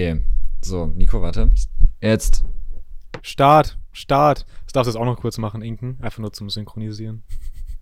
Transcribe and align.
Okay. 0.00 0.22
So, 0.64 0.86
Nico, 0.86 1.20
warte. 1.20 1.50
Jetzt. 2.00 2.42
Start, 3.20 3.76
Start. 3.92 4.46
Das 4.64 4.72
darfst 4.72 4.86
du 4.86 4.92
jetzt 4.92 5.00
auch 5.00 5.04
noch 5.04 5.20
kurz 5.20 5.36
machen, 5.36 5.60
Inken. 5.60 5.98
Einfach 6.00 6.20
nur 6.20 6.32
zum 6.32 6.48
Synchronisieren. 6.48 7.22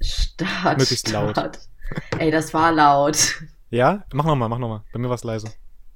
Start. 0.00 0.78
Möglichst 0.78 1.08
laut. 1.12 1.30
Start. 1.30 1.60
Ey, 2.18 2.32
das 2.32 2.52
war 2.52 2.72
laut. 2.72 3.40
Ja? 3.70 4.04
Mach 4.12 4.24
nochmal, 4.24 4.48
mach 4.48 4.58
nochmal. 4.58 4.82
Bei 4.92 4.98
mir 4.98 5.08
war 5.08 5.14
es 5.14 5.22
leise. 5.22 5.46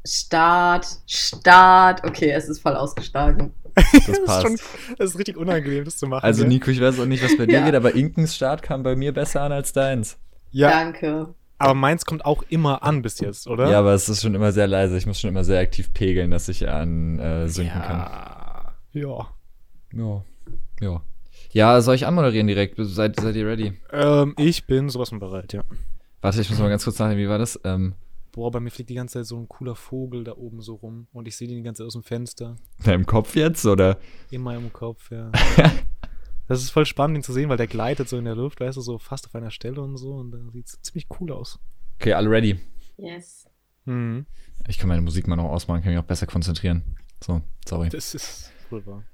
Start, 0.06 0.86
Start. 1.06 2.04
Okay, 2.04 2.30
es 2.30 2.48
ist 2.48 2.60
voll 2.60 2.76
ausgeschlagen. 2.76 3.52
Das 3.74 4.08
ist 4.08 4.24
passt. 4.26 4.42
schon, 4.42 4.58
das 4.98 5.10
ist 5.12 5.18
richtig 5.18 5.36
unangenehm, 5.38 5.84
das 5.86 5.96
zu 5.96 6.06
machen. 6.06 6.22
Also? 6.24 6.44
Nico, 6.44 6.70
ich 6.70 6.80
weiß 6.80 7.00
auch 7.00 7.06
nicht, 7.06 7.24
was 7.24 7.36
bei 7.38 7.46
dir 7.46 7.60
Ja. 7.60 7.64
geht, 7.64 7.74
aber 7.74 7.94
Inkens 7.94 8.36
Start 8.36 8.62
kam 8.62 8.82
bei 8.82 8.94
mir 8.94 9.12
besser 9.14 9.40
an 9.40 9.50
als 9.50 9.72
deins. 9.72 10.18
Ja, 10.50 10.70
Danke. 10.70 11.34
Aber 11.62 11.74
meins 11.74 12.04
kommt 12.04 12.24
auch 12.24 12.42
immer 12.48 12.82
an 12.82 13.02
bis 13.02 13.20
jetzt, 13.20 13.46
oder? 13.46 13.70
Ja, 13.70 13.78
aber 13.78 13.92
es 13.94 14.08
ist 14.08 14.22
schon 14.22 14.34
immer 14.34 14.52
sehr 14.52 14.66
leise. 14.66 14.96
Ich 14.98 15.06
muss 15.06 15.20
schon 15.20 15.30
immer 15.30 15.44
sehr 15.44 15.60
aktiv 15.60 15.92
pegeln, 15.92 16.30
dass 16.30 16.48
ich 16.48 16.68
an 16.68 17.18
äh, 17.18 17.48
synken 17.48 17.80
kann. 17.80 17.98
ja. 17.98 18.74
Ja. 18.92 19.28
Ja. 19.94 20.24
Ja. 20.80 21.02
Ja, 21.52 21.80
soll 21.82 21.94
ich 21.94 22.06
anmoderieren 22.06 22.46
direkt? 22.46 22.76
Seid, 22.78 23.20
seid 23.20 23.36
ihr 23.36 23.46
ready? 23.46 23.74
Ähm, 23.92 24.34
ich 24.38 24.66
bin 24.66 24.88
sowas 24.88 25.10
von 25.10 25.18
bereit, 25.18 25.52
ja. 25.52 25.62
Warte, 26.22 26.40
ich 26.40 26.48
muss 26.48 26.58
mal 26.58 26.68
ganz 26.70 26.84
kurz 26.84 26.98
nachdenken, 26.98 27.22
wie 27.22 27.28
war 27.28 27.38
das? 27.38 27.60
Ähm, 27.64 27.94
Boah, 28.32 28.50
bei 28.50 28.60
mir 28.60 28.70
fliegt 28.70 28.88
die 28.88 28.94
ganze 28.94 29.18
Zeit 29.18 29.26
so 29.26 29.36
ein 29.36 29.46
cooler 29.48 29.74
Vogel 29.74 30.24
da 30.24 30.32
oben 30.32 30.62
so 30.62 30.76
rum 30.76 31.06
und 31.12 31.28
ich 31.28 31.36
sehe 31.36 31.46
den 31.48 31.58
die 31.58 31.62
ganze 31.62 31.80
Zeit 31.82 31.88
aus 31.88 31.92
dem 31.92 32.02
Fenster. 32.02 32.56
im 32.86 33.04
Kopf 33.04 33.36
jetzt, 33.36 33.66
oder? 33.66 33.98
In 34.30 34.40
meinem 34.40 34.72
Kopf, 34.72 35.10
ja. 35.10 35.30
das 36.52 36.62
ist 36.62 36.70
voll 36.70 36.86
spannend, 36.86 37.18
ihn 37.18 37.22
zu 37.22 37.32
sehen, 37.32 37.48
weil 37.48 37.56
der 37.56 37.66
gleitet 37.66 38.08
so 38.08 38.18
in 38.18 38.24
der 38.24 38.34
Luft, 38.34 38.60
weißt 38.60 38.76
du, 38.76 38.80
so 38.80 38.98
fast 38.98 39.26
auf 39.26 39.34
einer 39.34 39.50
Stelle 39.50 39.80
und 39.80 39.96
so 39.96 40.14
und 40.14 40.30
dann 40.30 40.50
sieht 40.50 40.66
es 40.66 40.80
ziemlich 40.82 41.06
cool 41.20 41.32
aus. 41.32 41.58
Okay, 41.98 42.12
alle 42.12 42.30
ready. 42.30 42.58
Yes. 42.96 43.48
Mhm. 43.84 44.26
Ich 44.68 44.78
kann 44.78 44.88
meine 44.88 45.02
Musik 45.02 45.26
mal 45.26 45.36
noch 45.36 45.50
ausmachen, 45.50 45.82
kann 45.82 45.92
mich 45.92 46.00
auch 46.00 46.06
besser 46.06 46.26
konzentrieren. 46.26 46.96
So, 47.22 47.42
sorry. 47.66 47.88
Das 47.88 48.14
ist 48.14 48.52
wohl 48.70 48.84
wahr. 48.86 49.04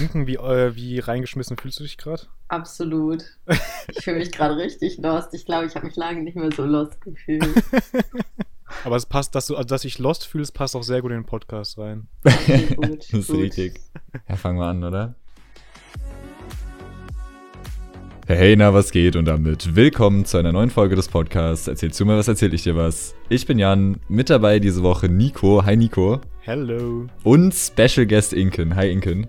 Inken, 0.00 0.26
wie, 0.26 0.36
äh, 0.36 0.74
wie 0.74 0.98
reingeschmissen 0.98 1.56
fühlst 1.56 1.78
du 1.78 1.84
dich 1.84 1.98
gerade? 1.98 2.24
Absolut. 2.48 3.24
Ich 3.90 4.04
fühle 4.04 4.18
mich 4.18 4.32
gerade 4.32 4.56
richtig 4.56 4.98
lost. 4.98 5.32
Ich 5.34 5.46
glaube, 5.46 5.66
ich 5.66 5.76
habe 5.76 5.86
mich 5.86 5.96
lange 5.96 6.22
nicht 6.22 6.36
mehr 6.36 6.50
so 6.50 6.64
lost 6.64 7.00
gefühlt. 7.00 7.46
Aber 8.84 8.96
es 8.96 9.06
passt, 9.06 9.34
dass 9.34 9.46
du, 9.46 9.56
also 9.56 9.66
dass 9.66 9.84
ich 9.84 9.98
Lost 9.98 10.26
fühlst, 10.26 10.54
passt 10.54 10.76
auch 10.76 10.82
sehr 10.82 11.00
gut 11.00 11.10
in 11.10 11.18
den 11.18 11.26
Podcast 11.26 11.78
rein. 11.78 12.08
Okay, 12.24 12.74
gut, 12.74 12.98
das 13.12 13.20
ist 13.20 13.28
gut. 13.28 13.40
richtig. 13.40 13.80
Ja, 14.28 14.36
fangen 14.36 14.58
wir 14.58 14.66
an, 14.66 14.84
oder? 14.84 15.14
Hey, 18.30 18.56
na, 18.56 18.74
was 18.74 18.92
geht? 18.92 19.16
Und 19.16 19.24
damit 19.24 19.74
willkommen 19.74 20.26
zu 20.26 20.36
einer 20.36 20.52
neuen 20.52 20.68
Folge 20.68 20.94
des 20.94 21.08
Podcasts. 21.08 21.66
Erzählst 21.66 21.98
du 21.98 22.04
mir 22.04 22.18
was, 22.18 22.28
erzähl 22.28 22.52
ich 22.52 22.62
dir 22.62 22.76
was. 22.76 23.14
Ich 23.30 23.46
bin 23.46 23.58
Jan, 23.58 24.00
mit 24.06 24.28
dabei 24.28 24.58
diese 24.58 24.82
Woche 24.82 25.08
Nico. 25.08 25.64
Hi 25.64 25.78
Nico. 25.78 26.20
Hello. 26.40 27.06
Und 27.24 27.54
Special 27.54 28.04
Guest 28.04 28.34
Inken. 28.34 28.76
Hi 28.76 28.90
Inken. 28.92 29.28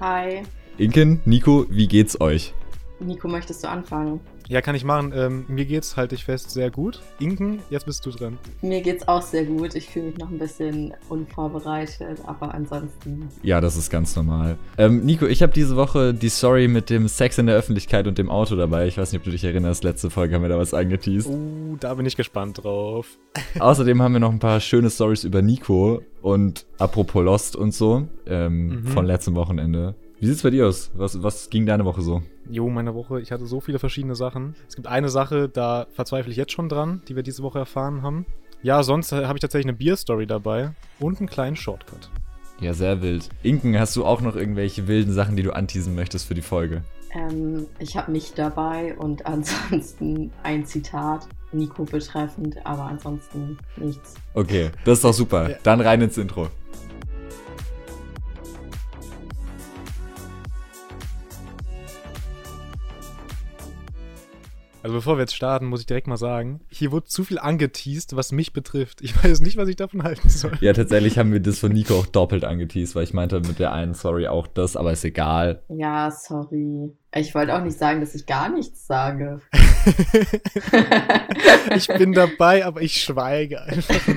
Hi. 0.00 0.42
Inken, 0.78 1.20
Nico, 1.26 1.66
wie 1.70 1.86
geht's 1.86 2.20
euch? 2.20 2.52
Nico, 2.98 3.28
möchtest 3.28 3.62
du 3.62 3.68
anfangen? 3.68 4.18
Ja, 4.50 4.60
kann 4.60 4.74
ich 4.74 4.82
machen. 4.84 5.12
Ähm, 5.14 5.44
mir 5.46 5.64
geht's, 5.64 5.96
halte 5.96 6.16
ich 6.16 6.24
fest, 6.24 6.50
sehr 6.50 6.70
gut. 6.72 7.00
Inken, 7.20 7.60
jetzt 7.70 7.86
bist 7.86 8.04
du 8.04 8.10
dran. 8.10 8.36
Mir 8.62 8.80
geht's 8.80 9.06
auch 9.06 9.22
sehr 9.22 9.44
gut. 9.44 9.76
Ich 9.76 9.88
fühle 9.88 10.06
mich 10.06 10.18
noch 10.18 10.28
ein 10.28 10.38
bisschen 10.38 10.92
unvorbereitet, 11.08 12.18
aber 12.26 12.52
ansonsten. 12.52 13.28
Ja, 13.42 13.60
das 13.60 13.76
ist 13.76 13.90
ganz 13.90 14.16
normal. 14.16 14.56
Ähm, 14.76 15.04
Nico, 15.04 15.26
ich 15.26 15.42
habe 15.42 15.52
diese 15.52 15.76
Woche 15.76 16.12
die 16.12 16.28
Story 16.28 16.68
mit 16.68 16.90
dem 16.90 17.06
Sex 17.08 17.38
in 17.38 17.46
der 17.46 17.54
Öffentlichkeit 17.56 18.06
und 18.08 18.18
dem 18.18 18.28
Auto 18.28 18.56
dabei. 18.56 18.86
Ich 18.88 18.98
weiß 18.98 19.12
nicht, 19.12 19.20
ob 19.20 19.24
du 19.24 19.30
dich 19.30 19.44
erinnerst, 19.44 19.84
letzte 19.84 20.10
Folge 20.10 20.34
haben 20.34 20.42
wir 20.42 20.48
da 20.48 20.58
was 20.58 20.74
angeteased. 20.74 21.28
Uh, 21.28 21.76
da 21.78 21.94
bin 21.94 22.04
ich 22.06 22.16
gespannt 22.16 22.62
drauf. 22.64 23.06
Außerdem 23.60 24.02
haben 24.02 24.12
wir 24.14 24.20
noch 24.20 24.32
ein 24.32 24.40
paar 24.40 24.58
schöne 24.60 24.90
Stories 24.90 25.24
über 25.24 25.42
Nico 25.42 26.02
und 26.22 26.66
apropos 26.78 27.24
Lost 27.24 27.56
und 27.56 27.72
so 27.72 28.08
ähm, 28.26 28.66
Mhm. 28.70 28.86
von 28.88 29.06
letztem 29.06 29.34
Wochenende. 29.36 29.94
Wie 30.20 30.26
sieht's 30.26 30.42
bei 30.42 30.50
dir 30.50 30.68
aus? 30.68 30.90
Was, 30.92 31.22
was 31.22 31.48
ging 31.48 31.64
deine 31.64 31.86
Woche 31.86 32.02
so? 32.02 32.22
Jo, 32.50 32.68
meine 32.68 32.94
Woche, 32.94 33.22
ich 33.22 33.32
hatte 33.32 33.46
so 33.46 33.58
viele 33.58 33.78
verschiedene 33.78 34.14
Sachen. 34.14 34.54
Es 34.68 34.76
gibt 34.76 34.86
eine 34.86 35.08
Sache, 35.08 35.48
da 35.48 35.86
verzweifle 35.92 36.30
ich 36.30 36.36
jetzt 36.36 36.52
schon 36.52 36.68
dran, 36.68 37.00
die 37.08 37.16
wir 37.16 37.22
diese 37.22 37.42
Woche 37.42 37.58
erfahren 37.58 38.02
haben. 38.02 38.26
Ja, 38.62 38.82
sonst 38.82 39.12
äh, 39.12 39.24
habe 39.24 39.38
ich 39.38 39.40
tatsächlich 39.40 39.70
eine 39.70 39.78
Bier-Story 39.78 40.26
dabei 40.26 40.72
und 40.98 41.20
einen 41.20 41.28
kleinen 41.30 41.56
Shortcut. 41.56 42.10
Ja, 42.60 42.74
sehr 42.74 43.00
wild. 43.00 43.30
Inken, 43.42 43.78
hast 43.78 43.96
du 43.96 44.04
auch 44.04 44.20
noch 44.20 44.36
irgendwelche 44.36 44.86
wilden 44.88 45.14
Sachen, 45.14 45.36
die 45.36 45.42
du 45.42 45.54
anteasen 45.54 45.94
möchtest 45.94 46.28
für 46.28 46.34
die 46.34 46.42
Folge? 46.42 46.82
Ähm, 47.14 47.66
ich 47.78 47.96
habe 47.96 48.12
mich 48.12 48.34
dabei 48.34 48.94
und 48.98 49.24
ansonsten 49.26 50.30
ein 50.42 50.66
Zitat 50.66 51.28
Nico 51.52 51.84
betreffend, 51.84 52.58
aber 52.64 52.82
ansonsten 52.82 53.56
nichts. 53.78 54.16
Okay, 54.34 54.70
das 54.84 54.98
ist 54.98 55.04
doch 55.04 55.14
super. 55.14 55.48
Ja. 55.48 55.56
Dann 55.62 55.80
rein 55.80 56.02
ins 56.02 56.18
Intro. 56.18 56.48
Also 64.82 64.96
bevor 64.96 65.16
wir 65.16 65.22
jetzt 65.22 65.34
starten, 65.34 65.66
muss 65.66 65.80
ich 65.80 65.86
direkt 65.86 66.06
mal 66.06 66.16
sagen, 66.16 66.60
hier 66.68 66.90
wurde 66.90 67.06
zu 67.06 67.24
viel 67.24 67.38
angeteased, 67.38 68.16
was 68.16 68.32
mich 68.32 68.54
betrifft. 68.54 69.02
Ich 69.02 69.22
weiß 69.22 69.40
nicht, 69.40 69.56
was 69.56 69.68
ich 69.68 69.76
davon 69.76 70.02
halten 70.02 70.30
soll. 70.30 70.52
Ja, 70.60 70.72
tatsächlich 70.72 71.18
haben 71.18 71.32
wir 71.32 71.40
das 71.40 71.58
von 71.58 71.72
Nico 71.72 71.98
auch 71.98 72.06
doppelt 72.06 72.44
angeteased, 72.44 72.94
weil 72.94 73.04
ich 73.04 73.12
meinte 73.12 73.40
mit 73.40 73.58
der 73.58 73.72
einen 73.72 73.94
Sorry 73.94 74.26
auch 74.26 74.46
das, 74.46 74.76
aber 74.76 74.92
ist 74.92 75.04
egal. 75.04 75.62
Ja, 75.68 76.10
sorry. 76.10 76.90
Ich 77.14 77.34
wollte 77.34 77.54
auch 77.54 77.62
nicht 77.62 77.76
sagen, 77.76 78.00
dass 78.00 78.14
ich 78.14 78.24
gar 78.24 78.48
nichts 78.48 78.86
sage. 78.86 79.40
ich 81.76 81.88
bin 81.88 82.12
dabei, 82.12 82.64
aber 82.64 82.80
ich 82.80 83.02
schweige 83.02 83.60
einfach. 83.62 83.96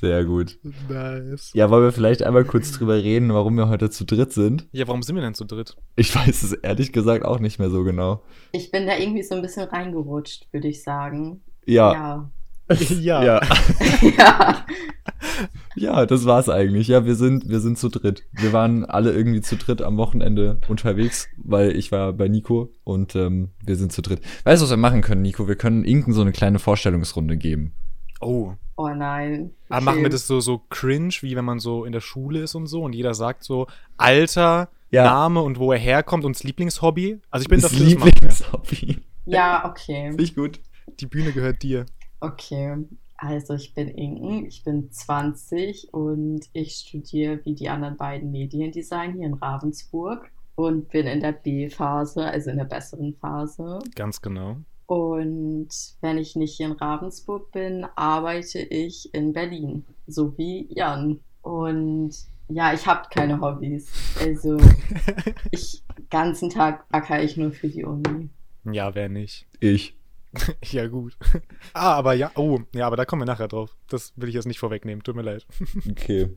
Sehr 0.00 0.24
gut. 0.24 0.58
Nice. 0.88 1.52
Ja, 1.54 1.70
wollen 1.70 1.84
wir 1.84 1.92
vielleicht 1.92 2.22
einmal 2.22 2.44
kurz 2.44 2.72
drüber 2.72 2.94
reden, 2.94 3.32
warum 3.32 3.56
wir 3.56 3.68
heute 3.68 3.88
zu 3.88 4.04
dritt 4.04 4.32
sind? 4.32 4.68
Ja, 4.72 4.86
warum 4.86 5.02
sind 5.02 5.16
wir 5.16 5.22
denn 5.22 5.34
zu 5.34 5.44
dritt? 5.44 5.76
Ich 5.96 6.14
weiß 6.14 6.42
es 6.42 6.52
ehrlich 6.52 6.92
gesagt 6.92 7.24
auch 7.24 7.38
nicht 7.38 7.58
mehr 7.58 7.70
so 7.70 7.82
genau. 7.82 8.22
Ich 8.52 8.70
bin 8.70 8.86
da 8.86 8.96
irgendwie 8.96 9.22
so 9.22 9.34
ein 9.34 9.42
bisschen 9.42 9.68
reingerutscht, 9.68 10.52
würde 10.52 10.68
ich 10.68 10.82
sagen. 10.82 11.42
Ja. 11.64 11.92
Ja. 11.92 12.30
ja. 13.00 13.24
Ja. 13.24 13.40
ja. 14.18 14.66
Ja, 15.76 16.06
das 16.06 16.24
war's 16.24 16.48
eigentlich. 16.48 16.88
Ja, 16.88 17.04
wir 17.04 17.14
sind, 17.14 17.48
wir 17.48 17.60
sind 17.60 17.78
zu 17.78 17.88
dritt. 17.88 18.24
Wir 18.32 18.52
waren 18.52 18.84
alle 18.84 19.12
irgendwie 19.12 19.40
zu 19.40 19.56
dritt 19.56 19.82
am 19.82 19.96
Wochenende 19.98 20.60
unterwegs, 20.68 21.28
weil 21.36 21.76
ich 21.76 21.92
war 21.92 22.12
bei 22.12 22.28
Nico 22.28 22.72
und 22.84 23.14
ähm, 23.14 23.50
wir 23.64 23.76
sind 23.76 23.92
zu 23.92 24.02
dritt. 24.02 24.20
Weißt 24.44 24.60
du, 24.60 24.64
was 24.64 24.70
wir 24.70 24.76
machen 24.76 25.02
können, 25.02 25.22
Nico? 25.22 25.48
Wir 25.48 25.56
können 25.56 25.84
Inken 25.84 26.12
so 26.12 26.22
eine 26.22 26.32
kleine 26.32 26.58
Vorstellungsrunde 26.58 27.36
geben. 27.36 27.72
Oh. 28.20 28.54
Oh 28.76 28.88
nein. 28.88 29.52
Aber 29.68 29.80
machen 29.80 30.02
wir 30.02 30.10
das 30.10 30.26
so, 30.26 30.40
so 30.40 30.60
cringe, 30.68 31.14
wie 31.22 31.34
wenn 31.34 31.44
man 31.44 31.58
so 31.58 31.84
in 31.84 31.92
der 31.92 32.00
Schule 32.00 32.40
ist 32.40 32.54
und 32.54 32.66
so 32.66 32.82
und 32.82 32.94
jeder 32.94 33.14
sagt 33.14 33.42
so 33.42 33.66
Alter, 33.96 34.68
Ja. 34.90 35.04
Name 35.04 35.40
und 35.40 35.58
wo 35.58 35.72
er 35.72 35.78
herkommt 35.78 36.24
und 36.24 36.36
das 36.36 36.44
Lieblingshobby? 36.44 37.20
Also 37.30 37.42
ich 37.42 37.48
bin 37.48 37.60
das 37.60 37.72
dafür. 37.72 37.86
Lieblingshobby. 37.86 38.98
Ja, 39.24 39.68
okay. 39.68 40.06
Finde 40.08 40.22
ich 40.22 40.34
gut. 40.34 40.60
Die 41.00 41.06
Bühne 41.06 41.32
gehört 41.32 41.62
dir. 41.62 41.86
Okay. 42.20 42.76
Also 43.18 43.54
ich 43.54 43.72
bin 43.72 43.88
Inken, 43.88 44.46
ich 44.46 44.62
bin 44.62 44.90
20 44.90 45.88
und 45.92 46.40
ich 46.52 46.74
studiere 46.74 47.40
wie 47.44 47.54
die 47.54 47.70
anderen 47.70 47.96
beiden 47.96 48.30
Mediendesign 48.30 49.14
hier 49.14 49.24
in 49.26 49.34
Ravensburg 49.34 50.30
und 50.54 50.88
bin 50.90 51.06
in 51.06 51.20
der 51.20 51.32
B-Phase, 51.32 52.24
also 52.26 52.50
in 52.50 52.58
der 52.58 52.64
besseren 52.66 53.14
Phase. 53.14 53.78
Ganz 53.94 54.20
genau. 54.20 54.58
Und 54.86 55.68
wenn 56.00 56.18
ich 56.18 56.36
nicht 56.36 56.56
hier 56.56 56.66
in 56.66 56.72
Ravensburg 56.72 57.50
bin, 57.50 57.86
arbeite 57.96 58.60
ich 58.60 59.12
in 59.14 59.32
Berlin, 59.32 59.84
so 60.06 60.36
wie 60.38 60.66
Jan. 60.70 61.20
Und 61.42 62.12
ja, 62.48 62.72
ich 62.72 62.86
habe 62.86 63.08
keine 63.10 63.40
Hobbys. 63.40 63.90
Also 64.20 64.58
ich 65.50 65.82
ganzen 66.10 66.50
Tag 66.50 66.84
acker 66.92 67.22
ich 67.22 67.36
nur 67.36 67.52
für 67.52 67.68
die 67.68 67.84
Uni. 67.84 68.30
Ja, 68.64 68.94
wer 68.94 69.08
nicht? 69.08 69.46
Ich. 69.60 69.94
Ja, 70.70 70.86
gut. 70.86 71.16
ah, 71.72 71.94
aber 71.94 72.12
ja, 72.12 72.30
oh, 72.34 72.60
ja, 72.74 72.86
aber 72.86 72.96
da 72.96 73.06
kommen 73.06 73.22
wir 73.22 73.26
nachher 73.26 73.48
drauf. 73.48 73.74
Das 73.88 74.12
will 74.16 74.28
ich 74.28 74.34
jetzt 74.34 74.46
nicht 74.46 74.58
vorwegnehmen, 74.58 75.02
tut 75.02 75.16
mir 75.16 75.22
leid. 75.22 75.46
Okay. 75.90 76.28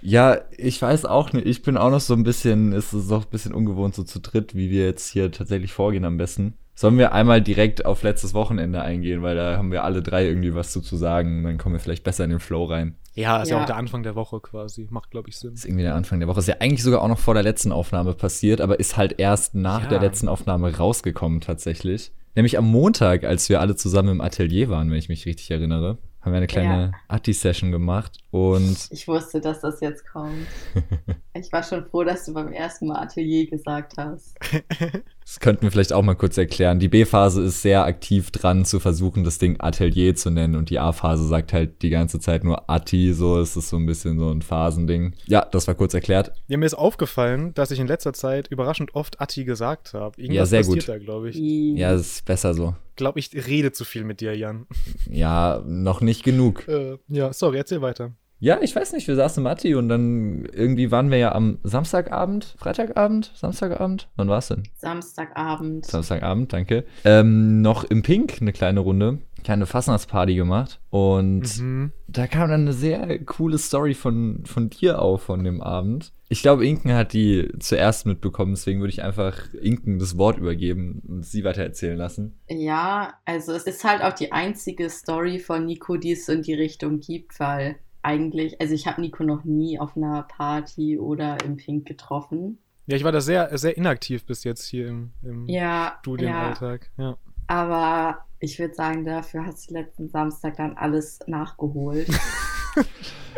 Ja, 0.00 0.42
ich 0.56 0.80
weiß 0.80 1.06
auch 1.06 1.32
nicht. 1.32 1.46
Ich 1.46 1.62
bin 1.62 1.76
auch 1.76 1.90
noch 1.90 2.00
so 2.00 2.14
ein 2.14 2.22
bisschen, 2.22 2.72
ist 2.72 2.92
es 2.92 3.10
auch 3.10 3.24
ein 3.24 3.30
bisschen 3.30 3.54
ungewohnt, 3.54 3.96
so 3.96 4.04
zu 4.04 4.20
dritt, 4.20 4.54
wie 4.54 4.70
wir 4.70 4.84
jetzt 4.84 5.08
hier 5.08 5.32
tatsächlich 5.32 5.72
vorgehen 5.72 6.04
am 6.04 6.18
besten. 6.18 6.54
Sollen 6.80 6.96
wir 6.96 7.10
einmal 7.12 7.42
direkt 7.42 7.84
auf 7.86 8.04
letztes 8.04 8.34
Wochenende 8.34 8.80
eingehen, 8.82 9.20
weil 9.20 9.34
da 9.34 9.56
haben 9.56 9.72
wir 9.72 9.82
alle 9.82 10.00
drei 10.00 10.24
irgendwie 10.28 10.54
was 10.54 10.70
zu, 10.70 10.80
zu 10.80 10.94
sagen. 10.96 11.42
Dann 11.42 11.58
kommen 11.58 11.74
wir 11.74 11.80
vielleicht 11.80 12.04
besser 12.04 12.22
in 12.22 12.30
den 12.30 12.38
Flow 12.38 12.66
rein. 12.66 12.94
Ja, 13.14 13.42
ist 13.42 13.48
ja, 13.48 13.56
Ja. 13.56 13.62
auch 13.62 13.66
der 13.66 13.74
Anfang 13.74 14.04
der 14.04 14.14
Woche 14.14 14.38
quasi. 14.38 14.86
Macht, 14.88 15.10
glaube 15.10 15.28
ich, 15.28 15.36
Sinn. 15.36 15.54
ist 15.54 15.64
irgendwie 15.64 15.82
der 15.82 15.96
Anfang 15.96 16.20
der 16.20 16.28
Woche. 16.28 16.38
Ist 16.38 16.46
ja 16.46 16.54
eigentlich 16.60 16.84
sogar 16.84 17.02
auch 17.02 17.08
noch 17.08 17.18
vor 17.18 17.34
der 17.34 17.42
letzten 17.42 17.72
Aufnahme 17.72 18.14
passiert, 18.14 18.60
aber 18.60 18.78
ist 18.78 18.96
halt 18.96 19.18
erst 19.18 19.56
nach 19.56 19.82
Ja. 19.82 19.88
der 19.88 19.98
letzten 20.00 20.28
Aufnahme 20.28 20.72
rausgekommen 20.76 21.40
tatsächlich. 21.40 22.12
Nämlich 22.36 22.56
am 22.56 22.66
Montag, 22.70 23.24
als 23.24 23.48
wir 23.48 23.60
alle 23.60 23.74
zusammen 23.74 24.10
im 24.10 24.20
Atelier 24.20 24.68
waren, 24.68 24.88
wenn 24.92 24.98
ich 24.98 25.08
mich 25.08 25.26
richtig 25.26 25.50
erinnere, 25.50 25.98
haben 26.20 26.30
wir 26.32 26.36
eine 26.36 26.46
kleine 26.46 26.92
Atti-Session 27.08 27.72
gemacht 27.72 28.18
und 28.30 28.88
Ich 28.90 29.08
wusste, 29.08 29.40
dass 29.40 29.60
das 29.60 29.80
jetzt 29.80 30.06
kommt. 30.06 30.46
Ich 31.34 31.52
war 31.52 31.62
schon 31.62 31.84
froh, 31.84 32.02
dass 32.02 32.24
du 32.24 32.34
beim 32.34 32.52
ersten 32.52 32.88
Mal 32.88 33.00
Atelier 33.00 33.46
gesagt 33.46 33.94
hast. 33.96 34.36
Das 35.28 35.40
könnten 35.40 35.60
wir 35.60 35.70
vielleicht 35.70 35.92
auch 35.92 36.02
mal 36.02 36.14
kurz 36.14 36.38
erklären. 36.38 36.78
Die 36.78 36.88
B-Phase 36.88 37.42
ist 37.42 37.60
sehr 37.60 37.84
aktiv 37.84 38.30
dran, 38.30 38.64
zu 38.64 38.80
versuchen, 38.80 39.24
das 39.24 39.36
Ding 39.36 39.56
Atelier 39.60 40.14
zu 40.14 40.30
nennen. 40.30 40.56
Und 40.56 40.70
die 40.70 40.78
A-Phase 40.78 41.26
sagt 41.26 41.52
halt 41.52 41.82
die 41.82 41.90
ganze 41.90 42.18
Zeit 42.18 42.44
nur 42.44 42.70
Atti. 42.70 43.12
So 43.12 43.38
ist 43.38 43.54
es 43.54 43.68
so 43.68 43.76
ein 43.76 43.84
bisschen 43.84 44.18
so 44.18 44.30
ein 44.30 44.40
Phasending. 44.40 45.12
Ja, 45.26 45.44
das 45.44 45.68
war 45.68 45.74
kurz 45.74 45.92
erklärt. 45.92 46.32
Ja, 46.46 46.56
mir 46.56 46.64
ist 46.64 46.72
aufgefallen, 46.72 47.52
dass 47.52 47.70
ich 47.70 47.78
in 47.78 47.86
letzter 47.86 48.14
Zeit 48.14 48.48
überraschend 48.48 48.94
oft 48.94 49.20
Atti 49.20 49.44
gesagt 49.44 49.92
habe. 49.92 50.14
Ja, 50.22 50.46
sehr 50.46 50.60
passiert 50.60 50.86
gut. 50.86 50.88
da, 50.88 50.96
glaube 50.96 51.28
ich. 51.28 51.36
Ja, 51.36 51.92
das 51.92 52.00
ist 52.00 52.24
besser 52.24 52.54
so. 52.54 52.74
Ich 52.88 52.96
glaube, 52.96 53.18
ich 53.18 53.30
rede 53.34 53.70
zu 53.72 53.84
viel 53.84 54.04
mit 54.04 54.22
dir, 54.22 54.34
Jan. 54.34 54.66
Ja, 55.10 55.62
noch 55.66 56.00
nicht 56.00 56.24
genug. 56.24 56.66
Äh, 56.68 56.96
ja, 57.08 57.34
sorry, 57.34 57.58
erzähl 57.58 57.82
weiter. 57.82 58.14
Ja, 58.40 58.58
ich 58.62 58.74
weiß 58.76 58.92
nicht, 58.92 59.08
wir 59.08 59.16
saßen 59.16 59.42
Matti 59.42 59.74
und 59.74 59.88
dann 59.88 60.44
irgendwie 60.52 60.90
waren 60.92 61.10
wir 61.10 61.18
ja 61.18 61.32
am 61.34 61.58
Samstagabend, 61.64 62.54
Freitagabend, 62.56 63.32
Samstagabend. 63.34 64.08
Wann 64.16 64.28
war 64.28 64.38
es 64.38 64.48
denn? 64.48 64.62
Samstagabend. 64.76 65.86
Samstagabend, 65.86 66.52
danke. 66.52 66.84
Ähm, 67.04 67.60
noch 67.62 67.84
im 67.84 68.02
Pink 68.02 68.38
eine 68.40 68.52
kleine 68.52 68.80
Runde, 68.80 69.18
kleine 69.42 69.66
Fastnachtsparty 69.66 70.34
gemacht 70.36 70.80
und 70.90 71.58
Mhm. 71.60 71.92
da 72.06 72.26
kam 72.28 72.48
dann 72.50 72.60
eine 72.62 72.72
sehr 72.72 73.18
coole 73.24 73.58
Story 73.58 73.94
von, 73.94 74.44
von 74.44 74.70
dir 74.70 75.02
auf 75.02 75.22
von 75.22 75.42
dem 75.42 75.60
Abend. 75.60 76.12
Ich 76.28 76.42
glaube, 76.42 76.66
Inken 76.66 76.92
hat 76.94 77.14
die 77.14 77.48
zuerst 77.58 78.06
mitbekommen, 78.06 78.52
deswegen 78.54 78.80
würde 78.80 78.92
ich 78.92 79.02
einfach 79.02 79.52
Inken 79.60 79.98
das 79.98 80.16
Wort 80.18 80.38
übergeben 80.38 81.02
und 81.08 81.24
sie 81.24 81.42
weiter 81.42 81.62
erzählen 81.62 81.96
lassen. 81.96 82.38
Ja, 82.48 83.14
also 83.24 83.52
es 83.52 83.64
ist 83.64 83.82
halt 83.82 84.02
auch 84.02 84.12
die 84.12 84.30
einzige 84.32 84.90
Story 84.90 85.38
von 85.38 85.64
Nico, 85.66 85.96
die 85.96 86.12
es 86.12 86.26
so 86.26 86.32
in 86.32 86.42
die 86.42 86.54
Richtung 86.54 87.00
gibt, 87.00 87.40
weil 87.40 87.76
eigentlich, 88.08 88.58
also 88.60 88.72
ich 88.74 88.86
habe 88.86 89.00
Nico 89.02 89.22
noch 89.22 89.44
nie 89.44 89.78
auf 89.78 89.96
einer 89.96 90.22
Party 90.22 90.98
oder 90.98 91.36
im 91.44 91.56
Pink 91.58 91.86
getroffen. 91.86 92.58
Ja, 92.86 92.96
ich 92.96 93.04
war 93.04 93.12
da 93.12 93.20
sehr, 93.20 93.56
sehr 93.58 93.76
inaktiv 93.76 94.24
bis 94.24 94.44
jetzt 94.44 94.64
hier 94.66 94.88
im, 94.88 95.10
im 95.22 95.46
Ja, 95.46 95.60
ja, 95.62 95.96
Studienalltag. 96.00 96.90
Ja. 96.96 97.18
aber 97.46 98.24
ich 98.40 98.58
würde 98.58 98.72
sagen, 98.74 99.04
dafür 99.04 99.44
hast 99.44 99.68
du 99.68 99.74
letzten 99.74 100.08
Samstag 100.08 100.56
dann 100.56 100.76
alles 100.76 101.18
nachgeholt. 101.26 102.08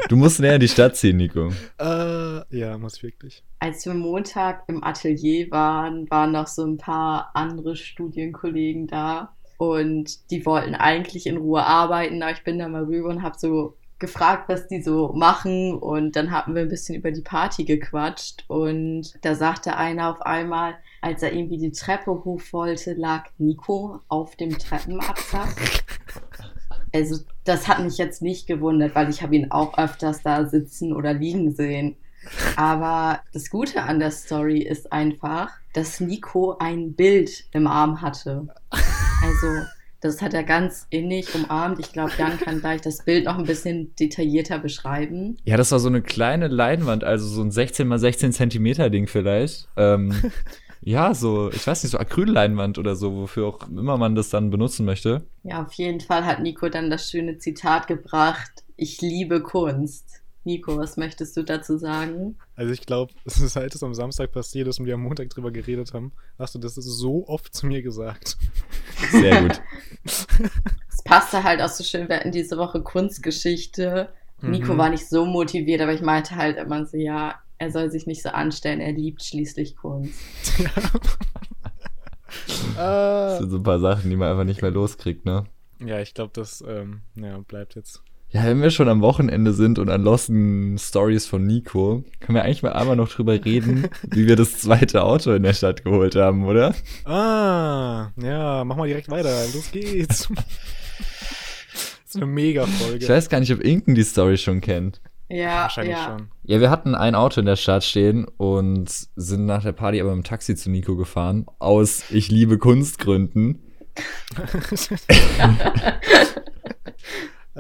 Du 0.09 0.17
musst 0.17 0.41
näher 0.41 0.55
in 0.55 0.61
die 0.61 0.69
Stadt 0.69 0.97
ziehen, 0.97 1.19
Nico. 1.19 1.53
Äh, 1.79 2.57
ja, 2.59 2.77
muss 2.79 3.03
wirklich. 3.03 3.45
Als 3.59 3.87
wir 3.87 3.95
Montag 3.95 4.65
im 4.67 4.83
Atelier 4.83 5.51
waren, 5.51 6.11
waren 6.11 6.33
noch 6.33 6.47
so 6.47 6.65
ein 6.65 6.79
paar 6.79 7.31
andere 7.35 7.77
Studienkollegen 7.77 8.87
da 8.87 9.35
und 9.59 10.31
die 10.31 10.45
wollten 10.47 10.75
eigentlich 10.75 11.27
in 11.27 11.37
Ruhe 11.37 11.65
arbeiten, 11.65 12.23
aber 12.23 12.33
ich 12.33 12.43
bin 12.45 12.59
da 12.59 12.69
mal 12.69 12.85
rüber 12.85 13.09
und 13.11 13.23
habe 13.23 13.39
so 13.39 13.77
gefragt, 14.01 14.49
was 14.49 14.67
die 14.67 14.83
so 14.83 15.13
machen 15.15 15.75
und 15.75 16.17
dann 16.17 16.31
hatten 16.31 16.55
wir 16.55 16.63
ein 16.63 16.69
bisschen 16.69 16.97
über 16.97 17.13
die 17.13 17.21
Party 17.21 17.65
gequatscht 17.65 18.45
und 18.49 19.15
da 19.23 19.35
sagte 19.35 19.77
einer 19.77 20.11
auf 20.11 20.23
einmal, 20.23 20.75
als 21.01 21.23
er 21.23 21.33
irgendwie 21.33 21.59
die 21.59 21.71
Treppe 21.71 22.11
hoch 22.11 22.43
wollte, 22.53 22.95
lag 22.95 23.27
Nico 23.39 24.01
auf 24.09 24.37
dem 24.37 24.59
Treppenabsatz. 24.59 25.55
Also 26.93 27.21
das 27.45 27.69
hat 27.69 27.79
mich 27.79 27.99
jetzt 27.99 28.21
nicht 28.21 28.49
gewundert, 28.49 28.97
weil 28.97 29.11
ich 29.11 29.23
habe 29.23 29.37
ihn 29.37 29.53
auch 29.53 29.79
öfters 29.79 30.25
da 30.25 30.47
sitzen 30.47 30.93
oder 30.93 31.13
liegen 31.13 31.55
sehen. 31.55 31.95
Aber 32.57 33.21
das 33.33 33.49
Gute 33.49 33.83
an 33.83 34.01
der 34.01 34.11
Story 34.11 34.59
ist 34.59 34.93
einfach, 34.93 35.53
dass 35.73 36.01
Nico 36.01 36.57
ein 36.59 36.95
Bild 36.95 37.45
im 37.53 37.67
Arm 37.67 38.03
hatte. 38.03 38.49
Also, 39.23 39.67
das 40.01 40.23
hat 40.23 40.35
er 40.35 40.43
ganz 40.43 40.87
innig 40.91 41.35
umarmt. 41.35 41.79
Ich 41.79 41.93
glaube, 41.93 42.13
Jan 42.19 42.39
kann 42.39 42.61
gleich 42.61 42.81
das 42.81 43.05
Bild 43.05 43.27
noch 43.27 43.39
ein 43.39 43.45
bisschen 43.45 43.95
detaillierter 43.97 44.59
beschreiben. 44.59 45.37
Ja, 45.45 45.57
das 45.57 45.73
war 45.73 45.79
so 45.79 45.89
eine 45.89 46.03
kleine 46.03 46.49
Leinwand, 46.49 47.05
also 47.05 47.27
so 47.27 47.43
ein 47.43 47.51
16 47.51 47.87
mal 47.87 47.99
16 47.99 48.33
Zentimeter 48.33 48.91
Ding 48.91 49.07
vielleicht. 49.07 49.69
Ähm, 49.77 50.15
ja, 50.81 51.15
so, 51.15 51.51
ich 51.51 51.67
weiß 51.67 51.83
nicht, 51.83 51.93
so 51.93 51.99
Acrylleinwand 51.99 52.79
oder 52.79 52.97
so, 52.97 53.15
wofür 53.15 53.47
auch 53.47 53.69
immer 53.69 53.99
man 53.99 54.15
das 54.15 54.31
dann 54.31 54.51
benutzen 54.51 54.87
möchte. 54.87 55.27
Ja, 55.43 55.63
auf 55.63 55.75
jeden 55.75 56.01
Fall 56.01 56.25
hat 56.25 56.41
Nico 56.41 56.69
dann 56.69 56.91
das 56.91 57.11
schöne 57.11 57.39
Zitat 57.39 57.87
gebracht: 57.87 58.65
Ich 58.77 59.01
liebe 59.01 59.43
Kunst. 59.43 60.20
Nico, 60.45 60.77
was 60.79 60.97
möchtest 60.97 61.37
du 61.37 61.43
dazu 61.43 61.77
sagen? 61.77 62.39
Also 62.57 62.73
ich 62.73 62.81
glaube, 62.87 63.13
seit 63.27 63.75
es 63.75 63.83
am 63.83 63.95
Samstag 63.95 64.33
passiert 64.33 64.69
ist 64.69 64.81
und 64.81 64.87
wir 64.87 64.95
am 64.95 65.03
Montag 65.03 65.29
drüber 65.31 65.51
geredet 65.51 65.93
haben, 65.93 66.13
hast 66.39 66.55
du 66.55 66.59
das 66.59 66.75
so 66.75 67.27
oft 67.29 67.55
zu 67.55 67.67
mir 67.67 67.83
gesagt. 67.83 68.37
Sehr 69.11 69.43
gut. 69.43 69.61
Es 70.93 71.05
passte 71.05 71.43
halt 71.45 71.63
auch 71.63 71.69
so 71.69 71.83
schön, 71.83 72.09
wir 72.11 72.17
hatten 72.17 72.31
diese 72.31 72.59
Woche 72.59 72.83
Kunstgeschichte. 72.83 74.11
Nico 74.43 74.75
Mhm. 74.75 74.79
war 74.79 74.91
nicht 74.91 75.09
so 75.09 75.25
motiviert, 75.25 75.81
aber 75.81 75.95
ich 75.95 76.03
meinte 76.03 76.37
halt 76.37 76.59
immer 76.59 76.85
so, 76.85 76.97
ja, 76.99 77.37
er 77.59 77.71
soll 77.71 77.91
sich 77.91 78.07
nicht 78.07 78.23
so 78.23 78.29
anstellen, 78.29 78.81
er 78.81 78.93
liebt 78.93 79.23
schließlich 79.23 79.77
Kunst. 79.77 80.13
Das 82.77 83.39
sind 83.39 83.51
so 83.51 83.57
ein 83.57 83.63
paar 83.63 83.81
Sachen, 83.81 84.09
die 84.09 84.17
man 84.17 84.31
einfach 84.31 84.45
nicht 84.45 84.63
mehr 84.63 84.71
loskriegt, 84.71 85.25
ne? 85.25 85.45
ja, 85.85 86.01
ich 86.01 86.15
glaube, 86.15 86.31
das 86.35 86.63
ähm, 86.67 87.01
ja, 87.17 87.39
bleibt 87.39 87.75
jetzt. 87.75 88.03
Ja, 88.33 88.45
wenn 88.45 88.63
wir 88.63 88.71
schon 88.71 88.89
am 88.89 89.01
Wochenende 89.01 89.53
sind 89.53 89.81
und 89.81 89.91
an 89.91 90.05
Losten 90.05 90.79
Stories 90.79 91.27
von 91.27 91.45
Nico, 91.45 92.05
können 92.21 92.37
wir 92.37 92.45
eigentlich 92.45 92.63
mal 92.63 92.75
einmal 92.75 92.95
noch 92.95 93.09
drüber 93.09 93.45
reden, 93.45 93.89
wie 94.09 94.29
wir 94.29 94.37
das 94.37 94.59
zweite 94.59 95.03
Auto 95.03 95.33
in 95.33 95.43
der 95.43 95.53
Stadt 95.53 95.85
geholt 95.85 96.15
haben, 96.15 96.47
oder? 96.47 96.73
Ah, 97.05 98.11
ja, 98.17 98.63
mach 98.65 98.77
mal 98.77 98.87
direkt 98.87 99.11
weiter. 99.11 99.47
Los 99.53 99.73
geht's. 99.73 100.29
das 100.35 100.45
ist 102.07 102.17
eine 102.17 102.27
Mega-Folge. 102.27 103.05
Ich 103.05 103.09
weiß 103.09 103.29
gar 103.31 103.41
nicht, 103.41 103.53
ob 103.53 103.61
Inken 103.63 103.97
die 103.97 104.05
Story 104.05 104.37
schon 104.37 104.61
kennt. 104.61 105.01
Ja, 105.29 105.63
Wahrscheinlich 105.63 105.97
ja. 105.97 106.05
schon. 106.05 106.29
Ja, 106.45 106.61
wir 106.61 106.71
hatten 106.71 106.95
ein 106.95 107.17
Auto 107.17 107.41
in 107.41 107.47
der 107.47 107.57
Stadt 107.57 107.83
stehen 107.83 108.27
und 108.37 108.89
sind 109.17 109.45
nach 109.45 109.65
der 109.65 109.73
Party 109.73 110.01
aber 110.01 110.13
im 110.13 110.23
Taxi 110.23 110.55
zu 110.55 110.71
Nico 110.71 110.95
gefahren. 110.95 111.47
Aus 111.59 112.05
Ich 112.11 112.31
liebe 112.31 112.59
Kunstgründen. 112.59 113.59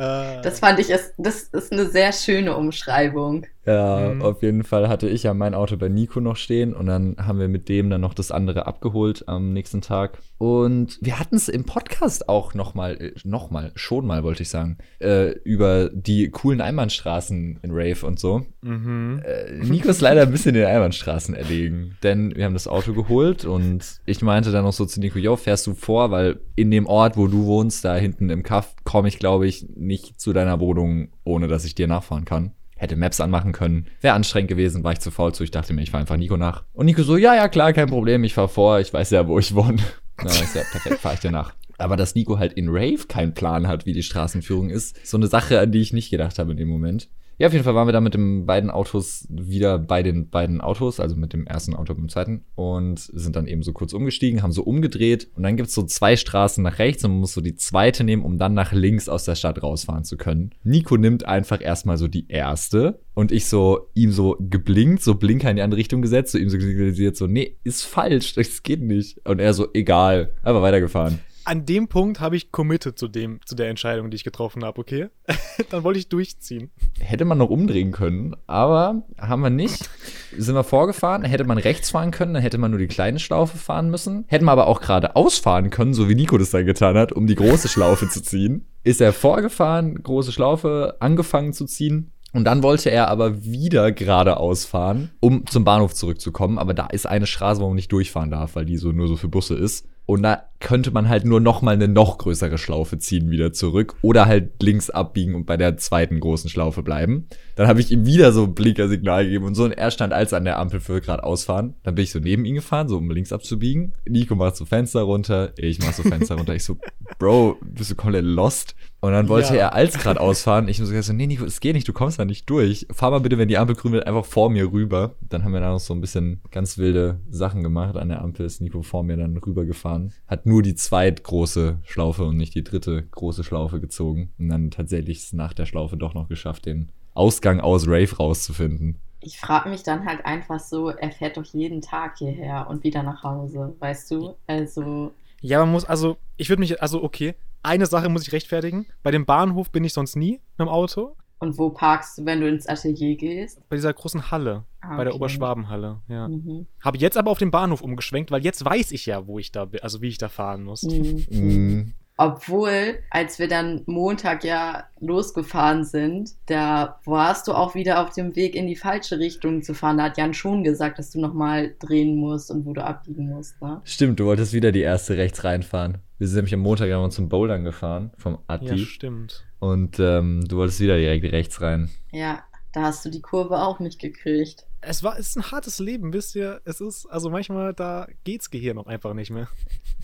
äh, 0.00 0.41
Das 0.43 0.61
fand 0.61 0.79
ich, 0.79 0.91
ist, 0.91 1.12
das 1.19 1.43
ist 1.43 1.73
eine 1.73 1.87
sehr 1.87 2.12
schöne 2.12 2.56
Umschreibung. 2.56 3.47
Ja, 3.66 4.14
Mhm. 4.14 4.22
auf 4.22 4.42
jeden 4.42 4.64
Fall 4.64 4.88
hatte 4.88 5.08
ich 5.08 5.24
ja 5.24 5.34
mein 5.34 5.54
Auto 5.54 5.76
bei 5.76 5.88
Nico 5.88 6.20
noch 6.20 6.36
stehen 6.36 6.72
und 6.72 6.86
dann 6.86 7.16
haben 7.18 7.38
wir 7.38 7.48
mit 7.48 7.68
dem 7.68 7.90
dann 7.90 8.00
noch 8.00 8.14
das 8.14 8.30
andere 8.30 8.66
abgeholt 8.66 9.28
am 9.28 9.52
nächsten 9.52 9.82
Tag. 9.82 10.18
Und 10.38 10.98
wir 11.02 11.20
hatten 11.20 11.36
es 11.36 11.48
im 11.50 11.64
Podcast 11.64 12.28
auch 12.30 12.54
nochmal, 12.54 12.96
äh, 13.00 13.12
nochmal, 13.24 13.72
schon 13.74 14.06
mal 14.06 14.22
wollte 14.24 14.42
ich 14.42 14.48
sagen, 14.48 14.78
äh, 14.98 15.32
über 15.44 15.90
die 15.92 16.30
coolen 16.30 16.62
Einbahnstraßen 16.62 17.58
in 17.62 17.70
Rave 17.70 18.06
und 18.06 18.18
so. 18.18 18.46
mhm. 18.62 19.20
Äh, 19.24 19.64
Nico 19.64 19.88
ist 19.90 20.00
leider 20.00 20.22
ein 20.22 20.30
bisschen 20.32 20.54
in 20.54 20.62
den 20.62 20.68
Einbahnstraßen 20.70 21.34
erlegen, 21.34 21.96
denn 22.02 22.34
wir 22.34 22.46
haben 22.46 22.54
das 22.54 22.66
Auto 22.68 22.94
geholt 22.94 23.44
und 23.44 24.00
ich 24.06 24.22
meinte 24.22 24.52
dann 24.52 24.64
noch 24.64 24.72
so 24.72 24.86
zu 24.86 25.00
Nico, 25.00 25.18
yo, 25.18 25.36
fährst 25.36 25.66
du 25.66 25.74
vor, 25.74 26.10
weil 26.10 26.40
in 26.56 26.70
dem 26.70 26.86
Ort, 26.86 27.16
wo 27.18 27.26
du 27.26 27.44
wohnst, 27.44 27.84
da 27.84 27.94
hinten 27.96 28.30
im 28.30 28.42
Kaff, 28.42 28.74
komme 28.84 29.08
ich, 29.08 29.18
glaube 29.18 29.46
ich, 29.46 29.66
nicht 29.76 30.18
zu 30.20 30.32
deiner 30.32 30.60
Wohnung, 30.60 31.08
ohne 31.24 31.46
dass 31.48 31.64
ich 31.66 31.74
dir 31.74 31.86
nachfahren 31.86 32.24
kann. 32.24 32.52
Hätte 32.80 32.96
Maps 32.96 33.20
anmachen 33.20 33.52
können. 33.52 33.88
Wäre 34.00 34.14
anstrengend 34.14 34.48
gewesen, 34.48 34.82
war 34.82 34.92
ich 34.92 35.00
zu 35.00 35.10
faul 35.10 35.34
zu. 35.34 35.44
Ich 35.44 35.50
dachte 35.50 35.75
mir, 35.75 35.82
ich 35.82 35.90
fahre 35.90 36.00
einfach 36.00 36.16
Nico 36.16 36.38
nach. 36.38 36.64
Und 36.72 36.87
Nico 36.87 37.02
so, 37.02 37.18
ja, 37.18 37.34
ja, 37.34 37.49
klar, 37.49 37.75
kein 37.75 37.90
Problem, 37.90 38.25
ich 38.25 38.32
fahr 38.32 38.49
vor, 38.49 38.80
ich 38.80 38.90
weiß 38.90 39.10
ja, 39.10 39.28
wo 39.28 39.38
ich 39.38 39.54
wohne. 39.54 39.82
Na, 40.16 40.30
ist 40.30 40.54
ja 40.54 40.62
perfekt, 40.62 40.99
fahr 40.99 41.12
ich 41.12 41.20
dir 41.20 41.30
nach. 41.30 41.52
Aber 41.76 41.96
dass 41.96 42.14
Nico 42.14 42.38
halt 42.38 42.54
in 42.54 42.70
Rave 42.70 43.06
keinen 43.06 43.34
Plan 43.34 43.68
hat, 43.68 43.84
wie 43.84 43.92
die 43.92 44.02
Straßenführung 44.02 44.70
ist, 44.70 45.06
so 45.06 45.18
eine 45.18 45.26
Sache, 45.26 45.60
an 45.60 45.72
die 45.72 45.82
ich 45.82 45.92
nicht 45.92 46.08
gedacht 46.08 46.38
habe 46.38 46.52
in 46.52 46.56
dem 46.56 46.68
Moment. 46.68 47.10
Ja, 47.40 47.47
auf 47.47 47.54
jeden 47.54 47.64
Fall 47.64 47.75
waren 47.75 47.88
wir 47.88 47.92
da 47.92 48.02
mit 48.02 48.12
den 48.12 48.44
beiden 48.44 48.70
Autos 48.70 49.26
wieder 49.30 49.78
bei 49.78 50.02
den 50.02 50.28
beiden 50.28 50.61
Autos, 50.61 51.00
also 51.00 51.16
mit 51.16 51.32
dem 51.32 51.47
ersten 51.47 51.75
Auto 51.75 51.94
und 51.94 52.00
dem 52.00 52.09
zweiten 52.11 52.44
und 52.54 53.00
sind 53.00 53.35
dann 53.35 53.47
eben 53.47 53.62
so 53.62 53.73
kurz 53.73 53.94
umgestiegen, 53.94 54.42
haben 54.42 54.52
so 54.52 54.62
umgedreht 54.62 55.28
und 55.35 55.44
dann 55.44 55.56
gibt's 55.56 55.73
so 55.73 55.82
zwei 55.85 56.16
Straßen 56.16 56.62
nach 56.62 56.78
rechts 56.78 57.02
und 57.02 57.12
man 57.12 57.20
muss 57.20 57.32
so 57.32 57.40
die 57.40 57.54
zweite 57.54 58.04
nehmen, 58.04 58.25
um 58.25 58.37
dann 58.37 58.52
nach 58.52 58.73
links 58.73 59.09
aus 59.09 59.25
der 59.25 59.37
Stadt 59.37 59.62
rausfahren 59.62 60.04
zu 60.04 60.18
können. 60.18 60.50
Nico 60.64 60.99
nimmt 60.99 61.25
einfach 61.25 61.62
erstmal 61.62 61.97
so 61.97 62.09
die 62.09 62.28
erste 62.28 63.00
und 63.14 63.32
ich 63.32 63.47
so 63.47 63.88
ihm 63.94 64.12
so 64.12 64.37
geblinkt, 64.38 65.02
so 65.02 65.14
Blinker 65.14 65.49
in 65.49 65.56
die 65.56 65.62
andere 65.62 65.78
Richtung 65.78 66.02
gesetzt, 66.02 66.32
so 66.32 66.38
ihm 66.38 66.50
so 66.50 66.61
signalisiert 66.61 67.16
so, 67.16 67.26
nee, 67.26 67.56
ist 67.64 67.85
falsch, 67.85 68.35
das 68.35 68.62
geht 68.62 68.82
nicht. 68.82 69.18
Und 69.26 69.38
er 69.38 69.54
so, 69.54 69.68
egal, 69.73 70.35
einfach 70.42 70.61
weitergefahren. 70.61 71.20
An 71.44 71.64
dem 71.64 71.88
Punkt 71.88 72.20
habe 72.20 72.37
ich 72.37 72.52
committed 72.52 72.99
zu 72.99 73.09
dem, 73.09 73.40
zu 73.44 73.54
der 73.54 73.68
Entscheidung, 73.68 74.11
die 74.11 74.16
ich 74.16 74.25
getroffen 74.25 74.64
habe, 74.64 74.80
okay? 74.80 75.09
Dann 75.70 75.85
wollte 75.85 75.99
ich 75.99 76.09
durchziehen. 76.09 76.70
Hätte 76.99 77.25
man 77.25 77.38
noch 77.38 77.50
umdrehen 77.50 77.92
können, 77.92 78.37
aber 78.47 79.02
haben 79.18 79.42
wir 79.42 79.50
nicht. 79.50 79.88
Sind 80.37 80.54
wir 80.54 80.64
vorgefahren, 80.64 81.23
hätte 81.23 81.44
man 81.44 81.59
rechts 81.59 81.90
fahren 81.90 82.11
können, 82.11 82.35
dann 82.35 82.42
hätte 82.42 82.59
man 82.59 82.70
nur 82.70 82.78
die 82.78 82.87
kleine 82.87 83.18
Schlaufe 83.18 83.59
fahren 83.59 83.90
müssen. 83.90 84.25
Hätten 84.28 84.44
wir 84.44 84.52
aber 84.52 84.68
auch 84.68 84.80
gerade 84.80 85.16
ausfahren 85.16 85.70
können, 85.70 85.92
so 85.92 86.09
wie 86.09 86.14
Nico 86.14 86.38
das 86.38 86.50
dann 86.50 86.66
getan 86.66 86.97
hat, 86.97 87.12
um 87.12 87.26
die 87.26 87.35
große 87.35 87.68
Schlaufe 87.68 88.09
zu 88.09 88.23
ziehen. 88.23 88.66
Ist 88.85 89.00
er 89.00 89.12
vorgefahren, 89.12 90.02
große 90.02 90.32
Schlaufe 90.32 90.97
angefangen 91.00 91.52
zu 91.52 91.66
ziehen. 91.66 92.12
Und 92.32 92.44
dann 92.44 92.62
wollte 92.62 92.90
er 92.90 93.09
aber 93.09 93.44
wieder 93.44 93.90
geradeaus 93.90 94.64
fahren, 94.64 95.11
um 95.18 95.47
zum 95.47 95.64
Bahnhof 95.64 95.94
zurückzukommen. 95.94 96.59
Aber 96.59 96.75
da 96.75 96.87
ist 96.87 97.06
eine 97.06 97.26
Straße, 97.26 97.61
wo 97.61 97.66
man 97.66 97.75
nicht 97.75 97.90
durchfahren 97.90 98.30
darf, 98.30 98.54
weil 98.54 98.66
die 98.66 98.76
so 98.76 98.92
nur 98.92 99.09
so 99.09 99.16
für 99.16 99.28
Busse 99.28 99.56
ist. 99.56 99.87
Und 100.06 100.23
da 100.23 100.44
könnte 100.61 100.90
man 100.90 101.09
halt 101.09 101.25
nur 101.25 101.40
noch 101.40 101.62
mal 101.62 101.73
eine 101.73 101.88
noch 101.88 102.19
größere 102.19 102.59
Schlaufe 102.59 102.99
ziehen 102.99 103.31
wieder 103.31 103.52
zurück 103.52 103.95
oder 104.02 104.26
halt 104.26 104.62
links 104.62 104.90
abbiegen 104.90 105.35
und 105.35 105.47
bei 105.47 105.57
der 105.57 105.76
zweiten 105.79 106.21
großen 106.21 106.49
Schlaufe 106.50 106.83
bleiben. 106.83 107.26
Dann 107.57 107.67
habe 107.67 107.81
ich 107.81 107.90
ihm 107.90 108.07
wieder 108.07 108.33
so 108.33 108.45
ein 108.45 108.55
Blinkersignal 108.55 109.25
gegeben 109.25 109.45
und 109.47 109.55
so 109.55 109.64
und 109.64 109.73
er 109.73 109.90
stand 109.90 110.12
als 110.12 110.33
an 110.33 110.45
der 110.45 110.59
Ampel 110.59 110.81
für 110.81 111.00
gerade 111.00 111.25
ausfahren. 111.25 111.75
Dann 111.83 111.95
bin 111.95 112.05
ich 112.05 112.12
so 112.12 112.19
neben 112.21 112.45
ihn 112.45 112.55
gefahren, 112.55 112.88
so 112.88 112.97
um 112.99 113.11
links 113.11 113.33
abzubiegen. 113.33 113.93
Nico 114.07 114.35
macht 114.35 114.57
so 114.57 114.64
Fenster 114.64 115.02
runter, 115.02 115.52
ich 115.57 115.79
mach 115.81 115.93
so 115.93 116.02
Fenster 116.02 116.37
runter. 116.37 116.55
Ich 116.55 116.64
so, 116.64 116.76
Bro, 117.19 117.57
bist 117.62 117.90
du 117.90 117.95
komplett 117.97 118.25
lost? 118.25 118.75
Und 119.02 119.12
dann 119.12 119.29
wollte 119.29 119.55
Ja. 119.55 119.61
er 119.61 119.75
als 119.75 119.97
gerade 119.99 120.21
ausfahren. 120.21 120.69
Ich 120.69 120.76
so 120.76 120.85
gesagt 120.85 121.05
so, 121.05 121.14
nee, 121.14 121.26
Nico, 121.26 121.45
es 121.47 121.61
geht 121.61 121.75
nicht, 121.75 121.88
du 121.88 121.95
kommst 121.95 122.19
da 122.19 122.26
nicht 122.26 122.49
durch. 122.50 122.87
Fahr 122.93 123.11
mal 123.11 123.21
bitte, 123.21 123.38
wenn 123.38 123.49
die 123.49 123.57
Ampel 123.57 123.75
grün 123.75 123.93
wird, 123.93 124.07
einfach 124.07 124.26
vor 124.26 124.50
mir 124.50 124.71
rüber. 124.71 125.14
Dann 125.26 125.43
haben 125.43 125.52
wir 125.55 125.61
da 125.61 125.71
noch 125.71 125.81
so 125.81 125.95
ein 125.95 126.02
bisschen 126.02 126.43
ganz 126.50 126.76
wilde 126.76 127.21
Sachen 127.31 127.62
gemacht. 127.62 127.97
An 127.97 128.11
der 128.11 128.21
Ampel 128.21 128.45
ist 128.45 128.61
Nico 128.61 128.83
vor 128.83 129.02
mir 129.02 129.17
dann 129.17 129.37
rübergefahren. 129.38 130.12
Hat 130.26 130.45
nur 130.50 130.62
die 130.62 130.75
zweitgroße 130.75 131.78
Schlaufe 131.85 132.25
und 132.25 132.37
nicht 132.37 132.54
die 132.54 132.64
dritte 132.64 133.04
große 133.11 133.45
Schlaufe 133.45 133.80
gezogen. 133.80 134.33
Und 134.38 134.49
dann 134.49 134.71
tatsächlich 134.71 135.19
es 135.19 135.33
nach 135.33 135.54
der 135.54 135.64
Schlaufe 135.64 135.97
doch 135.97 136.12
noch 136.12 136.28
geschafft, 136.28 136.66
den 136.66 136.90
Ausgang 137.14 137.61
aus 137.61 137.87
Rave 137.87 138.16
rauszufinden. 138.16 138.99
Ich 139.21 139.38
frage 139.38 139.69
mich 139.69 139.83
dann 139.83 140.04
halt 140.07 140.25
einfach 140.25 140.59
so, 140.61 140.88
er 140.88 141.11
fährt 141.11 141.37
doch 141.37 141.45
jeden 141.45 141.83
Tag 141.83 142.19
hierher 142.19 142.66
und 142.69 142.85
wieder 142.85 143.02
nach 143.02 143.23
Hause, 143.23 143.75
weißt 143.78 144.11
du? 144.11 144.35
Also, 144.47 145.12
Ja, 145.40 145.61
man 145.61 145.73
muss, 145.73 145.85
also, 145.85 146.16
ich 146.37 146.49
würde 146.49 146.61
mich, 146.61 146.83
also, 146.83 147.02
okay, 147.02 147.35
eine 147.62 147.87
Sache 147.87 148.09
muss 148.09 148.26
ich 148.26 148.33
rechtfertigen. 148.33 148.87
Bei 149.02 149.11
dem 149.11 149.26
Bahnhof 149.26 149.71
bin 149.71 149.85
ich 149.85 149.92
sonst 149.92 150.16
nie 150.16 150.33
mit 150.33 150.61
dem 150.61 150.69
Auto. 150.69 151.16
Und 151.40 151.59
wo 151.59 151.70
parkst 151.70 152.18
du, 152.18 152.25
wenn 152.26 152.40
du 152.40 152.49
ins 152.49 152.66
Atelier 152.66 153.16
gehst? 153.16 153.61
Bei 153.68 153.76
dieser 153.76 153.92
großen 153.92 154.30
Halle, 154.30 154.64
Ah, 154.82 154.97
bei 154.97 155.04
der 155.04 155.12
okay. 155.12 155.16
Oberschwabenhalle, 155.20 156.00
ja. 156.09 156.28
Mhm. 156.28 156.66
Habe 156.80 156.99
jetzt 156.99 157.16
aber 157.18 157.30
auf 157.30 157.38
den 157.38 157.50
Bahnhof 157.50 157.82
umgeschwenkt, 157.82 158.30
weil 158.30 158.42
jetzt 158.44 158.64
weiß 158.64 158.92
ich 158.92 159.06
ja, 159.06 159.26
wo 159.26 159.38
ich 159.38 159.50
da 159.52 159.64
bin, 159.66 159.80
also 159.82 160.00
wie 160.00 160.09
ich 160.09 160.18
da 160.18 160.28
fahren 160.28 160.62
muss. 160.64 160.82
Mhm. 160.85 161.26
Mm, 161.30 161.94
Obwohl, 162.16 162.99
als 163.11 163.38
wir 163.38 163.49
dann 163.49 163.82
Montag 163.87 164.44
ja 164.44 164.85
losgefahren 165.00 165.85
sind, 165.85 166.30
da 166.47 167.00
warst 167.06 167.49
du 167.49 167.52
auch 167.52 167.75
wieder 167.75 168.02
auf 168.02 168.11
dem 168.12 168.37
Weg 168.37 168.54
in 168.54 168.66
die 168.66 168.76
falsche 168.76 169.18
Richtung 169.18 169.62
zu 169.62 169.75
fahren. 169.75 169.97
Da 169.99 170.04
hat 170.04 170.18
Jan 170.18 170.35
schon 170.35 170.62
gesagt, 170.62 170.99
dass 170.99 171.11
du 171.11 171.20
nochmal 171.20 171.75
drehen 171.78 172.16
musst 172.16 172.50
und 172.50 172.64
wo 172.66 172.73
du 172.75 172.85
abbiegen 172.85 173.28
musst, 173.28 173.61
ne? 173.62 173.80
Stimmt, 173.85 174.20
du 174.20 174.26
wolltest 174.26 174.52
wieder 174.52 174.70
die 174.73 174.80
erste 174.82 175.16
rechts 175.16 175.44
reinfahren. 175.44 175.99
Wir 176.18 176.26
sind 176.28 176.37
nämlich 176.37 176.54
am 176.54 176.61
Montag 176.61 176.88
wir 176.88 177.00
uns 177.00 177.14
zum 177.14 177.28
Bouldern 177.30 177.64
gefahren, 177.64 178.11
vom 178.18 178.35
Ja, 178.35 178.38
Atti. 178.49 178.78
stimmt. 178.80 179.47
Und 179.61 180.00
ähm, 180.00 180.45
du 180.49 180.57
wolltest 180.57 180.81
wieder 180.81 180.97
direkt 180.97 181.33
rechts 181.33 181.61
rein. 181.61 181.90
Ja, 182.11 182.43
da 182.73 182.83
hast 182.83 183.05
du 183.05 183.11
die 183.11 183.21
Kurve 183.21 183.61
auch 183.61 183.79
nicht 183.79 184.00
gekriegt. 184.00 184.67
Es 184.81 185.05
war, 185.05 185.19
es 185.19 185.29
ist 185.29 185.37
ein 185.37 185.50
hartes 185.50 185.79
Leben, 185.79 186.12
wisst 186.12 186.35
ihr? 186.35 186.61
Es 186.64 186.81
ist, 186.81 187.07
also 187.07 187.31
manchmal, 187.31 187.75
da 187.75 188.09
geht's 188.25 188.50
Gehirn 188.50 188.79
auch 188.79 188.87
einfach 188.87 189.14
nicht 189.14 189.31
mehr. 189.31 189.49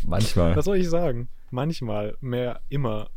Manchmal. 0.05 0.55
Was 0.55 0.67
soll 0.67 0.77
ich 0.77 0.89
sagen? 0.89 1.29
Manchmal, 1.51 2.17
mehr, 2.21 2.61
immer. 2.69 3.09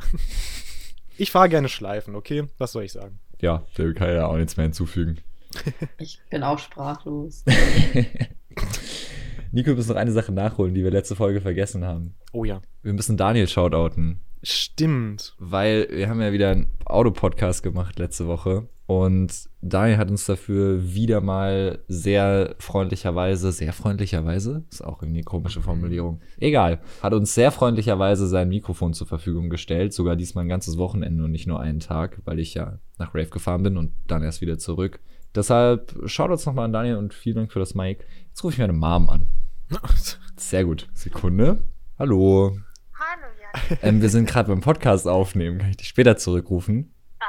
Ich 1.17 1.31
fahre 1.31 1.49
gerne 1.49 1.67
Schleifen, 1.67 2.15
okay? 2.15 2.45
Was 2.57 2.71
soll 2.71 2.83
ich 2.83 2.93
sagen? 2.93 3.19
Ja, 3.41 3.65
da 3.75 3.91
kann 3.91 4.09
ja 4.09 4.27
auch 4.27 4.37
nichts 4.37 4.57
mehr 4.57 4.65
hinzufügen. 4.65 5.17
Ich 5.97 6.21
bin 6.29 6.43
auch 6.43 6.59
sprachlos. 6.59 7.43
Nico, 9.51 9.67
wir 9.67 9.75
müssen 9.75 9.89
noch 9.89 9.95
eine 9.95 10.11
Sache 10.11 10.31
nachholen, 10.31 10.75
die 10.75 10.83
wir 10.83 10.91
letzte 10.91 11.15
Folge 11.15 11.41
vergessen 11.41 11.83
haben. 11.83 12.13
Oh 12.31 12.45
ja. 12.45 12.61
Wir 12.83 12.93
müssen 12.93 13.17
Daniel 13.17 13.47
shoutouten, 13.47 14.19
Stimmt. 14.41 15.35
weil 15.39 15.87
wir 15.91 16.09
haben 16.09 16.21
ja 16.21 16.31
wieder 16.31 16.51
einen 16.51 16.67
Autopodcast 16.85 17.63
gemacht 17.63 17.99
letzte 17.99 18.27
Woche 18.27 18.67
und 18.85 19.49
Daniel 19.61 19.97
hat 19.97 20.09
uns 20.09 20.25
dafür 20.25 20.93
wieder 20.93 21.21
mal 21.21 21.79
sehr 21.87 22.55
freundlicherweise, 22.57 23.51
sehr 23.51 23.71
freundlicherweise, 23.71 24.63
ist 24.71 24.83
auch 24.83 25.03
irgendwie 25.03 25.19
eine 25.19 25.25
komische 25.25 25.61
Formulierung, 25.61 26.21
egal, 26.39 26.79
hat 27.03 27.13
uns 27.13 27.35
sehr 27.35 27.51
freundlicherweise 27.51 28.27
sein 28.27 28.49
Mikrofon 28.49 28.93
zur 28.93 29.05
Verfügung 29.05 29.49
gestellt, 29.49 29.93
sogar 29.93 30.15
diesmal 30.15 30.45
ein 30.45 30.49
ganzes 30.49 30.77
Wochenende 30.77 31.23
und 31.23 31.31
nicht 31.31 31.45
nur 31.45 31.59
einen 31.59 31.79
Tag, 31.79 32.21
weil 32.25 32.39
ich 32.39 32.55
ja 32.55 32.79
nach 32.97 33.13
Rave 33.13 33.29
gefahren 33.29 33.61
bin 33.61 33.77
und 33.77 33.91
dann 34.07 34.23
erst 34.23 34.41
wieder 34.41 34.57
zurück. 34.57 34.99
Deshalb 35.35 35.95
schaut 36.05 36.31
uns 36.31 36.45
nochmal 36.45 36.65
an 36.65 36.73
Daniel 36.73 36.95
und 36.95 37.13
vielen 37.13 37.35
Dank 37.35 37.51
für 37.51 37.59
das 37.59 37.75
Mic. 37.75 38.03
Jetzt 38.29 38.43
rufe 38.43 38.53
ich 38.53 38.59
meine 38.59 38.73
Mom 38.73 39.09
an. 39.09 39.27
Sehr 40.35 40.65
gut. 40.65 40.87
Sekunde. 40.93 41.59
Hallo. 41.99 42.57
Hallo. 42.93 43.38
Ähm, 43.81 44.01
wir 44.01 44.09
sind 44.09 44.27
gerade 44.29 44.49
beim 44.49 44.61
Podcast 44.61 45.07
aufnehmen. 45.07 45.59
Kann 45.59 45.69
ich 45.69 45.77
dich 45.77 45.87
später 45.87 46.17
zurückrufen? 46.17 46.93
Ah. 47.19 47.25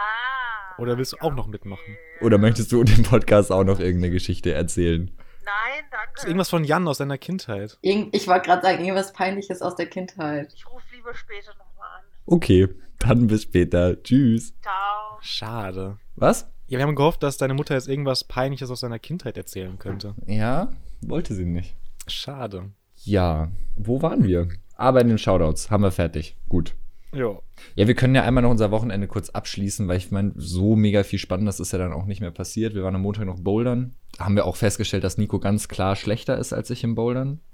Oder 0.78 0.96
willst 0.98 1.12
du 1.12 1.16
auch 1.20 1.34
noch 1.34 1.46
mitmachen? 1.46 1.96
Oder 2.20 2.38
möchtest 2.38 2.72
du 2.72 2.80
in 2.80 2.86
dem 2.86 3.02
Podcast 3.02 3.50
auch 3.52 3.64
noch 3.64 3.80
irgendeine 3.80 4.10
Geschichte 4.12 4.52
erzählen? 4.52 5.10
Nein, 5.44 5.84
Ist 5.84 5.92
danke. 5.92 6.26
irgendwas 6.28 6.50
von 6.50 6.64
Jan 6.64 6.86
aus 6.88 6.98
deiner 6.98 7.18
Kindheit? 7.18 7.78
Irgend, 7.82 8.14
ich 8.14 8.28
wollte 8.28 8.46
gerade 8.46 8.62
sagen, 8.62 8.84
irgendwas 8.84 9.12
Peinliches 9.12 9.62
aus 9.62 9.74
der 9.76 9.86
Kindheit. 9.86 10.52
Ich 10.54 10.66
rufe 10.70 10.84
lieber 10.94 11.14
später 11.14 11.50
nochmal 11.58 11.88
an. 11.98 12.04
Okay, 12.26 12.68
dann 12.98 13.26
bis 13.26 13.42
später. 13.44 14.00
Tschüss. 14.02 14.54
Ciao. 14.62 15.18
Schade. 15.20 15.98
Was? 16.16 16.50
Ja, 16.68 16.78
wir 16.78 16.86
haben 16.86 16.94
gehofft, 16.94 17.22
dass 17.22 17.36
deine 17.36 17.54
Mutter 17.54 17.74
jetzt 17.74 17.88
irgendwas 17.88 18.22
Peinliches 18.24 18.70
aus 18.70 18.80
seiner 18.80 18.98
Kindheit 18.98 19.36
erzählen 19.36 19.78
könnte. 19.78 20.14
Ja, 20.26 20.68
wollte 21.00 21.34
sie 21.34 21.46
nicht. 21.46 21.74
Schade. 22.06 22.70
Ja, 23.02 23.48
wo 23.76 24.02
waren 24.02 24.22
wir? 24.24 24.48
Aber 24.80 25.02
in 25.02 25.08
den 25.08 25.18
Shoutouts 25.18 25.70
haben 25.70 25.82
wir 25.82 25.90
fertig. 25.90 26.38
Gut. 26.48 26.74
Ja. 27.12 27.38
Ja, 27.74 27.86
wir 27.86 27.94
können 27.94 28.14
ja 28.14 28.22
einmal 28.22 28.42
noch 28.42 28.50
unser 28.50 28.70
Wochenende 28.70 29.08
kurz 29.08 29.28
abschließen, 29.28 29.86
weil 29.88 29.98
ich 29.98 30.10
meine, 30.10 30.32
so 30.36 30.74
mega 30.74 31.02
viel 31.02 31.18
Spannendes 31.18 31.60
ist 31.60 31.72
ja 31.72 31.78
dann 31.78 31.92
auch 31.92 32.06
nicht 32.06 32.22
mehr 32.22 32.30
passiert. 32.30 32.74
Wir 32.74 32.82
waren 32.82 32.94
am 32.94 33.02
Montag 33.02 33.26
noch 33.26 33.40
bouldern. 33.40 33.94
Da 34.16 34.24
haben 34.24 34.36
wir 34.36 34.46
auch 34.46 34.56
festgestellt, 34.56 35.04
dass 35.04 35.18
Nico 35.18 35.38
ganz 35.38 35.68
klar 35.68 35.96
schlechter 35.96 36.38
ist 36.38 36.54
als 36.54 36.70
ich 36.70 36.82
im 36.82 36.94
Bouldern. 36.94 37.40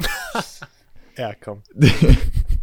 Ja, 1.18 1.32
komm. 1.34 1.62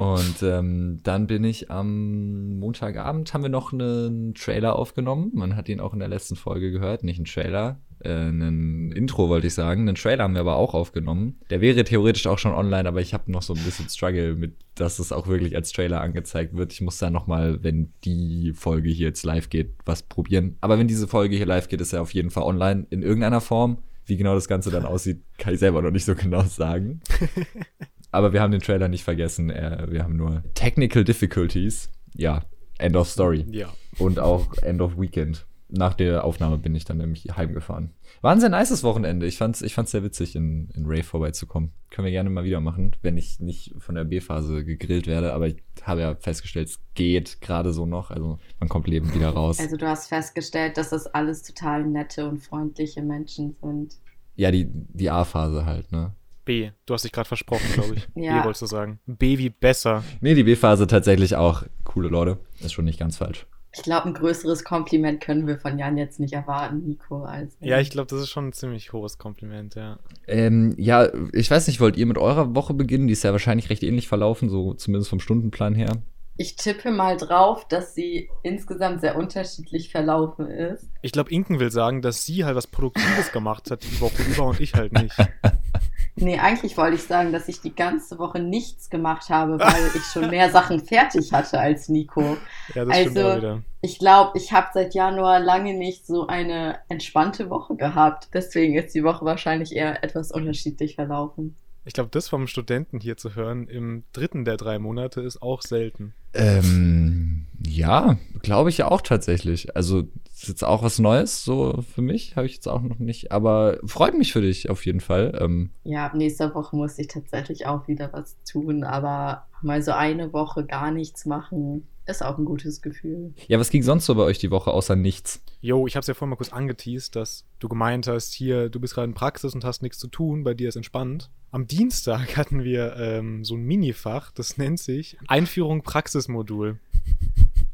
Und 0.00 0.42
ähm, 0.42 1.00
dann 1.02 1.26
bin 1.26 1.44
ich 1.44 1.70
am 1.70 2.58
Montagabend, 2.58 3.34
haben 3.34 3.42
wir 3.42 3.50
noch 3.50 3.74
einen 3.74 4.32
Trailer 4.34 4.76
aufgenommen. 4.76 5.30
Man 5.34 5.56
hat 5.56 5.68
ihn 5.68 5.78
auch 5.78 5.92
in 5.92 5.98
der 5.98 6.08
letzten 6.08 6.36
Folge 6.36 6.70
gehört. 6.70 7.04
Nicht 7.04 7.20
ein 7.20 7.26
Trailer, 7.26 7.78
äh, 8.02 8.30
ein 8.30 8.92
Intro 8.92 9.28
wollte 9.28 9.48
ich 9.48 9.52
sagen. 9.52 9.82
Einen 9.82 9.96
Trailer 9.96 10.24
haben 10.24 10.32
wir 10.32 10.40
aber 10.40 10.56
auch 10.56 10.72
aufgenommen. 10.72 11.38
Der 11.50 11.60
wäre 11.60 11.84
theoretisch 11.84 12.26
auch 12.26 12.38
schon 12.38 12.54
online, 12.54 12.88
aber 12.88 13.02
ich 13.02 13.12
habe 13.12 13.30
noch 13.30 13.42
so 13.42 13.52
ein 13.52 13.62
bisschen 13.62 13.90
Struggle 13.90 14.36
mit, 14.36 14.54
dass 14.74 15.00
es 15.00 15.12
auch 15.12 15.26
wirklich 15.26 15.54
als 15.54 15.70
Trailer 15.70 16.00
angezeigt 16.00 16.56
wird. 16.56 16.72
Ich 16.72 16.80
muss 16.80 16.96
da 16.96 17.10
noch 17.10 17.26
mal, 17.26 17.62
wenn 17.62 17.92
die 18.04 18.54
Folge 18.54 18.88
hier 18.88 19.08
jetzt 19.08 19.24
live 19.24 19.50
geht, 19.50 19.74
was 19.84 20.02
probieren. 20.02 20.56
Aber 20.62 20.78
wenn 20.78 20.88
diese 20.88 21.08
Folge 21.08 21.36
hier 21.36 21.44
live 21.44 21.68
geht, 21.68 21.82
ist 21.82 21.92
er 21.92 22.00
auf 22.00 22.14
jeden 22.14 22.30
Fall 22.30 22.44
online 22.44 22.86
in 22.88 23.02
irgendeiner 23.02 23.42
Form. 23.42 23.76
Wie 24.06 24.16
genau 24.16 24.32
das 24.32 24.48
Ganze 24.48 24.70
dann 24.70 24.86
aussieht, 24.86 25.20
kann 25.36 25.52
ich 25.52 25.60
selber 25.60 25.82
noch 25.82 25.90
nicht 25.90 26.06
so 26.06 26.14
genau 26.14 26.42
sagen. 26.44 27.02
Aber 28.10 28.32
wir 28.32 28.40
haben 28.40 28.50
den 28.50 28.60
Trailer 28.60 28.88
nicht 28.88 29.04
vergessen. 29.04 29.50
Äh, 29.50 29.86
wir 29.90 30.02
haben 30.02 30.16
nur 30.16 30.42
Technical 30.54 31.04
Difficulties. 31.04 31.90
Ja, 32.14 32.42
End 32.78 32.96
of 32.96 33.08
Story. 33.08 33.44
Ja. 33.50 33.68
Und 33.98 34.18
auch 34.18 34.54
End 34.58 34.80
of 34.80 34.98
Weekend. 34.98 35.46
Nach 35.72 35.94
der 35.94 36.24
Aufnahme 36.24 36.58
bin 36.58 36.74
ich 36.74 36.84
dann 36.84 36.96
nämlich 36.96 37.24
heimgefahren. 37.36 37.90
War 38.22 38.32
ein 38.32 38.40
sehr 38.40 38.48
nices 38.48 38.82
Wochenende. 38.82 39.26
Ich 39.26 39.38
fand's, 39.38 39.62
ich 39.62 39.72
fand's 39.72 39.92
sehr 39.92 40.02
witzig, 40.02 40.34
in, 40.34 40.68
in 40.74 40.84
Rave 40.84 41.04
vorbeizukommen. 41.04 41.70
Können 41.90 42.06
wir 42.06 42.10
gerne 42.10 42.28
mal 42.28 42.42
wieder 42.42 42.60
machen, 42.60 42.96
wenn 43.02 43.16
ich 43.16 43.38
nicht 43.38 43.74
von 43.78 43.94
der 43.94 44.02
B-Phase 44.02 44.64
gegrillt 44.64 45.06
werde. 45.06 45.32
Aber 45.32 45.46
ich 45.46 45.62
habe 45.82 46.00
ja 46.00 46.16
festgestellt, 46.16 46.70
es 46.70 46.80
geht 46.94 47.40
gerade 47.40 47.72
so 47.72 47.86
noch. 47.86 48.10
Also 48.10 48.40
man 48.58 48.68
kommt 48.68 48.88
lebend 48.88 49.14
wieder 49.14 49.30
raus. 49.30 49.60
Also 49.60 49.76
du 49.76 49.86
hast 49.86 50.08
festgestellt, 50.08 50.76
dass 50.76 50.90
das 50.90 51.06
alles 51.06 51.44
total 51.44 51.86
nette 51.86 52.28
und 52.28 52.40
freundliche 52.40 53.02
Menschen 53.02 53.54
sind. 53.62 53.94
Ja, 54.34 54.50
die, 54.50 54.66
die 54.68 55.10
A-Phase 55.10 55.66
halt, 55.66 55.92
ne? 55.92 56.12
B. 56.44 56.70
Du 56.86 56.94
hast 56.94 57.04
dich 57.04 57.12
gerade 57.12 57.28
versprochen, 57.28 57.66
glaube 57.72 57.94
ich. 57.94 58.08
Ja. 58.14 58.38
B 58.38 58.44
wolltest 58.44 58.62
du 58.62 58.66
sagen. 58.66 59.00
B 59.06 59.38
wie 59.38 59.50
besser. 59.50 60.04
Nee, 60.20 60.34
die 60.34 60.42
B-Phase 60.42 60.86
tatsächlich 60.86 61.36
auch. 61.36 61.64
Coole 61.84 62.08
Leute. 62.08 62.38
Ist 62.60 62.72
schon 62.72 62.84
nicht 62.84 62.98
ganz 62.98 63.16
falsch. 63.16 63.46
Ich 63.72 63.82
glaube, 63.82 64.06
ein 64.06 64.14
größeres 64.14 64.64
Kompliment 64.64 65.20
können 65.20 65.46
wir 65.46 65.58
von 65.58 65.78
Jan 65.78 65.96
jetzt 65.96 66.18
nicht 66.18 66.32
erwarten, 66.32 66.82
Nico. 66.84 67.22
Als 67.22 67.56
Ja, 67.60 67.78
ich 67.78 67.90
glaube, 67.90 68.08
das 68.08 68.20
ist 68.20 68.28
schon 68.28 68.48
ein 68.48 68.52
ziemlich 68.52 68.92
hohes 68.92 69.16
Kompliment, 69.16 69.76
ja. 69.76 70.00
Ähm, 70.26 70.74
ja, 70.76 71.08
ich 71.32 71.50
weiß 71.50 71.68
nicht, 71.68 71.80
wollt 71.80 71.96
ihr 71.96 72.06
mit 72.06 72.18
eurer 72.18 72.56
Woche 72.56 72.74
beginnen? 72.74 73.06
Die 73.06 73.12
ist 73.12 73.22
ja 73.22 73.30
wahrscheinlich 73.30 73.70
recht 73.70 73.84
ähnlich 73.84 74.08
verlaufen, 74.08 74.48
so 74.48 74.74
zumindest 74.74 75.08
vom 75.08 75.20
Stundenplan 75.20 75.76
her. 75.76 76.02
Ich 76.36 76.56
tippe 76.56 76.90
mal 76.90 77.16
drauf, 77.16 77.68
dass 77.68 77.94
sie 77.94 78.30
insgesamt 78.42 79.02
sehr 79.02 79.16
unterschiedlich 79.16 79.90
verlaufen 79.92 80.48
ist. 80.48 80.88
Ich 81.02 81.12
glaube, 81.12 81.30
Inken 81.30 81.60
will 81.60 81.70
sagen, 81.70 82.02
dass 82.02 82.24
sie 82.24 82.44
halt 82.44 82.56
was 82.56 82.66
Produktives 82.66 83.30
gemacht 83.32 83.70
hat 83.70 83.84
die 83.84 84.00
Woche 84.00 84.22
über 84.22 84.46
und 84.46 84.58
ich 84.58 84.74
halt 84.74 84.92
nicht. 84.94 85.14
Nee, 86.16 86.38
eigentlich 86.38 86.76
wollte 86.76 86.96
ich 86.96 87.04
sagen, 87.04 87.32
dass 87.32 87.48
ich 87.48 87.60
die 87.60 87.74
ganze 87.74 88.18
Woche 88.18 88.40
nichts 88.40 88.90
gemacht 88.90 89.30
habe, 89.30 89.58
weil 89.58 89.90
ich 89.94 90.02
schon 90.04 90.28
mehr 90.28 90.50
Sachen 90.52 90.84
fertig 90.84 91.32
hatte 91.32 91.58
als 91.58 91.88
Nico. 91.88 92.36
Ja, 92.74 92.84
das 92.84 92.96
stimmt 92.98 93.16
Also- 93.16 93.28
auch 93.30 93.36
wieder. 93.36 93.62
Ich 93.82 93.98
glaube, 93.98 94.36
ich 94.36 94.52
habe 94.52 94.66
seit 94.74 94.92
Januar 94.92 95.40
lange 95.40 95.72
nicht 95.72 96.06
so 96.06 96.26
eine 96.26 96.80
entspannte 96.90 97.48
Woche 97.48 97.76
gehabt. 97.76 98.28
Deswegen 98.34 98.76
ist 98.76 98.94
die 98.94 99.02
Woche 99.04 99.24
wahrscheinlich 99.24 99.74
eher 99.74 100.04
etwas 100.04 100.30
unterschiedlich 100.32 100.96
verlaufen. 100.96 101.56
Ich 101.90 101.94
glaube, 101.94 102.10
das 102.12 102.28
vom 102.28 102.46
Studenten 102.46 103.00
hier 103.00 103.16
zu 103.16 103.34
hören 103.34 103.66
im 103.66 104.04
dritten 104.12 104.44
der 104.44 104.56
drei 104.56 104.78
Monate 104.78 105.22
ist 105.22 105.42
auch 105.42 105.60
selten. 105.60 106.14
Ähm, 106.34 107.46
ja, 107.66 108.16
glaube 108.42 108.70
ich 108.70 108.78
ja 108.78 108.88
auch 108.88 109.00
tatsächlich. 109.00 109.74
Also 109.74 110.04
ist 110.32 110.46
jetzt 110.46 110.62
auch 110.62 110.84
was 110.84 111.00
Neues, 111.00 111.42
so 111.42 111.82
für 111.92 112.00
mich, 112.00 112.36
habe 112.36 112.46
ich 112.46 112.54
jetzt 112.54 112.68
auch 112.68 112.80
noch 112.80 113.00
nicht. 113.00 113.32
Aber 113.32 113.80
freut 113.84 114.16
mich 114.16 114.32
für 114.32 114.40
dich 114.40 114.70
auf 114.70 114.86
jeden 114.86 115.00
Fall. 115.00 115.36
Ähm, 115.40 115.70
Ja, 115.82 116.06
ab 116.06 116.14
nächster 116.14 116.54
Woche 116.54 116.76
muss 116.76 116.96
ich 116.96 117.08
tatsächlich 117.08 117.66
auch 117.66 117.88
wieder 117.88 118.12
was 118.12 118.36
tun, 118.44 118.84
aber 118.84 119.48
mal 119.60 119.82
so 119.82 119.90
eine 119.90 120.32
Woche 120.32 120.64
gar 120.66 120.92
nichts 120.92 121.26
machen, 121.26 121.88
ist 122.06 122.22
auch 122.24 122.38
ein 122.38 122.44
gutes 122.44 122.82
Gefühl. 122.82 123.34
ja, 123.48 123.58
was 123.58 123.70
ging 123.70 123.82
sonst 123.82 124.06
so 124.06 124.14
bei 124.14 124.22
euch 124.22 124.38
die 124.38 124.52
Woche 124.52 124.70
außer 124.70 124.94
nichts? 124.94 125.42
Jo, 125.60 125.88
ich 125.88 125.96
habe 125.96 126.02
es 126.02 126.06
ja 126.06 126.14
vorhin 126.14 126.30
mal 126.30 126.36
kurz 126.36 126.52
angeteased, 126.52 127.16
dass 127.16 127.46
du 127.58 127.68
gemeint 127.68 128.06
hast, 128.06 128.32
hier, 128.32 128.68
du 128.68 128.78
bist 128.78 128.94
gerade 128.94 129.08
in 129.08 129.14
Praxis 129.14 129.54
und 129.54 129.64
hast 129.64 129.82
nichts 129.82 129.98
zu 129.98 130.06
tun, 130.06 130.44
bei 130.44 130.54
dir 130.54 130.68
ist 130.68 130.76
entspannt. 130.76 131.30
Am 131.52 131.66
Dienstag 131.66 132.36
hatten 132.36 132.62
wir 132.64 132.96
ähm, 132.96 133.44
so 133.44 133.56
ein 133.56 133.62
Minifach, 133.62 134.30
das 134.32 134.56
nennt 134.56 134.78
sich 134.78 135.16
Einführung 135.26 135.82
Praxismodul. 135.82 136.78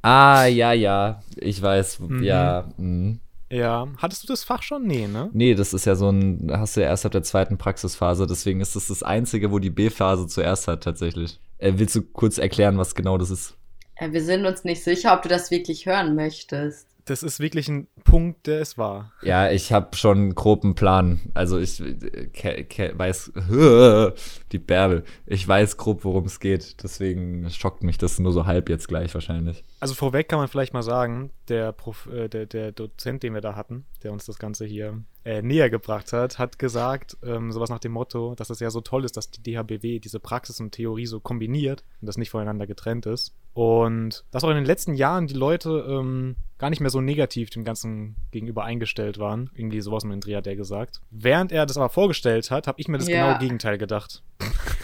Ah, 0.02 0.47
ja, 0.47 0.73
ja, 0.73 1.23
ich 1.37 1.61
weiß, 1.61 2.00
Mhm. 2.00 2.23
ja. 2.23 2.68
mh. 2.78 3.16
Ja, 3.49 3.87
hattest 3.99 4.25
du 4.25 4.26
das 4.26 4.42
Fach 4.42 4.62
schon? 4.62 4.87
Nee, 4.88 5.06
ne? 5.06 5.30
Nee, 5.33 5.54
das 5.54 5.73
ist 5.73 5.85
ja 5.85 5.95
so 5.95 6.11
ein, 6.11 6.50
hast 6.52 6.76
du 6.76 6.80
ja 6.80 6.88
erst 6.88 7.06
ab 7.06 7.12
der 7.12 7.23
zweiten 7.23 7.59
Praxisphase, 7.59 8.26
deswegen 8.26 8.61
ist 8.61 8.75
das 8.75 8.88
das 8.88 9.04
einzige, 9.04 9.52
wo 9.52 9.61
die 9.61 9.71
B-Phase 9.71 10.26
zuerst 10.26 10.66
hat, 10.66 10.83
tatsächlich. 10.83 11.38
Äh, 11.59 11.75
willst 11.76 11.95
du 11.95 12.02
kurz 12.02 12.38
erklären, 12.38 12.76
was 12.76 12.95
genau 12.97 13.18
das 13.18 13.30
ist? 13.30 13.54
Äh, 13.95 14.11
Wir 14.11 14.23
sind 14.25 14.47
uns 14.47 14.64
nicht 14.64 14.83
sicher, 14.83 15.14
ob 15.14 15.23
du 15.23 15.28
das 15.28 15.50
wirklich 15.52 15.87
hören 15.87 16.16
möchtest. 16.16 16.88
Das 17.06 17.22
ist 17.22 17.38
wirklich 17.38 17.68
ein 17.68 17.86
Punkt, 18.02 18.48
der 18.48 18.60
es 18.60 18.76
war. 18.76 19.12
Ja, 19.22 19.48
ich 19.48 19.72
habe 19.72 19.96
schon 19.96 20.18
einen 20.18 20.34
groben 20.34 20.75
Plan. 20.75 21.20
Also 21.34 21.56
ich 21.56 21.80
äh, 21.80 22.98
weiß, 22.98 23.32
die 24.52 24.58
Bärbel, 24.58 25.04
ich 25.25 25.46
weiß 25.46 25.76
grob, 25.76 26.04
worum 26.04 26.25
es 26.25 26.40
geht. 26.40 26.82
Deswegen 26.82 27.48
schockt 27.50 27.84
mich 27.84 27.96
das 27.96 28.18
nur 28.18 28.32
so 28.32 28.46
halb 28.46 28.68
jetzt 28.68 28.88
gleich 28.88 29.14
wahrscheinlich. 29.14 29.62
Also 29.78 29.94
vorweg 29.94 30.28
kann 30.28 30.40
man 30.40 30.48
vielleicht 30.48 30.75
mal 30.75 30.82
sagen, 30.82 31.30
der, 31.48 31.70
Prof, 31.70 32.08
äh, 32.12 32.28
der, 32.28 32.46
der 32.46 32.72
Dozent, 32.72 33.22
den 33.22 33.34
wir 33.34 33.40
da 33.40 33.54
hatten, 33.54 33.84
der 34.02 34.12
uns 34.12 34.26
das 34.26 34.40
Ganze 34.40 34.64
hier 34.64 35.00
äh, 35.25 35.42
näher 35.42 35.70
gebracht 35.70 36.12
hat, 36.12 36.40
hat 36.40 36.58
gesagt, 36.58 37.16
ähm, 37.22 37.52
sowas 37.52 37.70
nach 37.70 37.78
dem 37.78 37.92
Motto, 37.92 38.34
dass 38.34 38.50
es 38.50 38.58
ja 38.58 38.70
so 38.70 38.80
toll 38.80 39.04
ist, 39.04 39.16
dass 39.16 39.30
die 39.30 39.42
DHBW 39.42 40.00
diese 40.00 40.18
Praxis 40.18 40.58
und 40.58 40.72
Theorie 40.72 41.06
so 41.06 41.20
kombiniert 41.20 41.84
und 42.00 42.06
das 42.06 42.16
nicht 42.16 42.30
voneinander 42.30 42.66
getrennt 42.66 43.06
ist. 43.06 43.32
Und 43.56 44.22
dass 44.32 44.44
auch 44.44 44.50
in 44.50 44.56
den 44.56 44.66
letzten 44.66 44.92
Jahren 44.92 45.28
die 45.28 45.34
Leute 45.34 45.86
ähm, 45.88 46.36
gar 46.58 46.68
nicht 46.68 46.80
mehr 46.80 46.90
so 46.90 47.00
negativ 47.00 47.48
dem 47.48 47.64
Ganzen 47.64 48.16
gegenüber 48.30 48.64
eingestellt 48.64 49.18
waren. 49.18 49.48
Irgendwie 49.54 49.80
sowas 49.80 50.04
mit 50.04 50.12
dem 50.12 50.20
Dreh 50.20 50.36
hat 50.36 50.46
er 50.46 50.56
gesagt. 50.56 51.00
Während 51.10 51.52
er 51.52 51.64
das 51.64 51.78
aber 51.78 51.88
vorgestellt 51.88 52.50
hat, 52.50 52.66
habe 52.66 52.78
ich 52.78 52.88
mir 52.88 52.98
das 52.98 53.08
Ja. 53.08 53.25
genaue 53.25 53.38
Gegenteil 53.38 53.78
gedacht. 53.78 54.22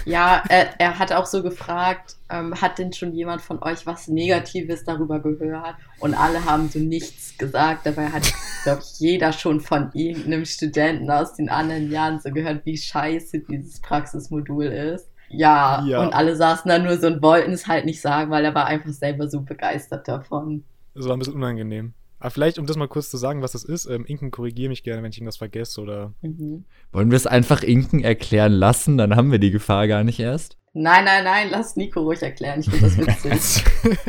Ja, 0.06 0.42
er, 0.48 0.80
er 0.80 0.98
hat 0.98 1.12
auch 1.12 1.26
so 1.26 1.42
gefragt, 1.42 2.16
ähm, 2.30 2.58
hat 2.62 2.78
denn 2.78 2.94
schon 2.94 3.12
jemand 3.12 3.42
von 3.42 3.62
euch 3.62 3.84
was 3.84 4.08
Negatives 4.08 4.84
darüber 4.84 5.20
gehört? 5.20 5.76
Und 6.00 6.14
alle 6.14 6.42
haben 6.46 6.70
so 6.70 6.78
nichts 6.78 7.36
gesagt. 7.36 7.84
Dabei 7.84 8.08
hat, 8.08 8.22
glaube 8.64 8.80
ich, 8.82 8.98
jeder 9.00 9.34
schon 9.34 9.60
von 9.60 9.90
irgendeinem 9.92 10.46
Studenten 10.46 11.10
aus 11.10 11.34
den 11.34 11.50
anderen 11.50 11.90
Jahren 11.90 12.20
so 12.20 12.30
gehört, 12.30 12.64
wie 12.64 12.78
scheiße 12.78 13.40
dieses 13.40 13.80
Praxismodul 13.82 14.64
ist. 14.64 15.11
Ja, 15.32 15.84
Ja. 15.86 16.00
und 16.02 16.12
alle 16.12 16.36
saßen 16.36 16.68
da 16.68 16.78
nur 16.78 16.96
so 16.98 17.06
und 17.08 17.22
wollten 17.22 17.52
es 17.52 17.66
halt 17.66 17.84
nicht 17.84 18.00
sagen, 18.00 18.30
weil 18.30 18.44
er 18.44 18.54
war 18.54 18.66
einfach 18.66 18.90
selber 18.90 19.28
so 19.28 19.40
begeistert 19.42 20.06
davon. 20.08 20.64
Das 20.94 21.06
war 21.06 21.14
ein 21.16 21.18
bisschen 21.18 21.34
unangenehm. 21.34 21.94
Aber 22.20 22.30
vielleicht, 22.30 22.58
um 22.60 22.66
das 22.66 22.76
mal 22.76 22.86
kurz 22.86 23.10
zu 23.10 23.16
sagen, 23.16 23.42
was 23.42 23.52
das 23.52 23.64
ist, 23.64 23.86
ähm, 23.86 24.04
Inken, 24.06 24.30
korrigiere 24.30 24.68
mich 24.68 24.84
gerne, 24.84 25.02
wenn 25.02 25.10
ich 25.10 25.18
irgendwas 25.18 25.38
vergesse 25.38 25.80
oder 25.80 26.12
Mhm. 26.22 26.64
Wollen 26.92 27.10
wir 27.10 27.16
es 27.16 27.26
einfach 27.26 27.62
Inken 27.64 28.04
erklären 28.04 28.52
lassen? 28.52 28.96
Dann 28.98 29.16
haben 29.16 29.32
wir 29.32 29.38
die 29.40 29.50
Gefahr 29.50 29.88
gar 29.88 30.04
nicht 30.04 30.20
erst. 30.20 30.56
Nein, 30.74 31.04
nein, 31.04 31.24
nein, 31.24 31.48
lass 31.50 31.74
Nico 31.76 32.00
ruhig 32.00 32.22
erklären. 32.22 32.60
Ich 32.60 32.70
finde 32.70 32.86
das 32.86 32.96
witzig. 33.24 33.64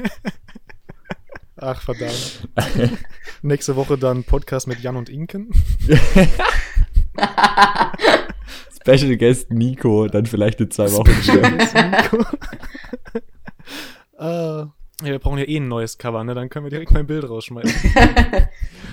Ach, 1.55 1.81
verdammt. 1.81 2.47
Nächste 3.41 3.75
Woche 3.77 3.97
dann 3.97 4.23
Podcast 4.25 4.67
mit 4.67 4.79
Jan 4.81 4.95
und 4.97 5.09
Inken. 5.09 5.49
Special 8.85 9.15
Guest 9.17 9.51
Nico, 9.51 10.07
dann 10.07 10.25
vielleicht 10.25 10.59
in 10.61 10.69
zwei 10.71 10.91
Wochen. 10.91 11.09
Nico. 11.09 12.25
äh, 14.19 14.65
ja, 15.05 15.11
wir 15.11 15.19
brauchen 15.19 15.37
ja 15.39 15.45
eh 15.47 15.57
ein 15.57 15.67
neues 15.67 15.97
Cover, 15.97 16.23
ne? 16.23 16.33
Dann 16.33 16.49
können 16.49 16.65
wir 16.65 16.69
direkt 16.69 16.91
mein 16.91 17.07
Bild 17.07 17.27
rausschmeißen. 17.27 17.73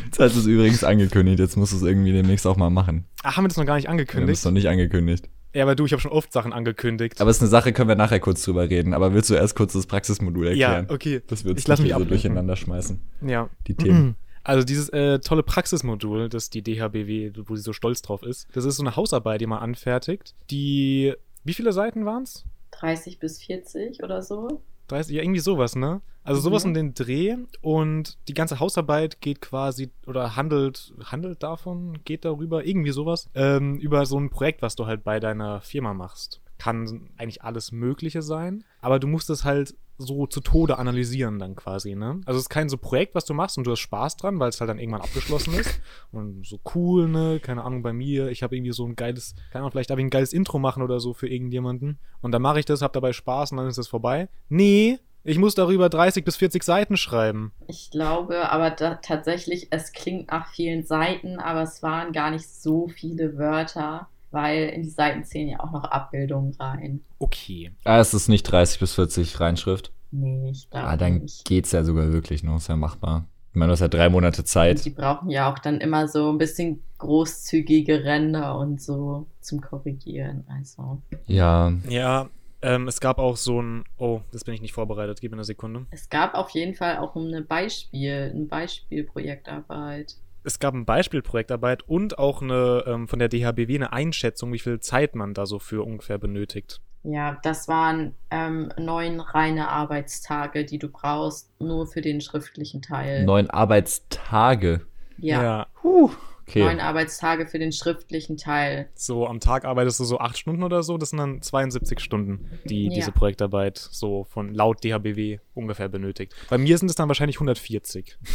Jetzt 0.07 0.19
hast 0.19 0.35
du 0.35 0.41
es 0.41 0.47
übrigens 0.47 0.83
angekündigt, 0.83 1.39
jetzt 1.39 1.57
musst 1.57 1.73
du 1.73 1.77
es 1.77 1.83
irgendwie 1.83 2.11
demnächst 2.13 2.45
auch 2.45 2.57
mal 2.57 2.69
machen. 2.69 3.05
Ach, 3.23 3.37
haben 3.37 3.45
wir 3.45 3.49
das 3.49 3.57
noch 3.57 3.65
gar 3.65 3.77
nicht 3.77 3.85
Wir 3.85 3.91
haben 3.91 3.99
es 4.01 4.09
angekündigt? 4.09 4.45
noch 4.45 4.51
nicht 4.53 4.69
angekündigt. 4.69 5.29
Ja, 5.55 5.63
aber 5.63 5.77
du, 5.77 5.85
ich 5.87 5.93
habe 5.93 6.01
schon 6.03 6.11
oft 6.11 6.33
Sachen 6.33 6.53
angekündigt. 6.53 7.21
Aber 7.21 7.31
es 7.31 7.37
ist 7.37 7.43
eine 7.43 7.49
Sache, 7.51 7.73
können 7.73 7.89
wir 7.89 7.95
nachher 7.95 8.19
kurz 8.19 8.43
drüber 8.43 8.69
reden. 8.69 8.93
Aber 8.93 9.15
willst 9.15 9.31
du 9.31 9.35
erst 9.35 9.55
kurz 9.55 9.73
das 9.73 9.87
Praxismodul 9.87 10.49
erklären? 10.49 10.87
ja, 10.89 10.95
okay. 10.95 11.23
Das 11.29 11.45
wird 11.45 11.59
Ich 11.61 11.69
lass 11.69 11.81
mich 11.81 11.91
so 11.91 11.95
ablenken. 11.97 12.09
durcheinander 12.17 12.57
schmeißen. 12.57 13.01
Ja. 13.25 13.49
Die 13.69 13.75
Themen. 13.75 14.17
Also 14.51 14.65
dieses 14.65 14.89
äh, 14.89 15.21
tolle 15.21 15.45
Praxismodul, 15.45 16.29
das 16.29 16.51
die 16.51 16.61
DHBW, 16.63 17.31
wo 17.47 17.55
sie 17.55 17.63
so 17.63 17.73
stolz 17.73 18.03
drauf 18.03 18.25
ist, 18.25 18.49
das 18.53 18.65
ist 18.65 18.79
so 18.79 18.83
eine 18.83 18.97
Hausarbeit, 18.97 19.41
die 19.41 19.47
man 19.47 19.61
anfertigt, 19.61 20.35
die, 20.51 21.15
wie 21.45 21.55
viele 21.55 21.73
Seiten 21.73 22.05
waren's? 22.05 22.45
30 22.73 23.21
bis 23.21 23.41
40 23.45 24.03
oder 24.03 24.23
so. 24.23 24.63
30, 24.89 25.15
ja, 25.15 25.23
irgendwie 25.23 25.39
sowas, 25.39 25.77
ne? 25.77 26.01
Also 26.25 26.41
sowas 26.41 26.65
Mhm. 26.65 26.71
um 26.71 26.75
den 26.75 26.95
Dreh 26.95 27.37
und 27.61 28.19
die 28.27 28.35
ganze 28.35 28.59
Hausarbeit 28.59 29.21
geht 29.21 29.41
quasi 29.41 29.93
oder 30.09 30.35
handelt, 30.35 30.95
handelt 31.05 31.45
davon, 31.45 32.01
geht 32.05 32.25
darüber, 32.25 32.67
irgendwie 32.67 32.91
sowas, 32.91 33.31
ähm, 33.37 33.79
über 33.79 34.05
so 34.05 34.19
ein 34.19 34.31
Projekt, 34.31 34.63
was 34.63 34.75
du 34.75 34.85
halt 34.87 35.05
bei 35.05 35.21
deiner 35.21 35.61
Firma 35.61 35.95
machst. 35.95 36.41
Kann 36.59 37.09
eigentlich 37.19 37.43
alles 37.43 37.71
Mögliche 37.71 38.21
sein, 38.21 38.65
aber 38.81 38.99
du 38.99 39.07
musst 39.07 39.31
es 39.31 39.45
halt 39.45 39.77
so 40.01 40.27
zu 40.27 40.41
Tode 40.41 40.79
analysieren 40.79 41.39
dann 41.39 41.55
quasi, 41.55 41.95
ne? 41.95 42.21
Also 42.25 42.39
es 42.39 42.45
ist 42.45 42.49
kein 42.49 42.69
so 42.69 42.77
Projekt, 42.77 43.15
was 43.15 43.25
du 43.25 43.35
machst 43.35 43.59
und 43.59 43.67
du 43.67 43.71
hast 43.71 43.81
Spaß 43.81 44.17
dran, 44.17 44.41
weil 44.41 44.49
es 44.49 44.61
halt 44.61 44.71
dann 44.71 44.79
irgendwann 44.79 45.03
abgeschlossen 45.03 45.55
ist. 45.55 45.81
Und 46.11 46.47
so 46.47 46.59
cool, 46.75 47.09
ne? 47.09 47.41
Keine 47.41 47.65
Ahnung, 47.65 47.83
bei 47.83 47.93
mir, 47.93 48.31
ich 48.31 48.43
habe 48.43 48.57
irgendwie 48.57 48.73
so 48.73 48.87
ein 48.87 48.97
geiles, 48.97 49.35
keine 49.53 49.63
Ahnung, 49.63 49.73
vielleicht 49.73 49.91
darf 49.91 49.99
ich 49.99 50.05
ein 50.05 50.11
geiles 50.11 50.33
Intro 50.33 50.59
machen 50.59 50.83
oder 50.83 51.01
so 51.01 51.13
für 51.13 51.29
irgendjemanden. 51.29 51.99
Und 52.21 52.33
dann 52.33 52.43
mache 52.43 52.59
ich 52.59 52.65
das, 52.65 52.83
hab 52.83 52.93
dabei 52.93 53.13
Spaß 53.13 53.53
und 53.53 53.59
dann 53.59 53.69
ist 53.69 53.79
das 53.79 53.89
vorbei. 53.89 54.29
Nee, 54.49 54.99
ich 55.23 55.39
muss 55.39 55.55
darüber 55.55 55.91
30 55.91 56.25
bis 56.25 56.37
40 56.37 56.63
Seiten 56.63 56.97
schreiben. 56.97 57.53
Ich 57.67 57.91
glaube, 57.91 58.51
aber 58.51 58.71
da, 58.71 58.95
tatsächlich, 58.95 59.69
es 59.71 59.93
klingt 59.93 60.31
nach 60.31 60.49
vielen 60.49 60.85
Seiten, 60.85 61.39
aber 61.39 61.63
es 61.63 61.83
waren 61.83 62.13
gar 62.13 62.31
nicht 62.31 62.49
so 62.49 62.89
viele 62.89 63.37
Wörter, 63.37 64.09
weil 64.31 64.69
in 64.71 64.83
die 64.83 64.91
Seiten 64.91 65.25
zählen 65.25 65.49
ja 65.49 65.61
auch 65.61 65.71
noch 65.73 65.85
Abbildungen 65.85 66.55
rein. 66.59 67.01
Okay. 67.19 67.71
Ah, 67.85 67.99
es 68.01 68.15
ist 68.15 68.29
nicht 68.29 68.45
30 68.45 68.79
bis 68.81 68.95
40 68.95 69.41
Reinschrift. 69.41 69.93
Nee, 70.13 70.51
ich 70.51 70.69
glaube 70.71 70.87
Ah, 70.89 70.97
dann 70.97 71.19
nicht. 71.19 71.45
geht's 71.45 71.73
ja 71.73 71.85
sogar 71.85 72.13
wirklich 72.13 72.43
noch. 72.43 72.57
Ist 72.57 72.69
ja 72.69 72.77
machbar. 72.77 73.27
Ich 73.53 73.57
meine, 73.57 73.69
du 73.71 73.73
hast 73.73 73.81
ja 73.81 73.89
drei 73.89 74.09
Monate 74.09 74.43
Und 74.43 74.47
Zeit. 74.47 74.85
die 74.85 74.91
brauchen 74.91 75.29
ja 75.31 75.53
auch 75.53 75.59
dann 75.59 75.79
immer 75.81 76.07
so 76.09 76.31
ein 76.31 76.39
bisschen 76.39 76.83
großzügige 76.99 78.05
Ränder 78.05 78.57
und 78.59 78.81
so 78.81 79.27
zum 79.41 79.61
Korrigieren. 79.61 80.45
Also, 80.49 81.01
Ja, 81.27 81.73
Ja, 81.89 82.29
ähm, 82.63 82.87
es 82.89 83.01
gab 83.01 83.19
auch 83.19 83.37
so 83.37 83.61
ein. 83.61 83.85
Oh, 83.99 84.21
das 84.33 84.45
bin 84.45 84.55
ich 84.55 84.61
nicht 84.61 84.73
vorbereitet. 84.75 85.21
Gib 85.21 85.31
mir 85.33 85.37
eine 85.39 85.45
Sekunde. 85.45 85.87
es 85.91 86.09
gab 86.09 86.35
auf 86.35 86.51
jeden 86.51 86.75
Fall 86.75 86.99
auch 86.99 87.17
eine 87.17 87.43
Beispiel, 87.43 88.31
eine 88.35 88.45
Beispielprojektarbeit. 88.45 90.17
Es 90.43 90.59
gab 90.59 90.75
ein 90.75 90.85
Beispielprojektarbeit 90.87 91.83
und 91.89 92.19
auch 92.19 92.41
eine 92.43 92.85
ähm, 92.87 93.09
von 93.09 93.19
der 93.19 93.29
DHBW 93.29 93.75
eine 93.75 93.93
Einschätzung, 93.93 94.53
wie 94.53 94.59
viel 94.59 94.81
Zeit 94.81 95.15
man 95.15 95.35
da 95.35 95.45
so 95.47 95.59
für 95.59 95.83
ungefähr 95.85 96.19
benötigt. 96.19 96.81
Ja, 97.03 97.39
das 97.43 97.67
waren 97.69 98.15
ähm, 98.31 98.73
neun 98.79 99.21
reine 99.21 99.69
Arbeitstage, 99.69 100.65
die 100.65 100.79
du 100.79 100.89
brauchst, 100.89 101.51
nur 101.61 101.87
für 101.87 102.01
den 102.03 102.21
schriftlichen 102.21 102.83
Teil. 102.83 103.25
neun 103.25 103.49
Arbeitstage. 103.51 104.83
ja, 105.19 105.67
Huh. 105.83 106.11
Okay. 106.47 106.65
neun 106.65 106.81
Arbeitstage 106.81 107.47
für 107.47 107.59
den 107.61 107.71
schriftlichen 107.71 108.37
Teil. 108.37 108.89
So 108.95 109.27
am 109.29 109.39
Tag 109.39 109.65
arbeitest 109.65 110.01
du 110.01 110.05
so 110.05 110.19
acht 110.19 110.37
Stunden 110.37 110.65
oder 110.65 110.83
so. 110.83 110.99
Das 110.99 111.11
sind 111.11 111.19
dann 111.19 111.41
72 111.43 112.01
Stunden, 112.01 112.51
die 112.65 112.87
Ja. 112.89 112.91
diese 112.95 113.13
Projektarbeit 113.13 113.79
so 113.79 114.25
von 114.25 114.53
laut 114.53 114.83
DHBW 114.83 115.39
ungefähr 115.55 115.89
benötigt. 115.89 116.35
Bei 116.51 116.59
mir 116.59 116.77
sind 116.77 116.89
es 116.89 116.97
dann 116.97 117.07
wahrscheinlich 117.09 117.37
140. 117.37 118.19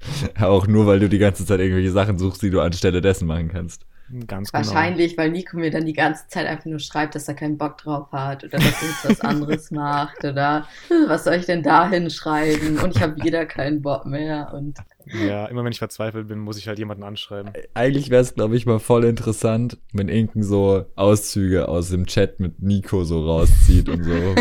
Auch 0.40 0.66
nur, 0.66 0.86
weil 0.86 1.00
du 1.00 1.08
die 1.08 1.18
ganze 1.18 1.44
Zeit 1.46 1.60
irgendwelche 1.60 1.90
Sachen 1.92 2.18
suchst, 2.18 2.42
die 2.42 2.50
du 2.50 2.60
anstelle 2.60 3.00
dessen 3.00 3.26
machen 3.26 3.48
kannst. 3.48 3.86
Ganz 4.26 4.50
genau. 4.50 4.66
Wahrscheinlich, 4.66 5.16
weil 5.16 5.30
Nico 5.30 5.56
mir 5.56 5.70
dann 5.70 5.86
die 5.86 5.92
ganze 5.92 6.26
Zeit 6.26 6.46
einfach 6.46 6.64
nur 6.64 6.80
schreibt, 6.80 7.14
dass 7.14 7.28
er 7.28 7.34
keinen 7.34 7.56
Bock 7.58 7.78
drauf 7.78 8.10
hat 8.10 8.42
oder 8.42 8.58
dass 8.58 8.82
er 8.82 8.88
jetzt 8.88 9.04
was 9.04 9.20
anderes 9.20 9.70
macht 9.70 10.24
oder 10.24 10.66
"Hm, 10.88 11.04
was 11.08 11.22
soll 11.22 11.34
ich 11.34 11.46
denn 11.46 11.62
da 11.62 11.88
hinschreiben 11.88 12.78
und 12.80 12.96
ich 12.96 13.00
habe 13.02 13.22
wieder 13.22 13.46
keinen 13.46 13.82
Bock 13.82 14.06
mehr 14.06 14.52
und 14.52 14.78
Ja, 15.14 15.46
immer 15.46 15.62
wenn 15.64 15.70
ich 15.70 15.78
verzweifelt 15.78 16.26
bin, 16.26 16.40
muss 16.40 16.58
ich 16.58 16.66
halt 16.66 16.80
jemanden 16.80 17.04
anschreiben. 17.04 17.52
Eigentlich 17.74 18.10
wäre 18.10 18.22
es, 18.22 18.34
glaube 18.34 18.56
ich, 18.56 18.66
mal 18.66 18.80
voll 18.80 19.04
interessant, 19.04 19.78
wenn 19.92 20.08
Inken 20.08 20.42
so 20.42 20.86
Auszüge 20.96 21.68
aus 21.68 21.90
dem 21.90 22.06
Chat 22.06 22.40
mit 22.40 22.60
Nico 22.60 23.04
so 23.04 23.24
rauszieht 23.24 23.88
und 23.88 24.02
so 24.02 24.34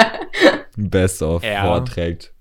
Best-of 0.76 1.44
Ja. 1.44 1.66
vorträgt. 1.66 2.32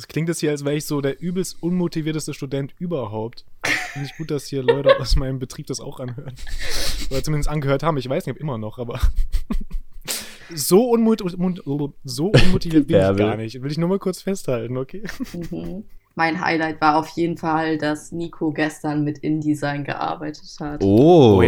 Das 0.00 0.08
klingt 0.08 0.30
jetzt 0.30 0.40
hier, 0.40 0.48
als 0.50 0.64
wäre 0.64 0.76
ich 0.76 0.86
so 0.86 1.02
der 1.02 1.20
übelst 1.20 1.58
unmotivierteste 1.62 2.32
Student 2.32 2.74
überhaupt. 2.78 3.44
Finde 3.92 4.08
ich 4.08 4.16
gut, 4.16 4.30
dass 4.30 4.46
hier 4.46 4.62
Leute 4.62 4.98
aus 4.98 5.14
meinem 5.14 5.38
Betrieb 5.38 5.66
das 5.66 5.78
auch 5.78 6.00
anhören. 6.00 6.32
Oder 7.10 7.22
zumindest 7.22 7.50
angehört 7.50 7.82
haben. 7.82 7.98
Ich 7.98 8.08
weiß 8.08 8.24
nicht, 8.24 8.34
ob 8.34 8.40
immer 8.40 8.56
noch, 8.56 8.78
aber. 8.78 8.98
so, 10.54 10.88
unmut 10.88 11.22
so 12.02 12.28
unmotiviert 12.28 12.86
bin 12.86 12.96
ich 12.96 13.16
gar 13.18 13.36
nicht. 13.36 13.60
Will 13.60 13.70
ich 13.70 13.76
nur 13.76 13.90
mal 13.90 13.98
kurz 13.98 14.22
festhalten, 14.22 14.78
okay? 14.78 15.02
Mhm. 15.50 15.84
Mein 16.14 16.40
Highlight 16.40 16.80
war 16.80 16.96
auf 16.96 17.08
jeden 17.10 17.36
Fall, 17.36 17.78
dass 17.78 18.12
Nico 18.12 18.50
gestern 18.52 19.04
mit 19.04 19.18
InDesign 19.18 19.84
gearbeitet 19.84 20.56
hat. 20.60 20.82
Oh. 20.82 21.42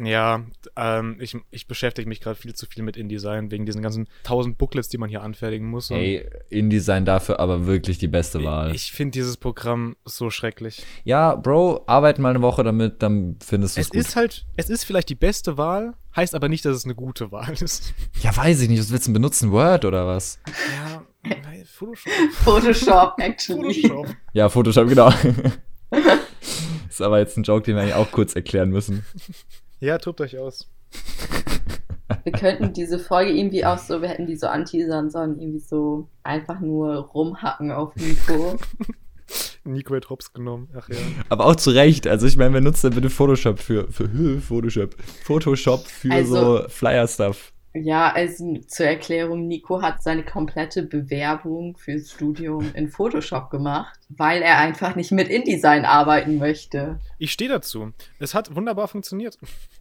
Ja, 0.00 0.42
ähm, 0.76 1.16
ich, 1.20 1.36
ich 1.50 1.66
beschäftige 1.66 2.08
mich 2.08 2.20
gerade 2.20 2.36
viel 2.36 2.54
zu 2.54 2.66
viel 2.66 2.82
mit 2.82 2.96
InDesign 2.96 3.50
wegen 3.50 3.66
diesen 3.66 3.82
ganzen 3.82 4.08
tausend 4.22 4.56
Booklets, 4.56 4.88
die 4.88 4.98
man 4.98 5.08
hier 5.08 5.22
anfertigen 5.22 5.68
muss. 5.68 5.90
Ey, 5.90 6.28
InDesign 6.50 7.04
dafür 7.04 7.40
aber 7.40 7.66
wirklich 7.66 7.98
die 7.98 8.08
beste 8.08 8.42
Wahl. 8.44 8.74
Ich 8.74 8.92
finde 8.92 9.12
dieses 9.12 9.36
Programm 9.36 9.96
so 10.04 10.30
schrecklich. 10.30 10.84
ja, 11.04 11.34
Bro, 11.34 11.84
arbeite 11.86 12.20
mal 12.20 12.30
eine 12.30 12.42
Woche 12.42 12.62
damit, 12.62 13.02
dann 13.02 13.36
findest 13.44 13.76
du 13.76 13.80
es 13.80 13.88
Es 13.88 13.94
ist 13.94 14.16
halt, 14.16 14.46
es 14.56 14.70
ist 14.70 14.84
vielleicht 14.84 15.08
die 15.08 15.16
beste 15.16 15.58
Wahl, 15.58 15.94
heißt 16.14 16.34
aber 16.34 16.48
nicht, 16.48 16.64
dass 16.64 16.76
es 16.76 16.84
eine 16.84 16.94
gute 16.94 17.32
Wahl 17.32 17.54
ist. 17.60 17.92
ja, 18.22 18.36
weiß 18.36 18.62
ich 18.62 18.68
nicht. 18.68 18.80
Was 18.80 18.90
willst 18.90 19.06
du 19.06 19.10
denn 19.10 19.14
benutzen? 19.14 19.50
Word 19.50 19.84
oder 19.84 20.06
was? 20.06 20.38
Ja, 20.46 21.02
nein, 21.24 21.64
Photoshop. 21.66 22.12
Photoshop, 22.32 23.14
actually. 23.18 23.82
Photoshop. 23.82 24.06
Ja, 24.32 24.48
Photoshop, 24.48 24.88
genau. 24.88 25.12
ist 26.88 27.00
aber 27.02 27.18
jetzt 27.18 27.36
ein 27.36 27.42
Joke, 27.44 27.64
den 27.64 27.76
wir 27.76 27.82
eigentlich 27.82 27.94
auch 27.94 28.10
kurz 28.10 28.34
erklären 28.34 28.70
müssen. 28.70 29.04
Ja, 29.80 29.98
tobt 29.98 30.20
euch 30.20 30.38
aus. 30.38 30.68
Wir 32.24 32.32
könnten 32.32 32.72
diese 32.72 32.98
Folge 32.98 33.32
irgendwie 33.32 33.64
auch 33.64 33.78
so, 33.78 34.00
wir 34.00 34.08
hätten 34.08 34.26
die 34.26 34.36
so 34.36 34.46
anteasern 34.46 35.10
sollen, 35.10 35.38
irgendwie 35.38 35.60
so 35.60 36.08
einfach 36.22 36.60
nur 36.60 36.94
rumhacken 36.96 37.70
auf 37.70 37.94
Nico. 37.96 38.56
Nico 39.64 39.94
hat 39.94 40.08
Hops 40.08 40.32
genommen. 40.32 40.68
Ach 40.74 40.88
ja. 40.88 40.96
Aber 41.28 41.44
auch 41.46 41.56
zu 41.56 41.70
Recht. 41.70 42.06
Also 42.06 42.26
ich 42.26 42.36
meine, 42.38 42.54
wer 42.54 42.60
nutzt 42.62 42.82
denn 42.84 42.94
bitte 42.94 43.10
Photoshop 43.10 43.58
für, 43.58 43.86
für 43.92 44.08
Photoshop? 44.40 44.96
Photoshop 45.24 45.86
für 45.86 46.10
Also- 46.10 46.62
so 46.62 46.68
Flyer-Stuff. 46.68 47.52
Ja, 47.74 48.10
also 48.12 48.56
zur 48.66 48.86
Erklärung, 48.86 49.46
Nico 49.46 49.82
hat 49.82 50.02
seine 50.02 50.24
komplette 50.24 50.82
Bewerbung 50.82 51.76
fürs 51.76 52.10
Studium 52.10 52.70
in 52.74 52.88
Photoshop 52.88 53.50
gemacht, 53.50 53.98
weil 54.08 54.40
er 54.42 54.58
einfach 54.58 54.96
nicht 54.96 55.12
mit 55.12 55.28
InDesign 55.28 55.84
arbeiten 55.84 56.38
möchte. 56.38 56.98
Ich 57.18 57.30
stehe 57.32 57.50
dazu. 57.50 57.92
Es 58.18 58.34
hat 58.34 58.54
wunderbar 58.56 58.88
funktioniert. 58.88 59.38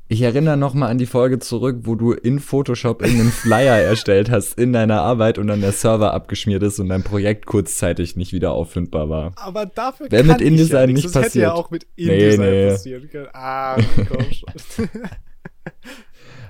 Ich 0.09 0.21
erinnere 0.21 0.57
nochmal 0.57 0.89
an 0.91 0.97
die 0.97 1.05
Folge 1.05 1.39
zurück, 1.39 1.79
wo 1.83 1.95
du 1.95 2.11
in 2.11 2.39
Photoshop 2.39 3.01
irgendeinen 3.01 3.31
Flyer 3.31 3.77
erstellt 3.77 4.29
hast 4.29 4.57
in 4.59 4.73
deiner 4.73 5.01
Arbeit 5.01 5.37
und 5.37 5.47
dann 5.47 5.61
der 5.61 5.71
Server 5.71 6.13
abgeschmiert 6.13 6.63
ist 6.63 6.79
und 6.79 6.89
dein 6.89 7.03
Projekt 7.03 7.45
kurzzeitig 7.45 8.15
nicht 8.15 8.33
wieder 8.33 8.51
auffindbar 8.51 9.09
war. 9.09 9.31
Aber 9.37 9.65
dafür 9.65 10.11
Wäre 10.11 10.23
mit 10.23 10.31
kann 10.33 10.41
ich 10.41 10.47
InDesign 10.47 10.89
ja 10.89 10.93
nicht 10.93 11.05
das 11.05 11.15
hätte 11.15 11.39
ja 11.39 11.49
passiert. 11.49 11.51
auch 11.51 11.71
mit 11.71 11.87
Nee, 11.97 12.03
InDesign 12.03 12.49
nee. 12.51 12.69
passieren 12.69 13.09
können. 13.09 13.27
Ah, 13.33 13.77
komm 14.07 14.31
schon. 14.31 14.89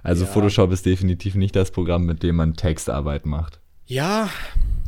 Also 0.04 0.26
Ja. 0.26 0.32
Photoshop 0.32 0.72
ist 0.72 0.86
definitiv 0.86 1.36
nicht 1.36 1.56
das 1.56 1.72
Programm, 1.72 2.06
mit 2.06 2.24
dem 2.24 2.36
man 2.38 2.54
Textarbeit 2.56 3.26
macht. 3.26 3.60
ja, 3.86 4.30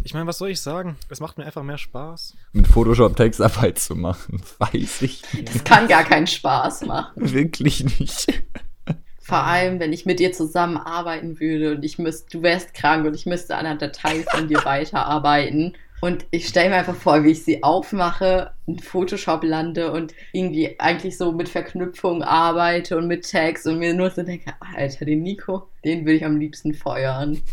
ich 0.06 0.14
meine, 0.14 0.26
was 0.28 0.38
soll 0.38 0.50
ich 0.50 0.62
sagen? 0.62 0.96
Es 1.10 1.20
macht 1.20 1.38
mir 1.38 1.46
einfach 1.46 1.62
mehr 1.62 1.78
Spaß. 1.78 2.34
Mit 2.54 2.68
Photoshop 2.68 3.18
Textarbeit 3.18 3.78
zu 3.80 3.96
machen, 3.96 4.42
weiß 4.60 5.02
ich 5.02 5.22
Es 5.54 5.64
kann 5.66 5.88
gar 5.90 6.04
keinen 6.06 6.26
Spaß 6.28 6.86
machen. 6.86 7.12
wirklich 7.34 8.00
nicht. 8.00 8.42
Vor 9.22 9.44
allem, 9.44 9.80
wenn 9.80 9.94
ich 9.94 10.06
mit 10.08 10.20
dir 10.20 10.32
zusammenarbeiten 10.32 11.40
würde 11.40 11.76
und 11.76 11.84
ich 11.84 12.00
müsste, 12.00 12.30
du 12.38 12.42
wärst 12.44 12.74
krank 12.74 13.06
und 13.06 13.14
ich 13.14 13.26
müsste 13.26 13.56
an 13.58 13.66
einer 13.66 13.78
Datei 13.78 14.24
von 14.24 14.48
dir 14.48 14.64
weiterarbeiten. 14.66 15.76
Und 16.02 16.26
ich 16.32 16.48
stelle 16.48 16.70
mir 16.70 16.78
einfach 16.78 16.96
vor, 16.96 17.24
wie 17.24 17.32
ich 17.32 17.44
sie 17.44 17.62
aufmache, 17.64 18.52
in 18.68 18.80
Photoshop 18.80 19.44
lande 19.44 19.92
und 19.92 20.14
irgendwie 20.32 20.80
eigentlich 20.80 21.18
so 21.18 21.32
mit 21.34 21.50
Verknüpfung 21.50 22.24
arbeite 22.24 22.98
und 22.98 23.08
mit 23.08 23.30
Tags 23.30 23.66
und 23.66 23.80
mir 23.80 23.94
nur 23.94 24.10
so 24.10 24.24
denke, 24.24 24.54
Alter, 24.76 25.06
den 25.06 25.24
Nico, 25.24 25.68
den 25.84 26.06
würde 26.06 26.14
ich 26.14 26.26
am 26.26 26.38
liebsten 26.38 26.74
feuern. 26.74 27.42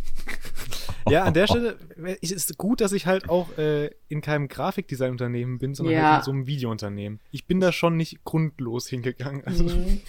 Ja, 1.09 1.23
an 1.23 1.35
der 1.35 1.47
Stelle 1.47 1.77
ist 2.21 2.33
es 2.33 2.57
gut, 2.59 2.81
dass 2.81 2.91
ich 2.91 3.07
halt 3.07 3.29
auch 3.29 3.57
äh, 3.59 3.91
in 4.09 4.23
keinem 4.23 4.49
Grafikdesign-Unternehmen 4.49 5.59
bin, 5.59 5.73
sondern 5.73 5.95
Ja. 5.95 6.11
halt 6.11 6.19
in 6.19 6.25
so 6.25 6.31
einem 6.33 6.47
Videounternehmen. 6.49 7.21
Ich 7.31 7.47
bin 7.47 7.61
da 7.61 7.71
schon 7.71 7.97
nicht 7.97 8.25
grundlos 8.25 8.89
hingegangen. 8.89 9.45
Also, 9.45 9.63
Mhm. 9.63 10.01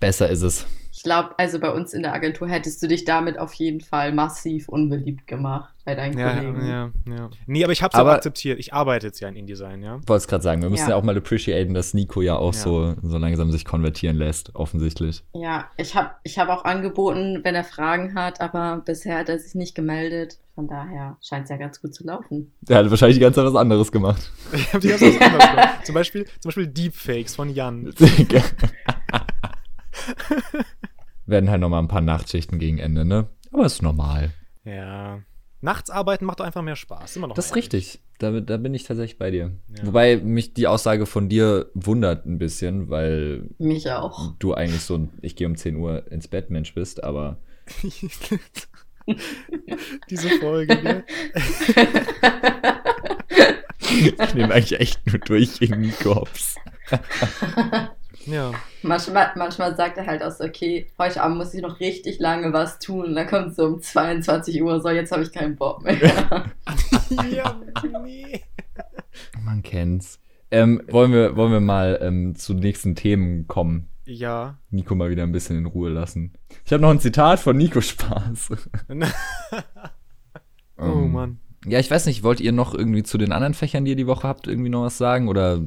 Besser 0.00 0.28
ist 0.30 0.42
es. 0.42 0.66
Ich 0.92 1.02
glaube, 1.02 1.34
also 1.38 1.60
bei 1.60 1.70
uns 1.70 1.92
in 1.92 2.02
der 2.02 2.14
Agentur 2.14 2.48
hättest 2.48 2.82
du 2.82 2.88
dich 2.88 3.04
damit 3.04 3.38
auf 3.38 3.52
jeden 3.54 3.80
Fall 3.82 4.12
massiv 4.12 4.66
unbeliebt 4.68 5.26
gemacht 5.26 5.72
bei 5.84 5.94
deinen 5.94 6.18
ja, 6.18 6.34
Kollegen. 6.34 6.66
ja, 6.66 6.90
ja. 7.06 7.30
Nee, 7.46 7.62
aber 7.62 7.72
ich 7.74 7.82
habe 7.82 7.92
es 7.92 7.96
auch 7.96 8.00
Aber- 8.00 8.14
akzeptiert. 8.14 8.58
Ich 8.58 8.72
arbeite 8.72 9.06
jetzt 9.06 9.20
ja 9.20 9.28
in 9.28 9.36
InDesign, 9.36 9.82
ja. 9.82 9.98
Ich 10.02 10.08
wollte 10.08 10.22
es 10.22 10.26
gerade 10.26 10.42
sagen, 10.42 10.62
wir 10.62 10.70
müssen 10.70 10.84
ja. 10.84 10.90
Ja. 10.90 10.96
auch 10.96 11.02
mal 11.04 11.16
appreciaten, 11.16 11.74
dass 11.74 11.92
Nico 11.94 12.22
ja 12.22 12.34
auch 12.36 12.54
Ja. 12.54 12.60
so, 12.60 12.94
so 13.02 13.18
langsam 13.18 13.52
sich 13.52 13.64
konvertieren 13.66 14.16
lässt, 14.16 14.56
offensichtlich. 14.56 15.22
Ja, 15.34 15.66
ich 15.76 15.94
habe 15.94 16.10
ich 16.24 16.38
hab 16.38 16.48
auch 16.48 16.64
angeboten, 16.64 17.40
wenn 17.44 17.54
er 17.54 17.64
Fragen 17.64 18.14
hat, 18.14 18.40
aber 18.40 18.82
bisher 18.84 19.18
hat 19.18 19.28
er 19.28 19.38
sich 19.38 19.54
nicht 19.54 19.74
gemeldet. 19.74 20.38
Von 20.54 20.66
daher 20.66 21.18
scheint 21.22 21.44
es 21.44 21.50
ja 21.50 21.58
ganz 21.58 21.80
gut 21.82 21.94
zu 21.94 22.04
laufen. 22.04 22.52
Der 22.62 22.78
hat 22.78 22.90
wahrscheinlich 22.90 23.18
die 23.18 23.22
ganze 23.22 23.40
Zeit 23.44 23.52
was 23.52 23.60
anderes 23.60 23.92
gemacht. 23.92 24.32
Ich 24.54 24.72
habe 24.72 24.80
die 24.80 24.88
ganze 24.88 25.10
Zeit 25.12 25.20
was 25.20 25.30
anderes 25.30 25.50
gemacht. 25.50 25.86
Zum 25.86 25.94
Beispiel, 25.94 26.24
zum 26.40 26.48
Beispiel 26.48 26.66
Deepfakes 26.68 27.36
von 27.36 27.50
Jan. 27.50 27.92
Werden 31.26 31.50
halt 31.50 31.60
nochmal 31.60 31.82
ein 31.82 31.88
paar 31.88 32.00
Nachtschichten 32.00 32.58
gegen 32.58 32.78
Ende, 32.78 33.04
ne? 33.04 33.28
Aber 33.52 33.66
ist 33.66 33.82
normal. 33.82 34.30
Ja. 34.64 35.20
Nachts 35.60 35.90
arbeiten 35.90 36.24
macht 36.26 36.40
doch 36.40 36.44
einfach 36.44 36.62
mehr 36.62 36.76
Spaß. 36.76 37.16
Immer 37.16 37.28
noch 37.28 37.34
Das 37.34 37.46
ist 37.46 37.56
richtig. 37.56 38.00
Da, 38.18 38.40
da 38.40 38.56
bin 38.56 38.72
ich 38.74 38.84
tatsächlich 38.84 39.18
bei 39.18 39.30
dir. 39.30 39.52
Ja. 39.76 39.86
Wobei 39.86 40.16
mich 40.18 40.54
die 40.54 40.66
Aussage 40.68 41.06
von 41.06 41.28
dir 41.28 41.70
wundert 41.74 42.24
ein 42.26 42.38
bisschen, 42.38 42.88
weil 42.88 43.48
Mich 43.58 43.90
auch. 43.90 44.34
du 44.38 44.54
eigentlich 44.54 44.82
so 44.82 44.96
ein 44.96 45.10
Ich 45.22 45.34
gehe 45.36 45.46
um 45.46 45.56
10 45.56 45.76
Uhr 45.76 46.10
ins 46.10 46.28
Bett 46.28 46.50
Mensch 46.50 46.74
bist, 46.74 47.02
aber 47.02 47.38
Diese 50.10 50.28
Folge, 50.40 50.76
gell? 50.82 51.04
ich 53.78 54.34
nehme 54.34 54.52
eigentlich 54.54 54.80
echt 54.80 55.06
nur 55.06 55.18
durch 55.18 55.58
gegen 55.58 55.80
Nico 55.80 56.14
Hops. 56.16 56.56
Ja. 58.26 58.52
manchmal, 58.82 59.30
manchmal 59.36 59.76
sagt 59.76 59.98
er 59.98 60.06
halt 60.06 60.22
auch 60.22 60.30
so, 60.30 60.44
okay, 60.44 60.86
heute 60.98 61.22
Abend 61.22 61.38
muss 61.38 61.54
ich 61.54 61.62
noch 61.62 61.80
richtig 61.80 62.18
lange 62.18 62.52
was 62.52 62.78
tun. 62.78 63.06
Und 63.06 63.14
dann 63.14 63.26
kommt 63.26 63.54
so 63.54 63.66
um 63.66 63.80
22 63.80 64.62
Uhr, 64.62 64.80
so, 64.80 64.88
jetzt 64.90 65.12
habe 65.12 65.22
ich 65.22 65.32
keinen 65.32 65.56
Bock 65.56 65.82
mehr. 65.84 65.98
ja, 67.30 67.60
nee. 68.04 68.42
Man 69.42 69.62
kennt's. 69.62 70.20
Ähm, 70.50 70.82
wollen, 70.88 71.12
wir, 71.12 71.36
wollen 71.36 71.52
wir 71.52 71.60
mal 71.60 71.98
ähm, 72.02 72.34
zu 72.36 72.54
nächsten 72.54 72.94
Themen 72.94 73.46
kommen? 73.46 73.88
Ja. 74.04 74.58
Nico 74.70 74.94
mal 74.94 75.10
wieder 75.10 75.24
ein 75.24 75.32
bisschen 75.32 75.58
in 75.58 75.66
Ruhe 75.66 75.90
lassen. 75.90 76.34
Ich 76.64 76.72
habe 76.72 76.82
noch 76.82 76.90
ein 76.90 77.00
Zitat 77.00 77.40
von 77.40 77.56
Nico 77.56 77.80
Spaß. 77.80 78.50
oh 80.78 80.82
Ähm, 80.82 81.12
Mann. 81.12 81.40
Ja, 81.68 81.80
ich 81.80 81.90
weiß 81.90 82.06
nicht, 82.06 82.22
wollt 82.22 82.40
ihr 82.40 82.52
noch 82.52 82.74
irgendwie 82.74 83.02
zu 83.02 83.18
den 83.18 83.32
anderen 83.32 83.54
Fächern, 83.54 83.84
die 83.84 83.90
ihr 83.90 83.96
die 83.96 84.06
Woche 84.06 84.28
habt, 84.28 84.46
irgendwie 84.46 84.68
noch 84.68 84.84
was 84.84 84.98
sagen? 84.98 85.28
Oder 85.28 85.60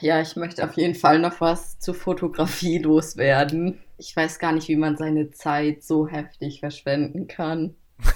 Ja, 0.00 0.20
ich 0.20 0.36
möchte 0.36 0.62
auf 0.64 0.74
jeden 0.76 0.94
Fall 0.94 1.18
noch 1.18 1.40
was 1.40 1.78
zur 1.80 1.94
Fotografie 1.94 2.78
loswerden. 2.78 3.80
Ich 3.98 4.14
weiß 4.14 4.38
gar 4.38 4.52
nicht, 4.52 4.68
wie 4.68 4.76
man 4.76 4.96
seine 4.96 5.30
Zeit 5.32 5.82
so 5.82 6.06
heftig 6.06 6.60
verschwenden 6.60 7.26
kann. 7.26 7.74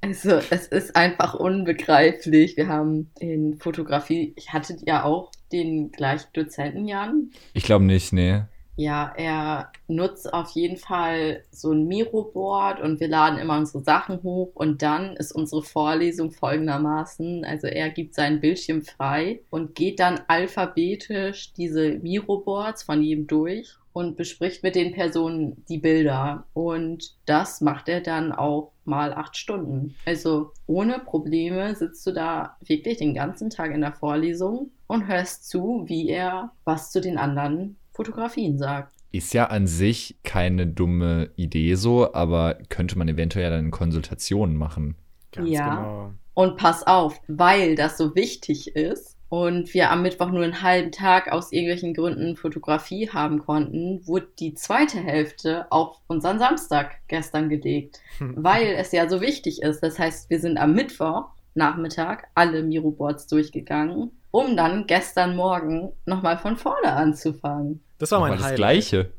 Also, 0.00 0.38
es 0.50 0.66
ist 0.66 0.96
einfach 0.96 1.32
unbegreiflich. 1.32 2.58
Wir 2.58 2.68
haben 2.68 3.10
in 3.18 3.56
Fotografie, 3.56 4.34
ich 4.36 4.52
hatte 4.52 4.76
ja 4.84 5.02
auch 5.02 5.30
den 5.50 5.92
gleichen 5.92 6.26
Dozenten, 6.34 6.86
Jan. 6.86 7.30
ich 7.54 7.64
glaube 7.64 7.86
nicht, 7.86 8.12
nee. 8.12 8.42
Ja, 8.76 9.12
er 9.16 9.70
nutzt 9.86 10.32
auf 10.32 10.50
jeden 10.50 10.76
Fall 10.76 11.44
so 11.52 11.70
ein 11.72 11.86
Miro-Board 11.86 12.80
und 12.80 12.98
wir 12.98 13.08
laden 13.08 13.38
immer 13.38 13.56
unsere 13.56 13.84
Sachen 13.84 14.22
hoch 14.22 14.50
und 14.54 14.82
dann 14.82 15.14
ist 15.16 15.32
unsere 15.32 15.62
Vorlesung 15.62 16.32
folgendermaßen, 16.32 17.44
also 17.44 17.68
er 17.68 17.90
gibt 17.90 18.14
seinen 18.14 18.40
Bildschirm 18.40 18.82
frei 18.82 19.40
und 19.50 19.76
geht 19.76 20.00
dann 20.00 20.20
alphabetisch 20.26 21.52
diese 21.52 21.98
Miro-Boards 21.98 22.82
von 22.82 23.00
jedem 23.00 23.28
durch 23.28 23.76
und 23.92 24.16
bespricht 24.16 24.64
mit 24.64 24.74
den 24.74 24.92
Personen 24.92 25.64
die 25.68 25.78
Bilder 25.78 26.44
und 26.52 27.14
das 27.26 27.60
macht 27.60 27.88
er 27.88 28.00
dann 28.00 28.32
auch 28.32 28.72
mal 28.84 29.14
acht 29.14 29.36
Stunden. 29.36 29.94
Also 30.04 30.50
ohne 30.66 30.98
Probleme 30.98 31.76
sitzt 31.76 32.04
du 32.06 32.12
da 32.12 32.56
wirklich 32.60 32.98
den 32.98 33.14
ganzen 33.14 33.50
Tag 33.50 33.72
in 33.72 33.82
der 33.82 33.92
Vorlesung 33.92 34.72
und 34.88 35.06
hörst 35.06 35.48
zu, 35.48 35.84
wie 35.86 36.08
er 36.08 36.50
was 36.64 36.90
zu 36.90 37.00
den 37.00 37.18
anderen 37.18 37.76
Fotografien 37.94 38.58
sagt. 38.58 38.92
Ist 39.12 39.32
ja 39.32 39.46
an 39.46 39.66
sich 39.68 40.16
keine 40.24 40.66
dumme 40.66 41.30
Idee 41.36 41.76
so, 41.76 42.12
aber 42.12 42.58
könnte 42.68 42.98
man 42.98 43.08
eventuell 43.08 43.44
ja 43.44 43.50
dann 43.50 43.70
Konsultationen 43.70 44.56
machen. 44.56 44.96
Ganz 45.30 45.48
Ja. 45.48 45.68
genau. 45.76 46.12
Und 46.34 46.56
pass 46.56 46.84
auf, 46.84 47.20
weil 47.28 47.76
das 47.76 47.96
so 47.96 48.16
wichtig 48.16 48.74
ist 48.74 49.16
und 49.28 49.72
wir 49.72 49.92
am 49.92 50.02
Mittwoch 50.02 50.30
nur 50.30 50.42
einen 50.42 50.62
halben 50.62 50.90
Tag 50.90 51.30
aus 51.30 51.52
irgendwelchen 51.52 51.94
Gründen 51.94 52.34
Fotografie 52.34 53.08
haben 53.08 53.38
konnten, 53.38 54.04
wurde 54.04 54.26
die 54.40 54.54
zweite 54.54 54.98
Hälfte 54.98 55.70
auf 55.70 55.96
unseren 56.08 56.40
Samstag 56.40 56.96
gestern 57.06 57.48
gelegt, 57.48 58.00
weil 58.18 58.74
es 58.76 58.90
ja 58.90 59.08
so 59.08 59.20
wichtig 59.20 59.62
ist. 59.62 59.80
Das 59.80 60.00
heißt, 60.00 60.28
wir 60.28 60.40
sind 60.40 60.58
am 60.58 60.74
Mittwoch 60.74 61.26
Nachmittag 61.54 62.26
alle 62.34 62.64
Miro-Boards 62.64 63.28
durchgegangen 63.28 64.10
um 64.34 64.56
dann 64.56 64.88
gestern 64.88 65.36
Morgen 65.36 65.92
nochmal 66.06 66.38
von 66.38 66.56
vorne 66.56 66.92
anzufangen. 66.92 67.84
Das 67.98 68.10
war 68.10 68.18
Aber 68.18 68.28
mein 68.28 68.36
das 68.38 68.46
Highlight. 68.46 68.56
Gleiche. 68.56 69.12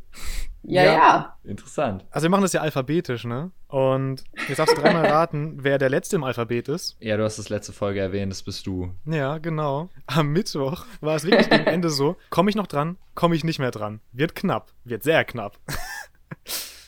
Ja, 0.63 0.84
Ja. 0.84 0.93
ja. 0.93 1.38
Interessant. 1.45 2.04
Also 2.12 2.25
wir 2.25 2.30
machen 2.32 2.41
das 2.41 2.51
ja 2.51 2.60
alphabetisch, 2.60 3.23
ne? 3.23 3.51
Und 3.69 4.25
jetzt 4.49 4.60
darfst 4.60 4.75
du 4.75 4.82
dreimal 4.82 5.06
raten, 5.10 5.60
wer 5.63 5.78
der 5.78 5.89
Letzte 5.89 6.17
im 6.17 6.25
Alphabet 6.25 6.67
ist. 6.67 6.97
Ja, 6.99 7.15
du 7.15 7.23
hast 7.23 7.39
das 7.39 7.47
letzte 7.47 7.71
Folge 7.71 8.01
erwähnt, 8.01 8.30
das 8.30 8.43
bist 8.43 8.67
du. 8.67 8.91
Ja, 9.06 9.38
genau. 9.38 9.89
Am 10.06 10.34
Mittwoch 10.34 10.86
war 10.99 11.15
es 11.15 11.23
wirklich 11.23 11.49
gegen 11.49 11.65
Ende 11.67 11.89
so, 11.89 12.17
komme 12.30 12.49
ich 12.49 12.58
noch 12.58 12.67
dran, 12.67 12.97
komme 13.13 13.36
ich 13.36 13.45
nicht 13.45 13.60
mehr 13.60 13.71
dran. 13.71 14.01
Wird 14.12 14.36
knapp, 14.36 14.73
wird 14.84 15.04
sehr 15.04 15.23
knapp. 15.23 15.58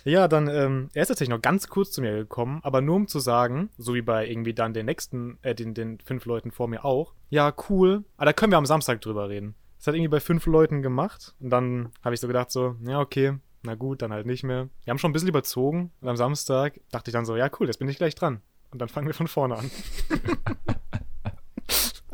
ja, 0.09 0.27
dann, 0.27 0.47
ähm, 0.47 0.89
er 0.93 1.01
ist 1.01 1.07
tatsächlich 1.09 1.35
noch 1.35 1.41
ganz 1.41 1.67
kurz 1.67 1.91
zu 1.91 2.01
mir 2.01 2.13
gekommen, 2.13 2.59
aber 2.63 2.81
nur 2.81 2.95
um 2.95 3.07
zu 3.07 3.19
sagen, 3.19 3.69
so 3.77 3.93
wie 3.93 4.01
bei 4.01 4.27
irgendwie 4.27 4.53
dann 4.53 4.73
den 4.73 4.85
nächsten, 4.85 5.37
äh, 5.41 5.55
den, 5.55 5.73
den 5.73 5.99
fünf 5.99 6.25
Leuten 6.25 6.51
vor 6.51 6.67
mir 6.67 6.85
auch, 6.85 7.13
ja, 7.29 7.53
cool, 7.69 8.03
aber 8.17 8.25
da 8.25 8.33
können 8.33 8.51
wir 8.51 8.57
am 8.57 8.65
Samstag 8.65 9.01
drüber 9.01 9.29
reden. 9.29 9.55
Das 9.77 9.87
hat 9.87 9.95
irgendwie 9.95 10.09
bei 10.09 10.19
fünf 10.19 10.45
Leuten 10.45 10.81
gemacht 10.81 11.35
und 11.39 11.49
dann 11.49 11.89
habe 12.03 12.15
ich 12.15 12.21
so 12.21 12.27
gedacht 12.27 12.51
so, 12.51 12.75
ja, 12.85 12.99
okay, 12.99 13.37
na 13.63 13.75
gut, 13.75 14.01
dann 14.01 14.13
halt 14.13 14.25
nicht 14.25 14.43
mehr. 14.43 14.69
Wir 14.83 14.91
haben 14.91 14.97
schon 14.97 15.09
ein 15.11 15.13
bisschen 15.13 15.29
überzogen 15.29 15.91
und 16.01 16.07
am 16.07 16.17
Samstag 16.17 16.79
dachte 16.91 17.09
ich 17.09 17.13
dann 17.13 17.25
so, 17.25 17.35
ja, 17.35 17.49
cool, 17.59 17.67
jetzt 17.67 17.77
bin 17.77 17.89
ich 17.89 17.97
gleich 17.97 18.15
dran. 18.15 18.41
Und 18.71 18.81
dann 18.81 18.89
fangen 18.89 19.07
wir 19.07 19.13
von 19.13 19.27
vorne 19.27 19.57
an. 19.57 19.71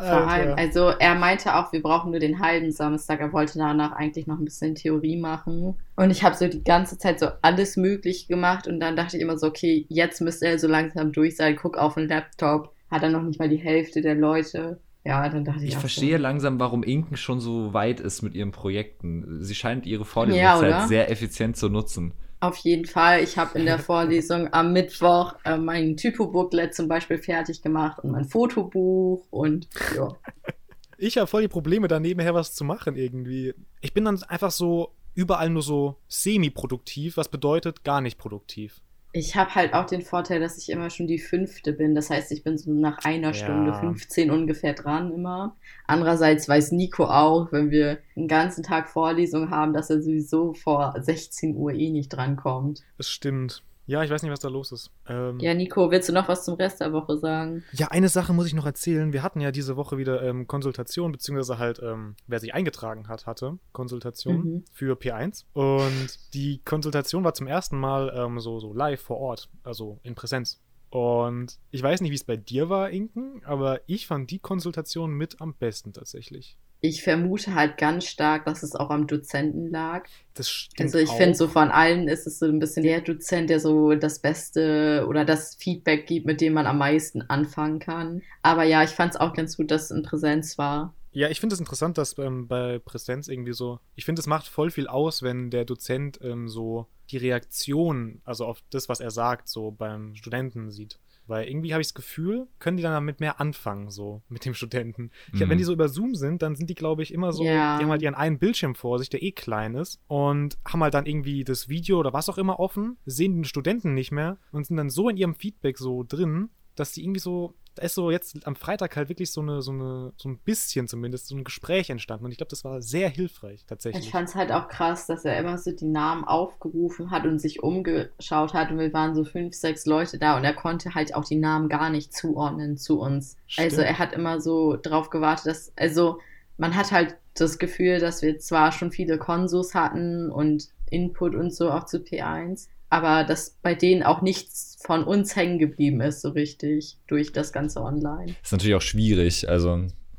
Vor 0.09 0.27
allem, 0.27 0.55
also 0.57 0.87
er 0.99 1.15
meinte 1.15 1.55
auch, 1.55 1.71
wir 1.73 1.81
brauchen 1.81 2.11
nur 2.11 2.19
den 2.19 2.39
halben 2.39 2.71
Samstag. 2.71 3.19
Er 3.19 3.33
wollte 3.33 3.57
danach 3.57 3.91
eigentlich 3.93 4.27
noch 4.27 4.37
ein 4.39 4.45
bisschen 4.45 4.75
Theorie 4.75 5.17
machen. 5.17 5.75
Und 5.95 6.09
ich 6.11 6.23
habe 6.23 6.35
so 6.35 6.47
die 6.47 6.63
ganze 6.63 6.97
Zeit 6.97 7.19
so 7.19 7.27
alles 7.41 7.77
möglich 7.77 8.27
gemacht. 8.27 8.67
Und 8.67 8.79
dann 8.79 8.95
dachte 8.95 9.17
ich 9.17 9.23
immer 9.23 9.37
so, 9.37 9.47
okay, 9.47 9.85
jetzt 9.89 10.21
müsste 10.21 10.47
er 10.47 10.59
so 10.59 10.67
langsam 10.67 11.11
durch 11.11 11.35
sein. 11.35 11.55
Guck 11.55 11.77
auf 11.77 11.95
den 11.95 12.07
Laptop. 12.07 12.73
Hat 12.91 13.03
er 13.03 13.09
noch 13.09 13.23
nicht 13.23 13.39
mal 13.39 13.49
die 13.49 13.57
Hälfte 13.57 14.01
der 14.01 14.15
Leute. 14.15 14.79
Ja, 15.05 15.27
dann 15.27 15.43
dachte 15.43 15.63
ich 15.63 15.69
Ich 15.71 15.77
verstehe 15.77 16.17
so. 16.17 16.21
langsam, 16.23 16.59
warum 16.59 16.81
Inken 16.83 17.17
schon 17.17 17.39
so 17.41 17.73
weit 17.73 17.99
ist 17.99 18.21
mit 18.21 18.35
ihren 18.35 18.51
Projekten. 18.51 19.41
Sie 19.43 19.55
scheint 19.55 19.85
ihre 19.85 20.03
Ja, 20.03 20.05
Vorlesungszeit 20.05 20.69
oder? 20.69 20.87
sehr 20.87 21.11
effizient 21.11 21.57
zu 21.57 21.69
nutzen. 21.69 22.13
Auf 22.43 22.57
jeden 22.57 22.83
Fall. 22.83 23.23
Ich 23.23 23.37
habe 23.37 23.57
in 23.57 23.65
der 23.65 23.79
Vorlesung 23.79 24.51
am 24.51 24.73
Mittwoch 24.73 25.35
äh, 25.45 25.55
mein 25.55 25.95
Typo-Booklet 25.95 26.75
zum 26.75 26.89
Beispiel 26.89 27.17
fertig 27.17 27.61
gemacht 27.61 27.99
und 28.03 28.11
mein 28.11 28.25
Fotobuch 28.25 29.25
und 29.29 29.69
ja. 29.95 30.09
Ich 30.97 31.17
habe 31.17 31.27
voll 31.27 31.43
die 31.43 31.47
Probleme, 31.47 31.87
da 31.87 32.01
nebenher 32.01 32.33
was 32.33 32.53
zu 32.53 32.65
machen 32.65 32.97
irgendwie. 32.97 33.53
Ich 33.79 33.93
bin 33.93 34.03
dann 34.03 34.21
einfach 34.23 34.51
so 34.51 34.93
überall 35.15 35.49
nur 35.49 35.61
so 35.61 36.01
semi-produktiv, 36.09 37.15
was 37.15 37.29
bedeutet 37.29 37.85
gar 37.85 38.01
nicht 38.01 38.17
produktiv. 38.17 38.81
Ich 39.15 39.35
habe 39.35 39.53
halt 39.53 39.75
auch 39.75 39.85
den 39.85 40.01
Vorteil, 40.01 40.39
dass 40.39 40.57
ich 40.57 40.69
immer 40.69 40.89
schon 40.89 41.05
die 41.05 41.19
fünfte 41.19 41.71
bin. 41.71 41.93
Das 41.93 42.09
heißt, 42.09 42.31
ich 42.31 42.43
bin 42.43 42.57
so 42.57 42.71
nach 42.73 42.97
einer 43.05 43.27
Ja. 43.27 43.33
Stunde 43.35 43.73
15 43.73 44.31
ungefähr 44.31 44.73
dran 44.73 45.13
immer. 45.13 45.55
Andererseits 45.85 46.49
weiß 46.49 46.71
Nico 46.71 47.05
auch, 47.05 47.51
wenn 47.51 47.69
wir 47.69 47.99
einen 48.15 48.27
ganzen 48.27 48.63
Tag 48.63 48.89
Vorlesung 48.89 49.51
haben, 49.51 49.71
dass 49.73 49.91
er 49.91 50.01
sowieso 50.01 50.53
vor 50.53 50.95
16 50.99 51.55
Uhr 51.55 51.73
eh 51.73 51.91
nicht 51.91 52.09
drankommt. 52.09 52.81
Das 52.97 53.07
stimmt. 53.07 53.63
Ja, 53.85 54.01
ich 54.03 54.09
weiß 54.09 54.23
nicht, 54.23 54.31
was 54.31 54.39
da 54.39 54.47
los 54.47 54.71
ist. 54.71 54.91
Ähm, 55.07 55.39
Ja, 55.39 55.53
Nico, 55.53 55.91
willst 55.91 56.07
du 56.07 56.13
noch 56.13 56.27
was 56.29 56.45
zum 56.45 56.55
Rest 56.55 56.79
der 56.79 56.93
Woche 56.93 57.17
sagen? 57.17 57.63
Ja, 57.73 57.89
eine 57.89 58.07
Sache 58.07 58.31
muss 58.33 58.47
ich 58.47 58.53
noch 58.53 58.65
erzählen. 58.65 59.11
Wir 59.11 59.23
hatten 59.23 59.41
ja 59.41 59.51
diese 59.51 59.75
Woche 59.75 59.97
wieder 59.97 60.23
ähm, 60.23 60.47
Konsultation, 60.47 61.11
beziehungsweise 61.11 61.57
halt, 61.57 61.79
ähm, 61.83 62.15
wer 62.27 62.39
sich 62.39 62.53
eingetragen 62.53 63.07
hat, 63.09 63.25
hatte 63.25 63.57
Konsultation 63.73 64.35
Mhm. 64.37 64.65
für 64.71 64.95
P1. 64.95 65.45
Und 65.53 66.33
die 66.33 66.61
Konsultation 66.63 67.23
war 67.25 67.33
zum 67.33 67.47
ersten 67.47 67.77
Mal 67.77 68.13
ähm, 68.15 68.39
so, 68.39 68.59
so 68.59 68.73
live 68.73 69.01
vor 69.01 69.17
Ort, 69.17 69.49
also 69.63 69.99
in 70.03 70.15
Präsenz. 70.15 70.61
Und 70.89 71.57
ich 71.71 71.81
weiß 71.83 72.01
nicht, 72.01 72.11
wie 72.11 72.15
es 72.15 72.23
bei 72.23 72.37
dir 72.37 72.69
war, 72.69 72.89
Inken, 72.91 73.41
aber 73.45 73.81
ich 73.87 74.07
fand 74.07 74.29
die 74.31 74.39
Konsultation 74.39 75.11
mit 75.11 75.41
am 75.41 75.55
besten 75.55 75.91
tatsächlich. 75.91 76.57
Ich 76.85 77.01
vermute 77.01 77.55
halt 77.55 77.77
ganz 77.77 78.03
stark, 78.03 78.43
dass 78.43 78.61
es 78.61 78.75
auch 78.75 78.89
am 78.89 79.07
Dozenten 79.07 79.71
lag. 79.71 80.05
Das 80.33 80.49
stimmt 80.49 80.81
Also 80.81 80.97
ich 80.97 81.09
finde, 81.11 81.33
so 81.33 81.47
von 81.47 81.71
allen 81.71 82.09
ist 82.09 82.27
es 82.27 82.39
so 82.39 82.45
ein 82.45 82.59
bisschen 82.59 82.83
der 82.83 82.99
Dozent, 82.99 83.49
der 83.49 83.61
so 83.61 83.95
das 83.95 84.19
Beste 84.19 85.05
oder 85.07 85.23
das 85.23 85.55
Feedback 85.55 86.07
gibt, 86.07 86.25
mit 86.25 86.41
dem 86.41 86.51
man 86.51 86.67
am 86.67 86.79
meisten 86.79 87.21
anfangen 87.21 87.79
kann. 87.79 88.21
Aber 88.41 88.65
ja, 88.65 88.83
ich 88.83 88.89
fand 88.89 89.13
es 89.13 89.19
auch 89.21 89.33
ganz 89.33 89.55
gut, 89.55 89.71
dass 89.71 89.85
es 89.85 89.91
in 89.91 90.03
Präsenz 90.03 90.57
war. 90.57 90.93
Ja, 91.13 91.29
ich 91.29 91.39
finde 91.39 91.53
es 91.53 91.61
interessant, 91.61 91.97
dass 91.97 92.17
ähm, 92.17 92.49
bei 92.49 92.79
Präsenz 92.79 93.29
irgendwie 93.29 93.53
so, 93.53 93.79
ich 93.95 94.03
finde, 94.03 94.19
es 94.19 94.27
macht 94.27 94.49
voll 94.49 94.69
viel 94.69 94.87
aus, 94.87 95.23
wenn 95.23 95.51
der 95.51 95.63
Dozent 95.63 96.19
ähm, 96.21 96.49
so 96.49 96.87
die 97.11 97.17
Reaktion, 97.17 98.21
also 98.25 98.45
auf 98.45 98.61
das, 98.71 98.89
was 98.89 98.99
er 98.99 99.11
sagt, 99.11 99.47
so 99.47 99.71
beim 99.71 100.15
Studenten 100.15 100.69
sieht. 100.69 100.99
Weil 101.27 101.47
irgendwie 101.47 101.73
habe 101.73 101.81
ich 101.81 101.87
das 101.87 101.93
Gefühl, 101.93 102.47
können 102.59 102.75
die 102.77 102.83
dann 102.83 102.91
damit 102.93 103.19
mehr 103.19 103.39
anfangen, 103.39 103.89
so 103.89 104.21
mit 104.27 104.43
dem 104.45 104.53
Studenten. 104.53 105.09
Ich, 105.33 105.39
Mhm. 105.39 105.49
Wenn 105.49 105.57
die 105.57 105.63
so 105.63 105.71
über 105.73 105.87
Zoom 105.87 106.15
sind, 106.15 106.41
dann 106.41 106.55
sind 106.55 106.69
die, 106.69 106.75
glaube 106.75 107.01
ich, 107.03 107.13
immer 107.13 107.31
so, 107.31 107.43
Ja. 107.45 107.77
die 107.77 107.83
haben 107.83 107.91
halt 107.91 108.01
ihren 108.01 108.15
einen 108.15 108.39
Bildschirm 108.39 108.75
vor 108.75 108.99
sich, 108.99 109.09
der 109.09 109.23
eh 109.23 109.31
klein 109.31 109.75
ist, 109.75 110.01
und 110.07 110.57
haben 110.67 110.83
halt 110.83 110.93
dann 110.93 111.05
irgendwie 111.05 111.43
das 111.43 111.69
Video 111.69 111.99
oder 111.99 112.11
was 112.13 112.27
auch 112.29 112.37
immer 112.37 112.59
offen, 112.59 112.97
sehen 113.05 113.35
den 113.35 113.45
Studenten 113.45 113.93
nicht 113.93 114.11
mehr 114.11 114.37
und 114.51 114.65
sind 114.65 114.77
dann 114.77 114.89
so 114.89 115.07
in 115.09 115.17
ihrem 115.17 115.35
Feedback 115.35 115.77
so 115.77 116.03
drin, 116.07 116.49
dass 116.75 116.91
die 116.91 117.03
irgendwie 117.03 117.19
so, 117.19 117.53
da 117.75 117.83
ist 117.83 117.95
so 117.95 118.11
jetzt 118.11 118.45
am 118.45 118.55
Freitag 118.55 118.95
halt 118.95 119.09
wirklich 119.09 119.31
so 119.31 119.41
eine, 119.41 119.61
so 119.61 119.71
eine, 119.71 120.13
so 120.17 120.29
ein 120.29 120.37
bisschen 120.37 120.87
zumindest, 120.87 121.27
so 121.27 121.35
ein 121.35 121.43
Gespräch 121.43 121.89
entstanden. 121.89 122.25
Und 122.25 122.31
ich 122.31 122.37
glaube, 122.37 122.49
das 122.49 122.63
war 122.63 122.81
sehr 122.81 123.09
hilfreich, 123.09 123.65
tatsächlich. 123.65 124.05
Ich 124.05 124.11
fand 124.11 124.29
es 124.29 124.35
halt 124.35 124.51
auch 124.51 124.67
krass, 124.67 125.07
dass 125.07 125.25
er 125.25 125.37
immer 125.37 125.57
so 125.57 125.71
die 125.71 125.85
Namen 125.85 126.23
aufgerufen 126.23 127.11
hat 127.11 127.25
und 127.25 127.39
sich 127.39 127.63
umgeschaut 127.63 128.53
hat. 128.53 128.71
Und 128.71 128.79
wir 128.79 128.93
waren 128.93 129.15
so 129.15 129.23
fünf, 129.23 129.55
sechs 129.55 129.85
Leute 129.85 130.19
da 130.19 130.37
und 130.37 130.43
er 130.43 130.53
konnte 130.53 130.93
halt 130.93 131.15
auch 131.15 131.25
die 131.25 131.37
Namen 131.37 131.69
gar 131.69 131.89
nicht 131.89 132.13
zuordnen 132.13 132.77
zu 132.77 132.99
uns. 132.99 133.37
Also 133.57 133.77
Stimmt. 133.77 133.87
er 133.87 133.99
hat 133.99 134.13
immer 134.13 134.39
so 134.39 134.77
drauf 134.81 135.09
gewartet, 135.09 135.47
dass, 135.47 135.73
also 135.75 136.19
man 136.57 136.75
hat 136.75 136.91
halt 136.91 137.17
das 137.33 137.57
Gefühl, 137.57 137.99
dass 137.99 138.21
wir 138.21 138.37
zwar 138.39 138.71
schon 138.71 138.91
viele 138.91 139.17
Konsus 139.17 139.73
hatten 139.73 140.29
und 140.29 140.69
Input 140.89 141.33
und 141.33 141.53
so 141.53 141.71
auch 141.71 141.85
zu 141.85 141.97
P1, 141.97 142.67
aber 142.93 143.23
dass 143.23 143.57
bei 143.63 143.73
denen 143.73 144.03
auch 144.03 144.21
nichts 144.21 144.77
von 144.79 145.03
uns 145.03 145.35
hängen 145.35 145.57
geblieben 145.57 145.99
ist, 145.99 146.21
so 146.21 146.29
richtig, 146.29 146.99
durch 147.07 147.31
das 147.31 147.51
ganze 147.51 147.81
Online. 147.81 148.35
Ist 148.43 148.51
natürlich 148.51 148.75
auch 148.75 148.83
schwierig. 148.83 149.49
Also 149.49 149.69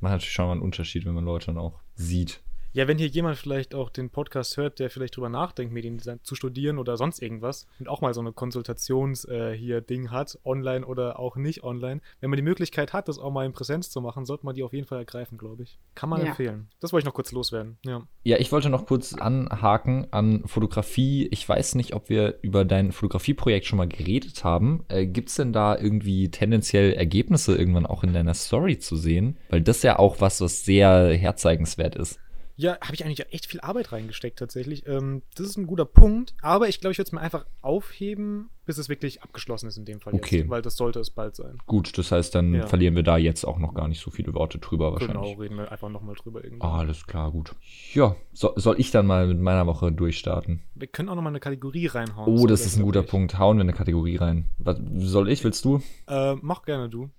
man 0.00 0.10
hat 0.10 0.18
natürlich 0.18 0.32
schon 0.32 0.46
mal 0.46 0.52
einen 0.52 0.60
Unterschied, 0.60 1.04
wenn 1.04 1.14
man 1.14 1.24
Leute 1.24 1.46
dann 1.46 1.58
auch 1.58 1.78
sieht. 1.94 2.40
Ja, 2.74 2.88
wenn 2.88 2.98
hier 2.98 3.06
jemand 3.06 3.36
vielleicht 3.38 3.72
auch 3.74 3.88
den 3.88 4.10
Podcast 4.10 4.56
hört, 4.56 4.80
der 4.80 4.90
vielleicht 4.90 5.16
drüber 5.16 5.28
nachdenkt, 5.28 5.72
Mediendesign 5.72 6.18
zu 6.24 6.34
studieren 6.34 6.78
oder 6.78 6.96
sonst 6.96 7.22
irgendwas 7.22 7.68
und 7.78 7.88
auch 7.88 8.00
mal 8.00 8.12
so 8.12 8.20
eine 8.20 8.32
Konsultations 8.32 9.24
äh, 9.26 9.56
hier 9.56 9.80
Ding 9.80 10.10
hat, 10.10 10.38
online 10.44 10.84
oder 10.84 11.20
auch 11.20 11.36
nicht 11.36 11.62
online, 11.62 12.00
wenn 12.20 12.30
man 12.30 12.36
die 12.36 12.42
Möglichkeit 12.42 12.92
hat, 12.92 13.06
das 13.06 13.18
auch 13.20 13.30
mal 13.30 13.46
in 13.46 13.52
Präsenz 13.52 13.90
zu 13.90 14.00
machen, 14.00 14.24
sollte 14.24 14.44
man 14.44 14.56
die 14.56 14.64
auf 14.64 14.72
jeden 14.72 14.88
Fall 14.88 14.98
ergreifen, 14.98 15.38
glaube 15.38 15.62
ich. 15.62 15.78
Kann 15.94 16.08
man 16.08 16.20
Ja. 16.22 16.26
empfehlen. 16.30 16.68
Das 16.80 16.92
wollte 16.92 17.04
ich 17.04 17.06
noch 17.06 17.14
kurz 17.14 17.30
loswerden. 17.30 17.78
Ja. 17.84 18.02
Ja, 18.24 18.38
ich 18.38 18.50
wollte 18.50 18.70
noch 18.70 18.86
kurz 18.86 19.14
anhaken 19.14 20.08
an 20.10 20.42
Fotografie. 20.46 21.28
Ich 21.30 21.48
weiß 21.48 21.76
nicht, 21.76 21.94
ob 21.94 22.08
wir 22.08 22.38
über 22.42 22.64
dein 22.64 22.90
Fotografieprojekt 22.90 23.66
schon 23.66 23.76
mal 23.76 23.86
geredet 23.88 24.42
haben. 24.42 24.84
Äh, 24.88 25.06
Gibt 25.06 25.28
es 25.28 25.36
denn 25.36 25.52
da 25.52 25.78
irgendwie 25.78 26.28
tendenziell 26.30 26.92
Ergebnisse 26.92 27.54
irgendwann 27.56 27.86
auch 27.86 28.02
in 28.02 28.12
deiner 28.12 28.34
Story 28.34 28.78
zu 28.80 28.96
sehen? 28.96 29.38
Weil 29.48 29.60
das 29.62 29.84
ja 29.84 30.00
auch 30.00 30.20
was, 30.20 30.40
was 30.40 30.64
sehr 30.64 31.14
herzeigenswert 31.14 31.94
ist. 31.94 32.18
Ja, 32.56 32.78
habe 32.80 32.94
ich 32.94 33.04
eigentlich 33.04 33.32
echt 33.32 33.46
viel 33.46 33.60
Arbeit 33.60 33.90
reingesteckt 33.90 34.38
tatsächlich. 34.38 34.86
Ähm, 34.86 35.22
das 35.34 35.46
ist 35.48 35.56
ein 35.56 35.66
guter 35.66 35.84
Punkt, 35.84 36.34
aber 36.40 36.68
ich 36.68 36.80
glaube, 36.80 36.92
ich 36.92 36.98
würde 36.98 37.08
es 37.08 37.12
mir 37.12 37.20
einfach 37.20 37.46
aufheben, 37.62 38.48
bis 38.64 38.78
es 38.78 38.88
wirklich 38.88 39.22
abgeschlossen 39.22 39.66
ist 39.66 39.76
in 39.76 39.84
dem 39.84 40.00
Fall 40.00 40.14
Okay. 40.14 40.38
jetzt, 40.38 40.48
weil 40.50 40.62
das 40.62 40.76
sollte 40.76 41.00
es 41.00 41.10
bald 41.10 41.34
sein. 41.34 41.58
Gut, 41.66 41.98
das 41.98 42.12
heißt, 42.12 42.32
dann 42.34 42.54
Ja. 42.54 42.66
verlieren 42.68 42.94
wir 42.94 43.02
da 43.02 43.16
jetzt 43.16 43.44
auch 43.44 43.58
noch 43.58 43.74
gar 43.74 43.88
nicht 43.88 44.00
so 44.00 44.10
viele 44.12 44.34
Worte 44.34 44.58
drüber 44.58 44.92
wahrscheinlich. 44.92 45.16
Genau, 45.32 45.40
reden 45.40 45.56
wir 45.56 45.72
einfach 45.72 45.88
nochmal 45.88 46.14
drüber 46.14 46.44
irgendwie. 46.44 46.62
Ah, 46.64 46.78
alles 46.78 47.06
klar, 47.06 47.32
gut. 47.32 47.56
Ja, 47.92 48.14
so, 48.32 48.52
soll 48.54 48.78
ich 48.78 48.92
dann 48.92 49.06
mal 49.06 49.26
mit 49.26 49.40
meiner 49.40 49.66
Woche 49.66 49.90
durchstarten? 49.90 50.62
Wir 50.76 50.86
können 50.86 51.08
auch 51.08 51.16
nochmal 51.16 51.32
eine 51.32 51.40
Kategorie 51.40 51.86
reinhauen. 51.88 52.38
Oh, 52.38 52.46
das 52.46 52.64
ist 52.64 52.76
ein 52.76 52.84
guter. 52.84 53.02
Punkt. 53.02 53.36
Hauen 53.38 53.56
wir 53.56 53.62
eine 53.62 53.72
Kategorie 53.72 54.16
rein. 54.16 54.48
Was, 54.58 54.78
soll 54.98 55.28
ich, 55.28 55.42
willst 55.42 55.64
du? 55.64 55.82
Äh, 56.06 56.36
mach 56.40 56.62
gerne 56.64 56.88
du. 56.88 57.10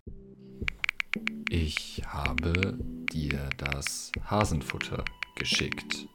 Ich 1.49 2.01
habe 2.07 2.77
dir 3.11 3.49
das 3.57 4.11
Hasenfutter 4.29 5.03
geschickt. 5.35 6.07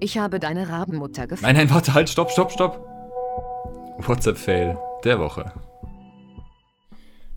Ich 0.00 0.18
habe 0.18 0.40
deine 0.40 0.68
Rabenmutter 0.68 1.26
gefunden. 1.26 1.54
Nein, 1.54 1.66
nein, 1.66 1.74
warte, 1.74 1.94
halt, 1.94 2.08
stopp, 2.08 2.30
stopp, 2.30 2.50
stopp. 2.50 2.84
WhatsApp-Fail 3.98 4.76
der 5.04 5.20
Woche. 5.20 5.52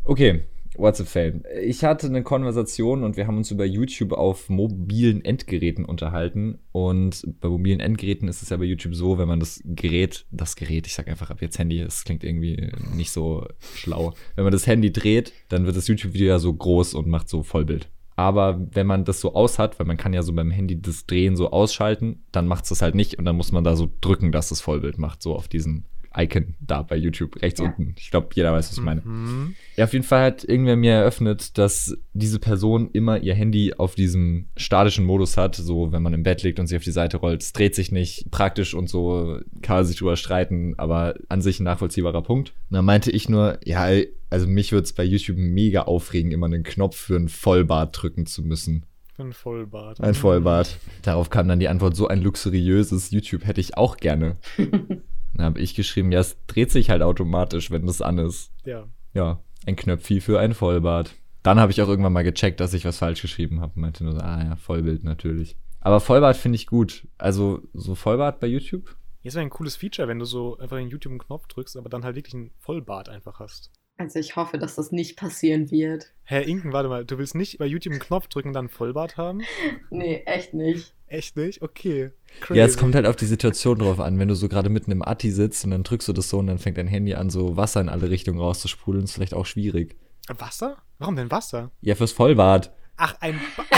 Okay, 0.03 0.45
WhatsApp-Fail. 0.77 1.43
Ich 1.63 1.83
hatte 1.83 2.07
eine 2.07 2.23
Konversation 2.23 3.03
und 3.03 3.17
wir 3.17 3.27
haben 3.27 3.37
uns 3.37 3.51
über 3.51 3.65
YouTube 3.65 4.13
auf 4.13 4.49
mobilen 4.49 5.23
Endgeräten 5.23 5.85
unterhalten. 5.85 6.59
Und 6.71 7.23
bei 7.39 7.49
mobilen 7.49 7.79
Endgeräten 7.79 8.27
ist 8.27 8.41
es 8.41 8.49
ja 8.49 8.57
bei 8.57 8.65
YouTube 8.65 8.95
so, 8.95 9.17
wenn 9.17 9.27
man 9.27 9.39
das 9.39 9.61
Gerät, 9.63 10.25
das 10.31 10.55
Gerät, 10.55 10.87
ich 10.87 10.93
sag 10.93 11.07
einfach 11.07 11.29
ab 11.29 11.41
jetzt 11.41 11.59
Handy, 11.59 11.79
das 11.83 12.03
klingt 12.03 12.23
irgendwie 12.23 12.71
nicht 12.95 13.11
so 13.11 13.47
schlau. 13.75 14.13
Wenn 14.35 14.43
man 14.43 14.53
das 14.53 14.67
Handy 14.67 14.91
dreht, 14.91 15.33
dann 15.49 15.65
wird 15.65 15.77
das 15.77 15.87
YouTube-Video 15.87 16.27
ja 16.27 16.39
so 16.39 16.53
groß 16.53 16.93
und 16.95 17.07
macht 17.07 17.29
so 17.29 17.43
Vollbild. 17.43 17.89
Aber 18.15 18.65
wenn 18.71 18.87
man 18.87 19.03
das 19.03 19.19
so 19.19 19.33
aus 19.33 19.59
hat, 19.59 19.77
weil 19.77 19.85
man 19.85 19.97
kann 19.97 20.13
ja 20.13 20.23
so 20.23 20.33
beim 20.33 20.51
Handy 20.51 20.81
das 20.81 21.05
Drehen 21.05 21.35
so 21.35 21.51
ausschalten, 21.51 22.23
dann 22.31 22.47
macht 22.47 22.63
es 22.63 22.69
das 22.69 22.81
halt 22.81 22.95
nicht 22.95 23.19
und 23.19 23.25
dann 23.25 23.35
muss 23.35 23.51
man 23.51 23.63
da 23.63 23.75
so 23.75 23.89
drücken, 24.01 24.31
dass 24.31 24.51
es 24.51 24.61
Vollbild 24.61 24.97
macht, 24.97 25.21
so 25.21 25.35
auf 25.35 25.47
diesen 25.47 25.85
Icon 26.17 26.55
da 26.59 26.81
bei 26.81 26.95
YouTube, 26.95 27.41
rechts 27.41 27.59
Ja. 27.59 27.65
unten. 27.67 27.95
Ich 27.97 28.11
glaube, 28.11 28.29
jeder 28.33 28.53
weiß, 28.53 28.69
was 28.69 28.77
ich 28.77 28.83
meine. 28.83 29.01
Mhm. 29.01 29.55
Ja, 29.75 29.85
auf 29.85 29.93
jeden 29.93 30.05
Fall 30.05 30.23
hat 30.25 30.43
irgendwer 30.43 30.75
mir 30.75 30.93
eröffnet, 30.93 31.57
dass 31.57 31.97
diese 32.13 32.39
Person 32.39 32.89
immer 32.93 33.19
ihr 33.21 33.33
Handy 33.33 33.73
auf 33.75 33.95
diesem 33.95 34.47
statischen 34.57 35.05
Modus 35.05 35.37
hat, 35.37 35.55
so 35.55 35.91
wenn 35.91 36.01
man 36.03 36.13
im 36.13 36.23
Bett 36.23 36.43
liegt 36.43 36.59
und 36.59 36.67
sich 36.67 36.77
auf 36.77 36.83
die 36.83 36.91
Seite 36.91 37.17
rollt. 37.17 37.41
Es 37.43 37.53
dreht 37.53 37.75
sich 37.75 37.91
nicht 37.91 38.31
praktisch 38.31 38.73
und 38.73 38.89
so, 38.89 39.39
kann 39.61 39.77
man 39.77 39.85
sich 39.85 39.97
drüber 39.97 40.15
streiten, 40.15 40.73
aber 40.77 41.15
an 41.29 41.41
sich 41.41 41.59
ein 41.59 41.63
nachvollziehbarer 41.65 42.21
Punkt. 42.23 42.53
Und 42.69 42.75
dann 42.75 42.85
meinte 42.85 43.11
ich 43.11 43.27
nur, 43.29 43.59
ja, 43.65 43.87
also 44.29 44.47
mich 44.47 44.71
würde 44.71 44.83
es 44.85 44.93
bei 44.93 45.03
YouTube 45.03 45.37
mega 45.37 45.83
aufregen, 45.83 46.31
immer 46.31 46.45
einen 46.47 46.63
Knopf 46.63 46.95
für 46.95 47.15
ein 47.15 47.29
Vollbart 47.29 48.01
drücken 48.01 48.25
zu 48.25 48.41
müssen. 48.43 48.85
Ein 49.17 49.31
Vollbart. 49.31 50.01
Ein 50.01 50.13
Vollbart. 50.13 50.77
Darauf 51.03 51.29
kam 51.29 51.47
dann 51.47 51.59
die 51.59 51.69
Antwort, 51.69 51.95
so 51.95 52.09
ein 52.09 52.21
luxuriöses 52.21 53.11
YouTube 53.11 53.45
hätte 53.45 53.61
ich 53.61 53.77
auch 53.77 53.95
gerne. 53.97 54.35
Dann 55.35 55.45
habe 55.45 55.59
ich 55.59 55.75
geschrieben, 55.75 56.11
ja, 56.11 56.19
es 56.19 56.37
dreht 56.47 56.71
sich 56.71 56.89
halt 56.89 57.01
automatisch, 57.01 57.71
wenn 57.71 57.85
das 57.85 58.01
an 58.01 58.17
ist. 58.17 58.51
Ja. 58.65 58.87
Ja, 59.13 59.41
ein 59.65 59.75
Knöpfi 59.75 60.21
für 60.21 60.39
ein 60.39 60.53
Vollbart. 60.53 61.15
Dann 61.43 61.59
habe 61.59 61.71
ich 61.71 61.81
auch 61.81 61.87
irgendwann 61.87 62.13
mal 62.13 62.23
gecheckt, 62.23 62.59
dass 62.59 62.73
ich 62.73 62.85
was 62.85 62.97
falsch 62.97 63.21
geschrieben 63.21 63.61
habe. 63.61 63.79
Meinte 63.79 64.03
nur 64.03 64.13
so, 64.13 64.19
ah 64.19 64.43
ja, 64.43 64.55
Vollbild 64.55 65.03
natürlich. 65.03 65.57
Aber 65.79 65.99
Vollbart 65.99 66.37
finde 66.37 66.55
ich 66.55 66.65
gut. 66.65 67.07
Also 67.17 67.61
so 67.73 67.93
Vollbart 67.93 68.39
bei 68.39 68.47
YouTube? 68.47 68.95
Jetzt 69.21 69.35
wäre 69.35 69.45
ein 69.45 69.51
cooles 69.51 69.75
Feature, 69.75 70.07
wenn 70.07 70.17
du 70.17 70.25
so 70.25 70.57
einfach 70.57 70.77
in 70.77 70.89
YouTube 70.89 71.11
einen 71.11 71.19
Knopf 71.19 71.47
drückst, 71.47 71.77
aber 71.77 71.89
dann 71.89 72.03
halt 72.03 72.15
wirklich 72.15 72.33
einen 72.33 72.51
Vollbart 72.59 73.09
einfach 73.09 73.39
hast. 73.39 73.71
Also 73.97 74.17
ich 74.17 74.35
hoffe, 74.35 74.57
dass 74.57 74.75
das 74.75 74.91
nicht 74.91 75.17
passieren 75.17 75.69
wird. 75.69 76.11
Herr 76.23 76.47
Inken, 76.47 76.73
warte 76.73 76.89
mal, 76.89 77.05
du 77.05 77.17
willst 77.17 77.35
nicht 77.35 77.59
bei 77.59 77.65
YouTube 77.65 77.93
einen 77.93 78.01
Knopf 78.01 78.27
drücken 78.27 78.49
und 78.49 78.53
dann 78.55 78.65
einen 78.65 78.69
Vollbart 78.69 79.17
haben? 79.17 79.41
Nee, 79.91 80.23
echt 80.25 80.55
nicht. 80.55 80.94
Echt 81.15 81.37
nicht? 81.37 81.61
Okay. 81.61 82.11
Crazy. 82.41 82.59
Ja, 82.59 82.65
es 82.65 82.77
kommt 82.77 82.93
halt 82.93 83.05
auf 83.05 83.15
die 83.15 83.25
Situation 83.25 83.79
drauf 83.79 84.01
an. 84.01 84.19
Wenn 84.19 84.27
du 84.27 84.35
so 84.35 84.49
gerade 84.49 84.69
mitten 84.69 84.91
im 84.91 85.01
Atti 85.01 85.31
sitzt 85.31 85.63
und 85.63 85.71
dann 85.71 85.83
drückst 85.83 86.09
du 86.09 86.13
das 86.13 86.27
so 86.27 86.39
und 86.39 86.47
dann 86.47 86.59
fängt 86.59 86.77
dein 86.77 86.87
Handy 86.87 87.15
an, 87.15 87.29
so 87.29 87.55
Wasser 87.55 87.79
in 87.79 87.87
alle 87.87 88.09
Richtungen 88.09 88.37
rauszusprudeln, 88.37 89.05
ist 89.05 89.13
vielleicht 89.13 89.33
auch 89.33 89.45
schwierig. 89.45 89.95
Wasser? 90.27 90.75
Warum 90.99 91.15
denn 91.15 91.31
Wasser? 91.31 91.71
Ja, 91.79 91.95
fürs 91.95 92.11
Vollbart. 92.11 92.73
Ach, 92.97 93.15
ein 93.21 93.39
ba 93.55 93.63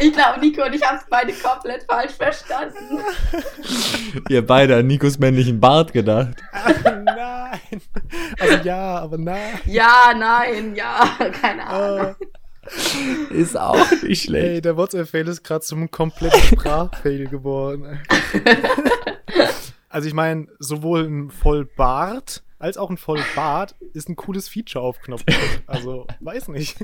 Ich 0.00 0.12
glaube, 0.14 0.40
Nico 0.40 0.64
und 0.64 0.74
ich 0.74 0.82
haben 0.82 0.96
es 0.96 1.04
beide 1.10 1.34
komplett 1.34 1.84
falsch 1.84 2.12
verstanden. 2.12 2.98
Ihr 4.30 4.46
beide 4.46 4.76
an 4.76 4.86
Nikos 4.86 5.18
männlichen 5.18 5.60
Bart 5.60 5.92
gedacht. 5.92 6.36
Nein. 7.04 7.60
Also 8.38 8.56
ja, 8.64 9.00
aber 9.00 9.18
nein. 9.18 9.60
Ja, 9.66 10.14
nein, 10.16 10.74
ja, 10.74 11.10
keine 11.42 11.66
Ahnung. 11.66 12.16
Oh, 12.18 12.26
Ist 13.30 13.58
auch 13.58 13.76
nicht 14.02 14.24
schlecht. 14.24 14.46
ey, 14.46 14.60
der 14.60 14.76
WhatsApp-Fail 14.76 15.28
ist 15.28 15.42
gerade 15.44 15.64
zum 15.64 15.90
kompletten 15.90 16.40
Sprachfail 16.42 17.26
geworden. 17.26 18.00
Also 19.88 20.08
ich 20.08 20.14
meine, 20.14 20.46
sowohl 20.58 21.04
ein 21.04 21.30
Vollbart 21.30 22.42
als 22.58 22.76
auch 22.78 22.90
ein 22.90 22.96
Vollbart 22.96 23.74
ist 23.92 24.08
ein 24.08 24.16
cooles 24.16 24.48
Feature 24.48 24.84
auf 24.84 25.00
Knopf. 25.00 25.24
Also, 25.66 26.06
weiß 26.20 26.48
nicht. 26.48 26.76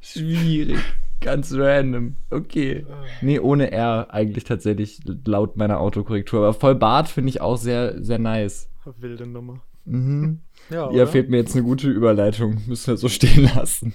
Schwierig. 0.00 0.78
Ganz 1.20 1.52
random. 1.52 2.16
Okay. 2.30 2.86
Nee, 3.20 3.38
ohne 3.40 3.70
R 3.72 4.08
eigentlich 4.12 4.44
tatsächlich 4.44 5.00
laut 5.24 5.56
meiner 5.56 5.80
Autokorrektur. 5.80 6.40
Aber 6.40 6.54
Vollbart 6.54 7.08
finde 7.08 7.30
ich 7.30 7.40
auch 7.40 7.56
sehr, 7.56 8.02
sehr 8.02 8.18
nice. 8.18 8.68
Wilde 8.98 9.26
Nummer. 9.26 9.60
Mhm. 9.84 10.40
Ja, 10.70 10.90
Ja, 10.92 11.06
fehlt 11.06 11.28
mir 11.28 11.38
jetzt 11.38 11.54
eine 11.54 11.64
gute 11.64 11.88
Überleitung. 11.90 12.62
Müssen 12.66 12.88
wir 12.88 12.96
so 12.96 13.08
stehen 13.08 13.50
lassen. 13.54 13.94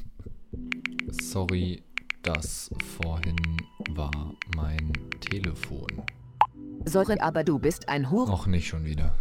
Sorry, 1.09 1.83
das 2.21 2.69
vorhin 2.99 3.37
war 3.91 4.11
mein 4.55 4.91
Telefon. 5.21 5.87
Sorry, 6.83 7.17
aber 7.19 7.45
du 7.45 7.59
bist 7.59 7.87
ein 7.87 8.11
Hure. 8.11 8.29
Noch 8.29 8.45
nicht 8.45 8.67
schon 8.67 8.83
wieder. 8.83 9.15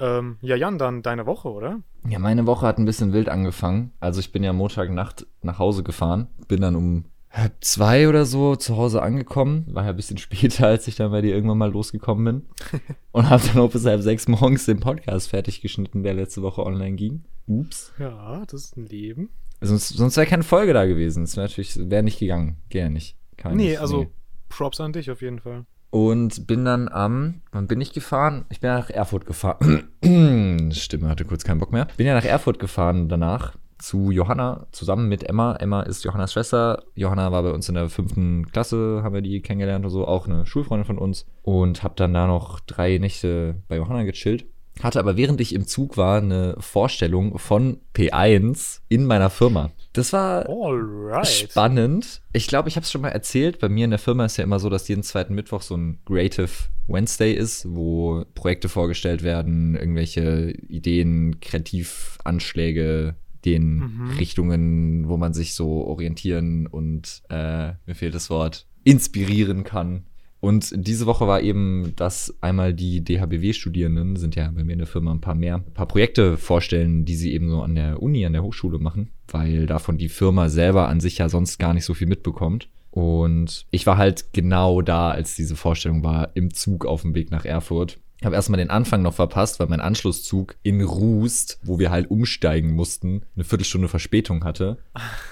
Ähm, 0.00 0.38
ja, 0.40 0.56
Jan, 0.56 0.78
dann 0.78 1.02
deine 1.02 1.26
Woche, 1.26 1.50
oder? 1.50 1.82
Ja, 2.08 2.18
meine 2.18 2.46
Woche 2.46 2.66
hat 2.66 2.78
ein 2.78 2.86
bisschen 2.86 3.12
wild 3.12 3.28
angefangen. 3.28 3.92
Also 4.00 4.20
ich 4.20 4.32
bin 4.32 4.42
ja 4.42 4.54
Montagnacht 4.54 5.26
nach 5.42 5.58
Hause 5.58 5.82
gefahren. 5.82 6.28
Bin 6.48 6.62
dann 6.62 6.76
um 6.76 7.04
halb 7.32 7.52
zwei 7.62 8.08
oder 8.08 8.26
so 8.26 8.56
zu 8.56 8.76
Hause 8.76 9.02
angekommen. 9.02 9.66
War 9.70 9.84
ja 9.84 9.90
ein 9.90 9.96
bisschen 9.96 10.18
später, 10.18 10.66
als 10.66 10.86
ich 10.86 10.96
dann 10.96 11.10
bei 11.10 11.22
dir 11.22 11.34
irgendwann 11.34 11.58
mal 11.58 11.72
losgekommen 11.72 12.24
bin. 12.24 12.80
Und 13.12 13.30
habe 13.30 13.42
dann 13.46 13.62
auch 13.62 13.70
bis 13.70 13.84
halb 13.84 14.02
sechs 14.02 14.28
morgens 14.28 14.66
den 14.66 14.80
Podcast 14.80 15.30
fertig 15.30 15.60
geschnitten, 15.60 16.02
der 16.02 16.14
letzte 16.14 16.42
Woche 16.42 16.64
online 16.64 16.96
ging. 16.96 17.24
Ups. 17.46 17.92
Ja, 17.98 18.44
das 18.46 18.64
ist 18.64 18.76
ein 18.76 18.86
Leben. 18.86 19.30
Sonst, 19.60 19.88
sonst 19.88 20.16
wäre 20.16 20.26
keine 20.26 20.42
Folge 20.42 20.72
da 20.72 20.86
gewesen. 20.86 21.24
Es 21.24 21.36
wäre 21.36 21.46
natürlich, 21.46 21.78
wäre 21.90 22.02
nicht 22.02 22.18
gegangen. 22.18 22.56
Geht 22.68 22.82
ja 22.82 22.88
nicht. 22.88 23.16
Kann 23.36 23.56
nee, 23.56 23.70
nicht, 23.70 23.80
also 23.80 24.06
Props 24.48 24.80
an 24.80 24.92
dich 24.92 25.10
auf 25.10 25.22
jeden 25.22 25.40
Fall. 25.40 25.64
Und 25.90 26.46
bin 26.46 26.64
dann 26.64 26.88
am, 26.88 27.42
wann 27.52 27.66
bin 27.66 27.80
ich 27.80 27.92
gefahren? 27.92 28.46
Ich 28.48 28.60
bin 28.60 28.70
nach 28.70 28.88
Erfurt 28.88 29.26
gefahren. 29.26 29.90
Stimme 30.72 31.08
hatte 31.08 31.24
kurz 31.24 31.44
keinen 31.44 31.60
Bock 31.60 31.70
mehr. 31.70 31.86
Bin 31.96 32.06
ja 32.06 32.14
nach 32.14 32.24
Erfurt 32.24 32.58
gefahren 32.58 33.08
danach 33.08 33.56
zu 33.82 34.10
Johanna 34.10 34.66
zusammen 34.72 35.08
mit 35.08 35.24
Emma. 35.24 35.54
Emma 35.56 35.82
ist 35.82 36.04
Johannas 36.04 36.32
Schwester. 36.32 36.84
Johanna 36.94 37.32
war 37.32 37.42
bei 37.42 37.50
uns 37.50 37.68
in 37.68 37.74
der 37.74 37.88
fünften 37.88 38.46
Klasse, 38.50 39.00
haben 39.02 39.14
wir 39.14 39.22
die 39.22 39.42
kennengelernt 39.42 39.84
und 39.84 39.90
so, 39.90 40.06
auch 40.06 40.26
eine 40.26 40.46
Schulfreundin 40.46 40.86
von 40.86 40.98
uns. 40.98 41.26
Und 41.42 41.82
habe 41.82 41.94
dann 41.96 42.14
da 42.14 42.26
noch 42.26 42.60
drei 42.60 42.98
Nächte 42.98 43.56
bei 43.68 43.76
Johanna 43.76 44.04
gechillt. 44.04 44.46
Hatte 44.80 45.00
aber 45.00 45.16
während 45.16 45.40
ich 45.40 45.54
im 45.54 45.66
Zug 45.66 45.96
war 45.96 46.18
eine 46.18 46.56
Vorstellung 46.58 47.38
von 47.38 47.80
P1 47.94 48.80
in 48.88 49.04
meiner 49.04 49.28
Firma. 49.28 49.70
Das 49.92 50.12
war 50.14 50.48
Alright. 50.48 51.26
spannend. 51.26 52.22
Ich 52.32 52.46
glaube, 52.46 52.70
ich 52.70 52.76
habe 52.76 52.84
es 52.84 52.90
schon 52.90 53.02
mal 53.02 53.10
erzählt. 53.10 53.58
Bei 53.58 53.68
mir 53.68 53.84
in 53.84 53.90
der 53.90 53.98
Firma 53.98 54.24
ist 54.24 54.38
ja 54.38 54.44
immer 54.44 54.58
so, 54.58 54.70
dass 54.70 54.88
jeden 54.88 55.02
zweiten 55.02 55.34
Mittwoch 55.34 55.60
so 55.60 55.76
ein 55.76 55.98
Creative 56.06 56.48
Wednesday 56.88 57.32
ist, 57.34 57.66
wo 57.68 58.24
Projekte 58.34 58.68
vorgestellt 58.68 59.22
werden, 59.22 59.76
irgendwelche 59.76 60.52
Ideen, 60.68 61.38
Kreativanschläge, 61.40 63.14
den 63.44 63.76
Mhm. 63.76 64.10
Richtungen, 64.18 65.08
wo 65.08 65.16
man 65.16 65.34
sich 65.34 65.54
so 65.54 65.84
orientieren 65.84 66.66
und 66.66 67.22
äh, 67.28 67.72
mir 67.86 67.94
fehlt 67.94 68.14
das 68.14 68.30
Wort 68.30 68.66
inspirieren 68.84 69.64
kann. 69.64 70.04
Und 70.40 70.72
diese 70.74 71.06
Woche 71.06 71.28
war 71.28 71.40
eben, 71.40 71.92
dass 71.94 72.34
einmal 72.40 72.74
die 72.74 73.04
DHBW-Studierenden, 73.04 74.16
sind 74.16 74.34
ja 74.34 74.50
bei 74.50 74.64
mir 74.64 74.72
in 74.72 74.78
der 74.78 74.88
Firma 74.88 75.12
ein 75.12 75.20
paar 75.20 75.36
mehr, 75.36 75.56
ein 75.56 75.72
paar 75.74 75.86
Projekte 75.86 76.36
vorstellen, 76.36 77.04
die 77.04 77.14
sie 77.14 77.32
eben 77.32 77.48
so 77.48 77.62
an 77.62 77.76
der 77.76 78.02
Uni, 78.02 78.26
an 78.26 78.32
der 78.32 78.42
Hochschule 78.42 78.78
machen, 78.78 79.10
weil 79.28 79.66
davon 79.66 79.98
die 79.98 80.08
Firma 80.08 80.48
selber 80.48 80.88
an 80.88 80.98
sich 80.98 81.18
ja 81.18 81.28
sonst 81.28 81.58
gar 81.58 81.74
nicht 81.74 81.84
so 81.84 81.94
viel 81.94 82.08
mitbekommt. 82.08 82.68
Und 82.90 83.66
ich 83.70 83.86
war 83.86 83.96
halt 83.96 84.32
genau 84.32 84.82
da, 84.82 85.10
als 85.12 85.36
diese 85.36 85.56
Vorstellung 85.56 86.02
war, 86.02 86.30
im 86.34 86.52
Zug 86.52 86.86
auf 86.86 87.02
dem 87.02 87.14
Weg 87.14 87.30
nach 87.30 87.44
Erfurt. 87.44 87.98
Habe 88.24 88.36
erstmal 88.36 88.58
den 88.58 88.70
Anfang 88.70 89.02
noch 89.02 89.14
verpasst, 89.14 89.58
weil 89.60 89.66
mein 89.68 89.80
Anschlusszug 89.80 90.56
in 90.62 90.82
Rust, 90.82 91.58
wo 91.64 91.78
wir 91.78 91.90
halt 91.90 92.10
umsteigen 92.10 92.72
mussten, 92.74 93.22
eine 93.34 93.44
Viertelstunde 93.44 93.88
Verspätung 93.88 94.44
hatte. 94.44 94.78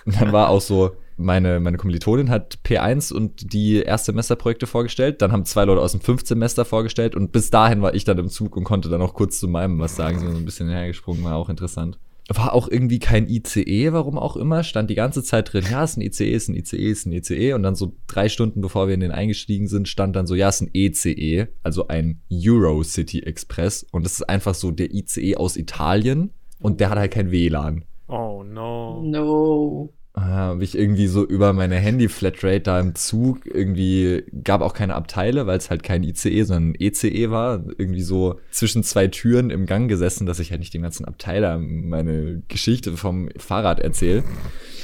Und 0.05 0.21
dann 0.21 0.33
war 0.33 0.49
auch 0.49 0.61
so, 0.61 0.93
meine, 1.17 1.61
meine 1.61 1.77
Kommilitonin 1.77 2.31
hat 2.31 2.59
P1 2.65 3.13
und 3.13 3.53
die 3.53 3.83
Erstsemesterprojekte 3.83 4.67
vorgestellt. 4.67 5.23
Dann 5.23 5.33
haben 5.33 5.45
zwei 5.45 5.65
Leute 5.65 5.83
aus 5.83 5.93
dem 5.93 6.01
Fünftsemester 6.01 6.65
vorgestellt 6.65 7.15
und 7.15 7.33
bis 7.33 7.51
dahin 7.51 7.83
war 7.83 7.95
ich 7.95 8.05
dann 8.05 8.19
im 8.19 8.29
Zug 8.29 8.57
und 8.57 8.65
konnte 8.65 8.89
dann 8.89 9.03
auch 9.03 9.15
kurz 9.15 9.39
zu 9.39 9.47
meinem 9.47 9.79
was 9.79 9.97
sagen. 9.97 10.19
So 10.19 10.27
ein 10.27 10.45
bisschen 10.45 10.69
hergesprungen, 10.69 11.23
war 11.23 11.37
auch 11.37 11.49
interessant. 11.49 11.99
War 12.33 12.55
auch 12.55 12.69
irgendwie 12.69 13.01
kein 13.01 13.27
ICE, 13.29 13.93
warum 13.93 14.17
auch 14.17 14.37
immer, 14.37 14.63
stand 14.63 14.89
die 14.89 14.95
ganze 14.95 15.25
Zeit 15.25 15.53
drin, 15.53 15.65
ja, 15.69 15.83
ist 15.83 15.97
ein 15.97 16.01
ICE, 16.01 16.31
ist 16.31 16.49
ein 16.49 16.55
ICE, 16.55 16.91
ist 16.91 17.07
ein 17.07 17.13
ICE. 17.13 17.55
Und 17.55 17.65
dann 17.65 17.75
so 17.75 17.97
drei 18.07 18.29
Stunden 18.29 18.61
bevor 18.61 18.87
wir 18.87 18.95
in 18.95 19.01
den 19.01 19.11
eingestiegen 19.11 19.67
sind, 19.67 19.89
stand 19.89 20.15
dann 20.15 20.27
so, 20.27 20.37
ja, 20.37 20.49
ist 20.49 20.61
ein 20.61 20.71
ECE, 20.73 21.49
also 21.65 21.89
ein 21.89 22.23
Eurocity 22.31 23.21
Express. 23.25 23.85
Und 23.91 24.05
das 24.05 24.13
ist 24.13 24.29
einfach 24.29 24.55
so 24.55 24.71
der 24.71 24.95
ICE 24.95 25.37
aus 25.37 25.57
Italien 25.57 26.31
und 26.61 26.81
der 26.81 26.91
hat 26.91 26.99
halt 26.99 27.13
kein 27.13 27.33
WLAN. 27.33 27.85
Oh 28.07 28.45
no. 28.45 29.03
No. 29.03 29.93
Habe 30.21 30.65
ich 30.65 30.77
irgendwie 30.77 31.07
so 31.07 31.25
über 31.25 31.53
meine 31.53 31.77
Handy-Flatrate 31.77 32.61
da 32.61 32.81
im 32.81 32.95
Zug 32.95 33.47
irgendwie, 33.47 34.25
gab 34.45 34.61
auch 34.61 34.75
keine 34.75 34.95
Abteile, 34.95 35.47
weil 35.47 35.59
es 35.59 35.71
halt 35.71 35.83
kein 35.83 36.03
ICE, 36.03 36.43
sondern 36.45 36.71
ein 36.71 36.81
ECE 36.81 37.31
war. 37.31 37.65
Irgendwie 37.79 38.03
so 38.03 38.41
zwischen 38.51 38.83
zwei 38.83 39.09
Türen 39.09 39.51
im 39.51 39.67
Gang 39.67 39.89
gesessen, 39.89 40.27
dass 40.27 40.39
ich 40.39 40.51
halt 40.51 40.61
nicht 40.61 40.75
den 40.75 40.83
ganzen 40.83 41.05
Abteiler 41.05 41.59
meine 41.59 42.43
Geschichte 42.49 42.97
vom 42.97 43.29
Fahrrad 43.37 43.81
erzähle. 43.81 44.25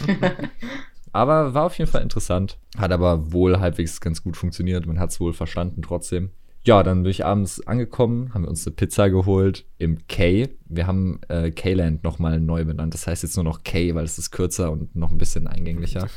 aber 1.12 1.54
war 1.54 1.64
auf 1.64 1.78
jeden 1.78 1.90
Fall 1.90 2.02
interessant. 2.02 2.58
Hat 2.76 2.92
aber 2.92 3.32
wohl 3.32 3.58
halbwegs 3.60 4.00
ganz 4.00 4.22
gut 4.22 4.36
funktioniert. 4.36 4.86
Man 4.86 5.00
hat 5.00 5.10
es 5.10 5.20
wohl 5.20 5.32
verstanden 5.32 5.82
trotzdem. 5.82 6.30
Ja, 6.66 6.82
dann 6.82 7.04
bin 7.04 7.10
ich 7.12 7.24
abends 7.24 7.64
angekommen, 7.64 8.34
haben 8.34 8.42
wir 8.42 8.48
uns 8.48 8.66
eine 8.66 8.74
Pizza 8.74 9.08
geholt 9.08 9.64
im 9.78 10.06
K. 10.08 10.48
Wir 10.68 10.88
haben 10.88 11.20
äh, 11.28 11.52
K-Land 11.52 12.02
nochmal 12.02 12.40
neu 12.40 12.64
benannt. 12.64 12.92
Das 12.92 13.06
heißt 13.06 13.22
jetzt 13.22 13.36
nur 13.36 13.44
noch 13.44 13.62
K, 13.62 13.94
weil 13.94 14.04
es 14.04 14.18
ist 14.18 14.32
kürzer 14.32 14.72
und 14.72 14.96
noch 14.96 15.12
ein 15.12 15.18
bisschen 15.18 15.46
eingänglicher. 15.46 16.08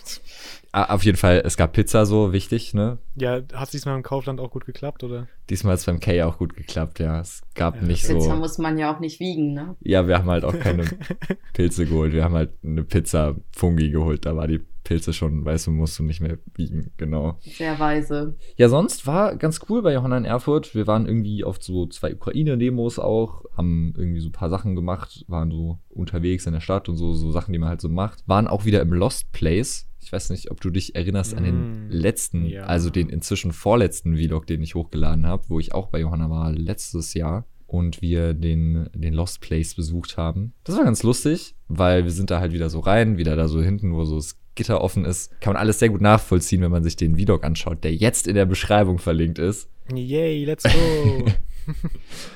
Ah, 0.72 0.94
auf 0.96 1.04
jeden 1.04 1.18
Fall, 1.18 1.44
es 1.46 1.56
gab 1.56 1.74
Pizza 1.74 2.08
so, 2.08 2.34
wichtig, 2.34 2.74
ne? 2.74 2.98
Ja, 3.16 3.42
hat 3.54 3.66
es 3.66 3.72
diesmal 3.72 3.96
im 3.96 4.02
Kaufland 4.02 4.40
auch 4.40 4.50
gut 4.50 4.66
geklappt, 4.66 5.04
oder? 5.04 5.28
Diesmal 5.52 5.74
hat 5.74 5.80
es 5.82 5.86
beim 5.86 6.00
K 6.00 6.24
auch 6.24 6.40
gut 6.40 6.56
geklappt, 6.56 7.00
ja. 7.00 7.20
Es 7.20 7.42
gab 7.54 7.76
Ja, 7.76 7.84
nicht 7.84 8.08
Pizza 8.08 8.20
so. 8.20 8.36
muss 8.36 8.58
man 8.58 8.80
ja 8.80 8.92
auch 8.92 9.00
nicht 9.00 9.20
wiegen, 9.20 9.54
ne? 9.54 9.76
Ja, 9.82 10.08
wir 10.08 10.18
haben 10.18 10.30
halt 10.32 10.46
auch 10.46 10.58
keine 10.60 10.86
Pilze 11.54 11.86
geholt. 11.86 12.14
Wir 12.14 12.24
haben 12.24 12.34
halt 12.34 12.52
eine 12.64 12.84
Pizza 12.84 13.36
Fungi 13.56 13.92
geholt. 13.92 14.26
Da 14.26 14.36
war 14.36 14.48
die 14.48 14.62
Pilze 14.90 15.14
schon, 15.14 15.46
weißt 15.46 15.68
du, 15.68 15.72
musst 15.72 16.00
du 16.00 16.04
nicht 16.04 16.20
mehr 16.20 16.40
biegen, 16.54 16.90
genau. 16.98 17.38
Sehr 17.42 17.78
weise. 17.78 18.36
Ja, 18.58 18.70
sonst 18.70 19.06
war 19.06 19.36
ganz 19.36 19.60
cool 19.70 19.84
bei 19.84 19.94
Johanna 19.94 20.18
in 20.18 20.26
Erfurt. 20.26 20.74
Wir 20.74 20.88
waren 20.88 21.06
irgendwie 21.06 21.44
auf 21.44 21.62
so 21.62 21.86
zwei 21.86 22.16
Ukraine-Demos 22.16 22.98
auch, 22.98 23.46
haben 23.56 23.94
irgendwie 23.96 24.20
so 24.20 24.30
ein 24.30 24.32
paar 24.32 24.50
Sachen 24.50 24.76
gemacht, 24.76 25.26
waren 25.28 25.52
so 25.52 25.78
unterwegs 25.90 26.48
in 26.48 26.54
der 26.54 26.60
Stadt 26.60 26.90
und 26.90 26.96
so, 26.96 27.14
so 27.14 27.30
Sachen, 27.30 27.54
die 27.54 27.60
man 27.60 27.70
halt 27.70 27.82
so 27.82 27.88
macht. 27.88 28.28
Waren 28.28 28.48
auch 28.48 28.66
wieder 28.66 28.82
im 28.82 28.92
Lost 28.92 29.32
Place. 29.32 29.88
Ich 30.02 30.12
weiß 30.12 30.32
nicht, 30.32 30.50
ob 30.50 30.60
du 30.60 30.72
dich 30.72 30.96
erinnerst 30.96 31.36
an 31.36 31.44
den 31.44 31.90
Mm, 31.90 31.92
letzten, 31.92 32.46
ja. 32.48 32.64
also 32.64 32.90
den 32.90 33.10
inzwischen 33.10 33.52
vorletzten 33.52 34.18
Vlog, 34.18 34.48
den 34.48 34.64
ich 34.64 34.74
hochgeladen 34.74 35.28
habe, 35.28 35.44
wo 35.50 35.60
ich 35.60 35.76
auch 35.76 35.90
bei 35.90 36.00
Johanna 36.00 36.32
war 36.32 36.52
letztes 36.52 37.14
Jahr 37.14 37.46
und 37.68 38.02
wir 38.02 38.34
den, 38.34 38.90
den 38.96 39.14
Lost 39.14 39.42
Place 39.42 39.76
besucht 39.76 40.18
haben. 40.18 40.54
Das 40.64 40.76
war 40.76 40.84
ganz 40.84 41.04
lustig, 41.04 41.56
weil 41.68 42.06
wir 42.06 42.12
sind 42.12 42.32
da 42.32 42.40
halt 42.40 42.54
wieder 42.54 42.72
so 42.72 42.80
rein, 42.80 43.20
wieder 43.20 43.36
da 43.36 43.48
so 43.48 43.62
hinten, 43.62 43.94
wo 43.94 44.04
so 44.06 44.16
das 44.16 44.39
Gitter 44.56 44.82
offen 44.82 45.06
ist. 45.06 45.40
Kann 45.42 45.54
man 45.54 45.62
alles 45.62 45.80
sehr 45.80 45.90
gut 45.90 46.02
nachvollziehen, 46.02 46.62
wenn 46.62 46.72
man 46.72 46.84
sich 46.84 46.96
den 46.96 47.16
Vlog 47.18 47.44
anschaut, 47.44 47.84
der 47.84 47.94
jetzt 47.94 48.28
in 48.28 48.36
der 48.36 48.46
Beschreibung 48.46 49.00
verlinkt 49.00 49.40
ist. 49.40 49.70
Yay, 49.94 50.46
let's 50.46 50.64
go. 50.64 51.26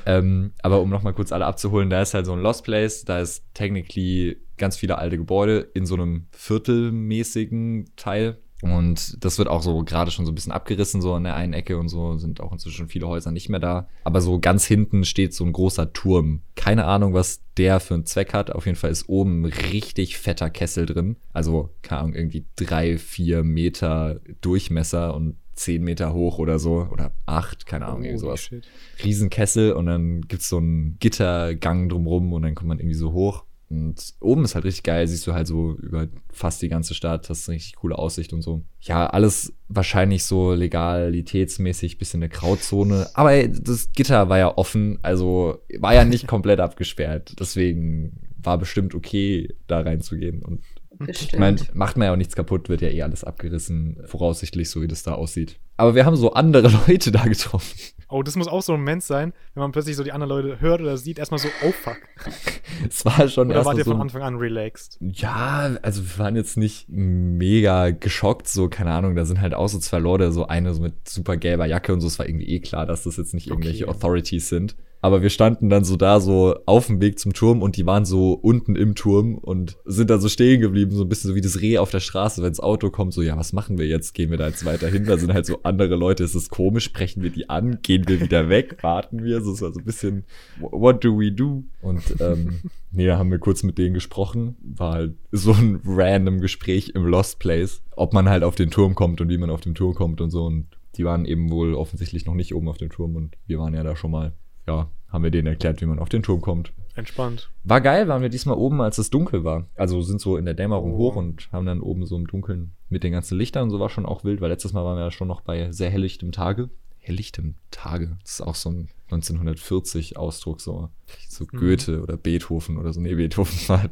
Ähm, 0.06 0.52
aber 0.62 0.82
um 0.82 0.90
nochmal 0.90 1.14
kurz 1.14 1.32
alle 1.32 1.46
abzuholen, 1.46 1.90
da 1.90 2.02
ist 2.02 2.14
halt 2.14 2.26
so 2.26 2.34
ein 2.34 2.40
Lost 2.40 2.64
Place, 2.64 3.06
da 3.06 3.20
ist 3.20 3.44
technically 3.54 4.38
ganz 4.58 4.78
viele 4.78 4.98
alte 4.98 5.18
Gebäude 5.18 5.72
in 5.74 5.86
so 5.86 5.96
einem 5.96 6.28
viertelmäßigen 6.32 7.90
Teil. 7.96 8.38
Und 8.64 9.18
das 9.26 9.38
wird 9.38 9.50
auch 9.50 9.62
so 9.62 9.84
gerade 9.84 10.10
schon 10.10 10.26
so 10.26 10.32
ein 10.32 10.36
bisschen 10.36 10.54
abgerissen, 10.54 11.02
so 11.02 11.14
an 11.16 11.26
der 11.26 11.36
einen 11.36 11.52
Ecke 11.52 11.78
und 11.78 11.90
so, 11.90 12.16
sind 12.18 12.40
auch 12.40 12.54
inzwischen 12.54 12.88
viele 12.88 13.10
Häuser 13.10 13.30
nicht 13.30 13.50
mehr 13.50 13.60
da. 13.60 13.90
Aber 14.06 14.22
so 14.22 14.40
ganz 14.40 14.64
hinten 14.64 15.04
steht 15.04 15.34
so 15.34 15.44
ein 15.44 15.52
großer 15.52 15.92
Turm. 15.92 16.44
Keine 16.56 16.86
Ahnung, 16.86 17.14
was 17.14 17.42
der 17.58 17.82
für 17.82 17.96
einen 17.96 18.06
Zweck 18.06 18.34
hat. 18.34 18.52
Auf 18.52 18.66
jeden 18.66 18.78
Fall 18.78 18.90
ist 18.90 19.10
oben 19.10 19.42
ein 19.42 19.46
richtig 19.46 20.18
fetter 20.18 20.50
Kessel 20.50 20.86
drin. 20.86 21.18
Also, 21.34 21.72
keine 21.82 22.00
Ahnung, 22.00 22.16
irgendwie 22.16 22.46
drei, 22.56 22.98
vier 22.98 23.44
Meter 23.44 24.22
Durchmesser 24.40 25.14
und 25.14 25.36
zehn 25.56 25.84
Meter 25.84 26.14
hoch 26.14 26.40
oder 26.40 26.58
so. 26.58 26.88
Oder 26.90 27.12
acht, 27.26 27.66
keine 27.66 27.88
Ahnung, 27.88 28.06
irgendwie 28.06 28.20
sowas. 28.20 28.44
shit. 28.44 28.66
Riesenkessel 29.04 29.74
und 29.74 29.88
dann 29.88 30.22
gibt's 30.22 30.48
so 30.48 30.58
einen 30.58 30.98
Gittergang 31.00 31.90
drumrum 31.90 32.32
und 32.32 32.44
dann 32.44 32.56
kommt 32.56 32.70
man 32.70 32.80
irgendwie 32.80 32.96
so 32.96 33.12
hoch. 33.12 33.44
Und 33.70 34.14
oben 34.20 34.46
ist 34.46 34.56
halt 34.56 34.66
richtig 34.66 34.84
geil, 34.84 35.08
siehst 35.08 35.26
du 35.26 35.34
halt 35.34 35.48
so 35.48 35.76
über 35.78 36.08
fast 36.32 36.62
die 36.62 36.70
ganze 36.70 36.94
Stadt, 36.94 37.30
hast 37.30 37.50
eine 37.50 37.56
richtig 37.56 37.76
coole 37.76 37.98
Aussicht 37.98 38.34
und 38.34 38.42
so. 38.42 38.64
Ja, 38.82 39.08
alles 39.08 39.54
wahrscheinlich 39.68 40.26
so 40.26 40.54
legalitätsmäßig, 40.54 41.98
bisschen 41.98 42.22
eine 42.22 42.30
Grauzone. 42.30 43.10
Aber 43.16 43.48
das 43.48 43.92
Gitter 43.94 44.30
war 44.30 44.38
ja 44.38 44.58
offen, 44.58 45.00
also 45.02 45.60
war 45.80 45.94
ja 45.96 46.06
nicht 46.06 46.28
komplett 46.28 46.60
abgesperrt. 46.60 47.36
Deswegen 47.40 48.20
war 48.38 48.58
bestimmt 48.58 48.94
okay, 48.94 49.56
da 49.68 49.82
reinzugehen. 49.82 50.44
Und 50.44 50.62
Bestimmt. 51.06 51.34
ich 51.34 51.40
meine, 51.40 51.58
macht 51.74 51.98
man 51.98 52.08
ja 52.08 52.14
auch 52.14 52.18
nichts 52.18 52.36
kaputt, 52.36 52.70
wird 52.70 52.82
ja 52.82 52.90
eh 52.90 53.02
alles 53.02 53.24
abgerissen, 53.24 53.98
voraussichtlich, 54.06 54.70
so 54.70 54.82
wie 54.82 54.88
das 54.88 55.04
da 55.04 55.14
aussieht. 55.14 55.60
Aber 55.78 55.96
wir 55.96 56.06
haben 56.06 56.16
so 56.16 56.34
andere 56.34 56.70
Leute 56.88 57.12
da 57.12 57.24
getroffen. 57.24 57.78
Oh, 58.10 58.22
das 58.22 58.36
muss 58.36 58.48
auch 58.48 58.62
so 58.62 58.74
ein 58.74 58.80
Moment 58.80 59.02
sein, 59.02 59.34
wenn 59.56 59.62
man 59.62 59.72
plötzlich 59.72 59.96
so 59.96 60.04
die 60.04 60.12
anderen 60.12 60.30
Leute 60.30 60.62
hört 60.62 60.82
oder 60.82 60.98
sieht, 60.98 61.18
erstmal 61.18 61.40
so, 61.40 61.48
oh 61.66 61.72
fuck. 61.72 61.98
Es 62.90 63.06
war 63.06 63.28
schon 63.28 63.48
Oder 63.48 63.58
erst 63.58 63.66
wart 63.68 63.78
ihr 63.78 63.84
so 63.84 63.92
von 63.92 64.02
Anfang 64.02 64.22
an 64.22 64.36
relaxed? 64.36 64.98
Ja, 65.00 65.78
also 65.82 66.04
wir 66.04 66.20
waren 66.24 66.36
jetzt 66.36 66.58
nicht 66.58 66.86
mega 66.90 67.90
geschockt, 67.90 68.48
so, 68.48 68.70
keine 68.70 68.92
Ahnung, 68.92 69.16
da 69.16 69.26
sind 69.26 69.42
halt 69.42 69.54
auch 69.54 69.68
so 69.68 69.80
zwei 69.80 70.00
Leute, 70.00 70.32
so 70.32 70.46
eine 70.48 70.74
so 70.74 70.82
mit 70.82 71.08
super 71.10 71.38
gelber 71.38 71.66
Jacke 71.66 71.92
und 71.92 72.02
so, 72.02 72.08
es 72.08 72.20
war 72.20 72.28
irgendwie 72.28 72.50
eh 72.50 72.60
klar, 72.60 72.86
dass 72.86 73.04
das 73.04 73.18
jetzt 73.18 73.34
nicht 73.34 73.48
irgendwelche 73.48 73.88
Okay. 73.88 73.96
Authorities 73.96 74.50
sind. 74.50 74.76
Aber 75.04 75.22
wir 75.22 75.30
standen 75.30 75.70
dann 75.70 75.84
so 75.84 75.98
da, 75.98 76.22
so 76.22 76.56
auf 76.66 76.88
dem 76.88 77.02
Weg 77.02 77.20
zum 77.20 77.34
Turm 77.34 77.62
und 77.62 77.76
die 77.76 77.86
waren 77.86 78.06
so 78.06 78.32
unten 78.32 78.78
im 78.78 78.96
Turm 78.96 79.36
und 79.36 79.76
sind 79.84 80.10
da 80.10 80.18
so 80.18 80.30
stehen 80.30 80.62
geblieben, 80.62 80.92
so 80.92 81.04
ein 81.04 81.10
bisschen 81.10 81.32
so 81.32 81.36
wie 81.36 81.42
das 81.42 81.60
Reh 81.60 81.78
auf 81.78 81.92
der 81.92 82.00
Straße, 82.00 82.42
wenn 82.42 82.52
das 82.52 82.62
Auto 82.62 82.90
kommt, 82.90 83.14
so, 83.14 83.22
ja, 83.22 83.36
was 83.36 83.52
machen 83.52 83.78
wir 83.78 83.86
jetzt? 83.86 84.14
Gehen 84.14 84.32
wir 84.32 84.38
da 84.38 84.48
jetzt 84.48 84.64
weiter 84.64 84.88
hin? 84.88 85.04
Da 85.04 85.18
sind 85.18 85.34
halt 85.34 85.46
so 85.46 85.60
andere 85.64 85.98
Leute, 85.98 86.24
ist 86.24 86.36
es 86.36 86.48
komisch? 86.48 86.86
Sprechen 86.86 87.22
wir 87.22 87.32
die 87.32 87.50
an? 87.50 87.80
Gehen 87.82 88.08
wir 88.08 88.22
wieder 88.22 88.48
weg? 88.48 88.78
Warten 88.82 89.26
wir? 89.26 89.42
So, 89.42 89.52
es 89.52 89.62
war 89.62 89.74
so 89.74 89.82
ein 89.82 89.86
bisschen, 89.86 90.24
what 90.62 91.04
do 91.04 91.20
we 91.20 91.34
do? 91.34 91.66
Und, 91.82 92.16
ähm, 92.22 92.62
nee, 92.94 93.06
da 93.06 93.18
haben 93.18 93.30
wir 93.30 93.40
kurz 93.40 93.62
mit 93.64 93.78
denen 93.78 93.96
gesprochen. 93.96 94.56
War 94.64 94.94
halt 94.94 95.16
so 95.34 95.52
ein 95.52 95.82
random 95.86 96.40
Gespräch 96.40 96.94
im 96.96 97.06
Lost 97.06 97.40
Place, 97.40 97.82
ob 97.98 98.14
man 98.14 98.30
halt 98.30 98.46
auf 98.46 98.56
den 98.56 98.72
Turm 98.72 98.96
kommt 98.96 99.20
und 99.20 99.28
wie 99.28 99.38
man 99.38 99.50
auf 99.50 99.60
den 99.60 99.76
Turm 99.76 99.96
kommt 99.96 100.22
und 100.22 100.30
so. 100.30 100.46
Und 100.46 100.68
die 100.96 101.04
waren 101.04 101.26
eben 101.26 101.52
wohl 101.52 101.74
offensichtlich 101.74 102.26
noch 102.26 102.36
nicht 102.36 102.56
oben 102.56 102.70
auf 102.70 102.78
dem 102.78 102.90
Turm 102.90 103.18
und 103.18 103.36
wir 103.48 103.60
waren 103.60 103.74
ja 103.74 103.84
da 103.84 103.98
schon 103.98 104.12
mal. 104.12 104.32
Ja, 104.68 104.90
haben 105.10 105.24
wir 105.24 105.32
denen 105.32 105.48
erklärt, 105.48 105.82
wie 105.82 105.86
man 105.86 106.00
auf 106.00 106.10
den 106.10 106.24
Turm 106.24 106.42
kommt. 106.42 106.72
Entspannt. 106.96 107.50
War 107.64 107.82
geil, 107.82 108.08
waren 108.08 108.22
wir 108.22 108.30
diesmal 108.30 108.56
oben, 108.56 108.80
als 108.82 108.98
es 109.00 109.10
dunkel 109.10 109.44
war. 109.44 109.68
Also 109.76 110.02
sind 110.02 110.22
so 110.22 110.38
in 110.38 110.46
der 110.46 110.54
Dämmerung 110.54 110.94
Oh. 110.94 110.98
hoch 110.98 111.16
und 111.16 111.52
haben 111.52 111.66
dann 111.66 111.82
oben 111.82 112.06
so 112.06 112.16
im 112.16 112.28
Dunkeln 112.28 112.72
mit 112.90 113.04
den 113.04 113.12
ganzen 113.12 113.38
Lichtern 113.38 113.64
und 113.64 113.70
so 113.72 113.80
war 113.80 113.90
schon 113.90 114.06
auch 114.06 114.24
wild, 114.24 114.42
weil 114.42 114.50
letztes 114.50 114.74
Mal 114.74 114.86
waren 114.86 114.98
wir 114.98 115.04
ja 115.04 115.12
schon 115.12 115.28
noch 115.28 115.42
bei 115.42 115.72
sehr 115.72 115.90
helllichtem 115.90 116.32
Tage. 116.32 116.70
Helllichtem 117.00 117.56
Tage, 117.72 118.18
das 118.22 118.34
ist 118.34 118.42
auch 118.42 118.56
so 118.56 118.70
ein 118.70 118.90
1940 119.12 120.16
Ausdruck, 120.18 120.62
so, 120.62 120.90
so 121.28 121.46
Mhm. 121.52 121.58
Goethe 121.58 122.02
oder 122.02 122.16
Beethoven 122.16 122.78
oder 122.78 122.94
so. 122.94 123.02
Nee, 123.02 123.16
Beethoven 123.16 123.58
war, 123.68 123.90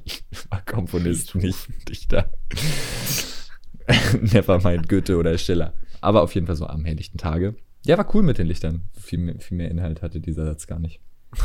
war 0.50 0.62
Komponist, 0.66 1.36
nicht 1.36 1.90
Dichter. 1.90 2.32
Never 4.22 4.60
mind 4.62 4.88
Goethe 4.88 5.18
oder 5.18 5.38
Schiller. 5.38 5.74
Aber 6.02 6.22
auf 6.24 6.34
jeden 6.36 6.48
Fall 6.48 6.56
so 6.56 6.66
am 6.68 6.86
helllichten 6.86 7.18
Tage. 7.18 7.56
Ja, 7.84 7.98
war 7.98 8.16
cool 8.16 8.24
mit 8.24 8.38
den 8.38 8.48
Lichtern. 8.48 8.84
Viel 8.94 9.20
mehr, 9.20 9.40
viel 9.40 9.58
mehr 9.58 9.72
Inhalt 9.72 10.02
hatte 10.02 10.20
dieser 10.20 10.46
Satz 10.46 10.68
gar 10.68 10.80
nicht. 10.80 11.00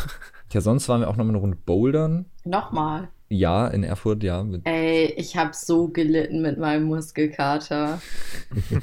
Ja, 0.52 0.60
sonst 0.60 0.88
waren 0.88 1.00
wir 1.00 1.08
auch 1.08 1.16
noch 1.16 1.24
mal 1.24 1.30
eine 1.30 1.38
Runde 1.38 1.56
bouldern. 1.56 2.26
Nochmal. 2.44 3.08
Ja, 3.28 3.66
in 3.66 3.82
Erfurt, 3.82 4.22
ja. 4.22 4.44
Mit, 4.44 4.64
Ey, 4.64 5.12
ich 5.16 5.36
habe 5.36 5.50
so 5.52 5.88
gelitten 5.88 6.40
mit 6.40 6.56
meinem 6.56 6.84
Muskelkater. 6.84 8.00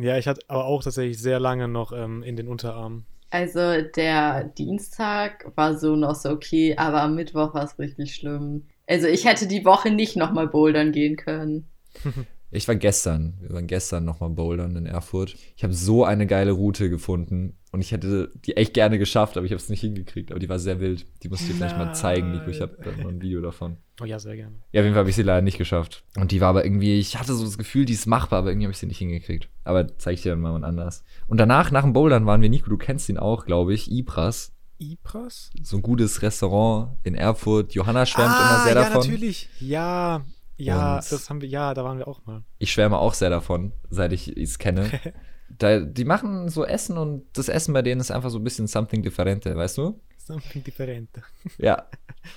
Ja, 0.00 0.18
ich 0.18 0.26
hatte 0.28 0.42
aber 0.48 0.66
auch 0.66 0.82
tatsächlich 0.82 1.18
sehr 1.18 1.40
lange 1.40 1.68
noch 1.68 1.92
ähm, 1.92 2.22
in 2.22 2.36
den 2.36 2.48
Unterarmen. 2.48 3.06
Also 3.30 3.82
der 3.82 4.44
Dienstag 4.44 5.50
war 5.56 5.76
so 5.76 5.96
noch 5.96 6.14
so 6.14 6.30
okay, 6.30 6.76
aber 6.76 7.02
am 7.02 7.14
Mittwoch 7.14 7.54
war 7.54 7.64
es 7.64 7.78
richtig 7.78 8.14
schlimm. 8.14 8.66
Also 8.86 9.08
ich 9.08 9.24
hätte 9.24 9.46
die 9.46 9.64
Woche 9.64 9.90
nicht 9.90 10.16
nochmal 10.16 10.46
bouldern 10.48 10.92
gehen 10.92 11.16
können. 11.16 11.66
ich 12.56 12.68
war 12.68 12.76
gestern, 12.76 13.34
wir 13.40 13.52
waren 13.52 13.66
gestern 13.66 14.04
noch 14.04 14.20
mal 14.20 14.30
bouldern 14.30 14.76
in 14.76 14.86
Erfurt. 14.86 15.36
Ich 15.56 15.62
habe 15.62 15.74
so 15.74 16.04
eine 16.04 16.26
geile 16.26 16.52
Route 16.52 16.88
gefunden 16.90 17.56
und 17.72 17.82
ich 17.82 17.92
hätte 17.92 18.30
die 18.44 18.56
echt 18.56 18.72
gerne 18.72 18.98
geschafft, 18.98 19.36
aber 19.36 19.44
ich 19.44 19.52
habe 19.52 19.60
es 19.60 19.68
nicht 19.68 19.82
hingekriegt. 19.82 20.30
Aber 20.30 20.40
die 20.40 20.48
war 20.48 20.58
sehr 20.58 20.80
wild. 20.80 21.06
Die 21.22 21.28
musst 21.28 21.42
du 21.42 21.48
dir 21.48 21.54
vielleicht 21.54 21.76
mal 21.76 21.92
zeigen, 21.94 22.32
Nico. 22.32 22.48
Ich 22.48 22.60
habe 22.60 22.78
da 22.82 22.90
noch 22.92 23.10
ein 23.10 23.20
Video 23.20 23.40
davon. 23.42 23.76
Oh 24.00 24.04
ja, 24.04 24.18
sehr 24.18 24.36
gerne. 24.36 24.56
Ja, 24.72 24.80
auf 24.80 24.84
jeden 24.84 24.94
Fall 24.94 25.00
habe 25.00 25.10
ich 25.10 25.16
sie 25.16 25.22
leider 25.22 25.42
nicht 25.42 25.58
geschafft. 25.58 26.04
Und 26.16 26.32
die 26.32 26.40
war 26.40 26.48
aber 26.48 26.64
irgendwie, 26.64 26.98
ich 26.98 27.18
hatte 27.18 27.34
so 27.34 27.44
das 27.44 27.58
Gefühl, 27.58 27.84
die 27.84 27.92
ist 27.92 28.06
machbar, 28.06 28.38
aber 28.40 28.50
irgendwie 28.50 28.66
habe 28.66 28.72
ich 28.72 28.78
sie 28.78 28.86
nicht 28.86 28.98
hingekriegt. 28.98 29.48
Aber 29.64 29.98
zeig 29.98 30.14
ich 30.14 30.22
dir 30.22 30.30
dann 30.30 30.40
mal 30.40 30.64
anders. 30.64 31.04
Und 31.28 31.38
danach, 31.38 31.70
nach 31.70 31.82
dem 31.82 31.92
Bouldern 31.92 32.24
waren 32.24 32.40
wir, 32.40 32.48
Nico, 32.48 32.70
du 32.70 32.78
kennst 32.78 33.08
ihn 33.08 33.18
auch, 33.18 33.44
glaube 33.44 33.74
ich, 33.74 33.90
Ibras. 33.90 34.52
Ibras? 34.78 35.50
So 35.62 35.76
ein 35.76 35.82
gutes 35.82 36.22
Restaurant 36.22 36.96
in 37.02 37.14
Erfurt. 37.14 37.74
Johanna 37.74 38.06
schwärmt 38.06 38.34
ah, 38.34 38.48
immer 38.48 38.64
sehr 38.64 38.74
ja, 38.74 38.88
davon. 38.88 39.00
natürlich. 39.00 39.48
Ja, 39.60 40.24
ja, 40.56 40.96
Und- 40.96 41.12
das 41.12 41.28
haben 41.30 41.40
wir, 41.40 41.48
ja, 41.48 41.74
da 41.74 41.84
waren 41.84 41.98
wir 41.98 42.08
auch 42.08 42.24
mal. 42.26 42.42
Ich 42.58 42.72
schwärme 42.72 42.98
auch 42.98 43.14
sehr 43.14 43.30
davon, 43.30 43.72
seit 43.90 44.12
ich 44.12 44.28
es 44.36 44.58
kenne. 44.58 44.88
da, 45.58 45.80
die 45.80 46.04
machen 46.04 46.48
so 46.48 46.64
Essen 46.64 46.98
und 46.98 47.24
das 47.34 47.48
Essen 47.48 47.72
bei 47.72 47.82
denen 47.82 48.00
ist 48.00 48.10
einfach 48.10 48.30
so 48.30 48.38
ein 48.38 48.44
bisschen 48.44 48.66
something 48.66 49.02
differente, 49.02 49.54
weißt 49.56 49.78
du? 49.78 50.00
Something 50.18 50.64
different. 50.64 51.08
Ja. 51.58 51.86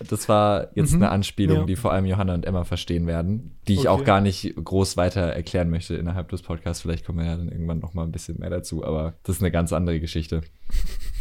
Das 0.07 0.29
war 0.29 0.67
jetzt 0.75 0.91
Mhm, 0.93 1.01
eine 1.01 1.09
Anspielung, 1.11 1.57
ja. 1.61 1.65
die 1.65 1.75
vor 1.75 1.91
allem 1.91 2.05
Johanna 2.05 2.35
und 2.35 2.45
Emma 2.45 2.63
verstehen 2.63 3.07
werden, 3.07 3.57
die 3.67 3.73
ich 3.73 3.87
auch 3.87 3.95
Okay. 3.95 4.03
gar 4.05 4.21
nicht 4.21 4.53
groß 4.63 4.95
weiter 4.97 5.21
erklären 5.21 5.71
möchte 5.71 5.95
innerhalb 5.95 6.29
des 6.29 6.43
Podcasts. 6.43 6.83
Vielleicht 6.83 7.03
kommen 7.07 7.17
wir 7.17 7.25
ja 7.25 7.35
dann 7.35 7.49
irgendwann 7.49 7.79
noch 7.79 7.95
mal 7.95 8.03
ein 8.03 8.11
bisschen 8.11 8.37
mehr 8.37 8.51
dazu, 8.51 8.85
aber 8.85 9.15
das 9.23 9.37
ist 9.37 9.41
eine 9.41 9.49
ganz 9.51 9.73
andere 9.73 9.99
Geschichte. 9.99 10.41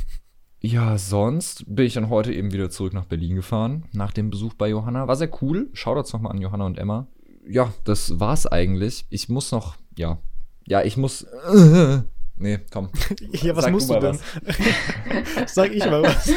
Ja, 0.61 0.99
sonst 0.99 1.65
bin 1.73 1.87
ich 1.87 1.95
dann 1.95 2.09
heute 2.11 2.33
eben 2.33 2.53
wieder 2.53 2.69
zurück 2.69 2.93
nach 2.93 3.05
Berlin 3.05 3.37
gefahren, 3.37 3.85
nach 3.93 4.13
dem 4.13 4.31
Besuch 4.31 4.55
bei 4.55 4.69
Johanna. 4.69 5.07
War 5.07 5.15
sehr 5.17 5.31
cool. 5.41 5.69
Shoutouts 5.73 6.13
nochmal 6.13 6.33
an 6.33 6.41
Johanna 6.41 6.67
und 6.67 6.79
Emma. 6.79 7.07
Ja, 7.49 7.73
das 7.85 8.19
war's 8.19 8.47
eigentlich. 8.47 9.07
Ich 9.09 9.29
muss 9.29 9.53
noch, 9.53 9.77
ja. 9.97 10.19
Ja, 10.67 10.83
ich 10.83 10.97
muss. 10.97 11.27
nee, 12.37 12.59
komm. 12.73 12.91
Ja, 13.33 13.55
was 13.55 13.65
Sag 13.65 13.73
musst 13.73 13.89
du 13.89 13.95
mal 13.95 14.01
denn? 14.01 14.19
Sag 15.47 15.73
ich 15.73 15.85
mal 15.87 16.03
was. 16.03 16.31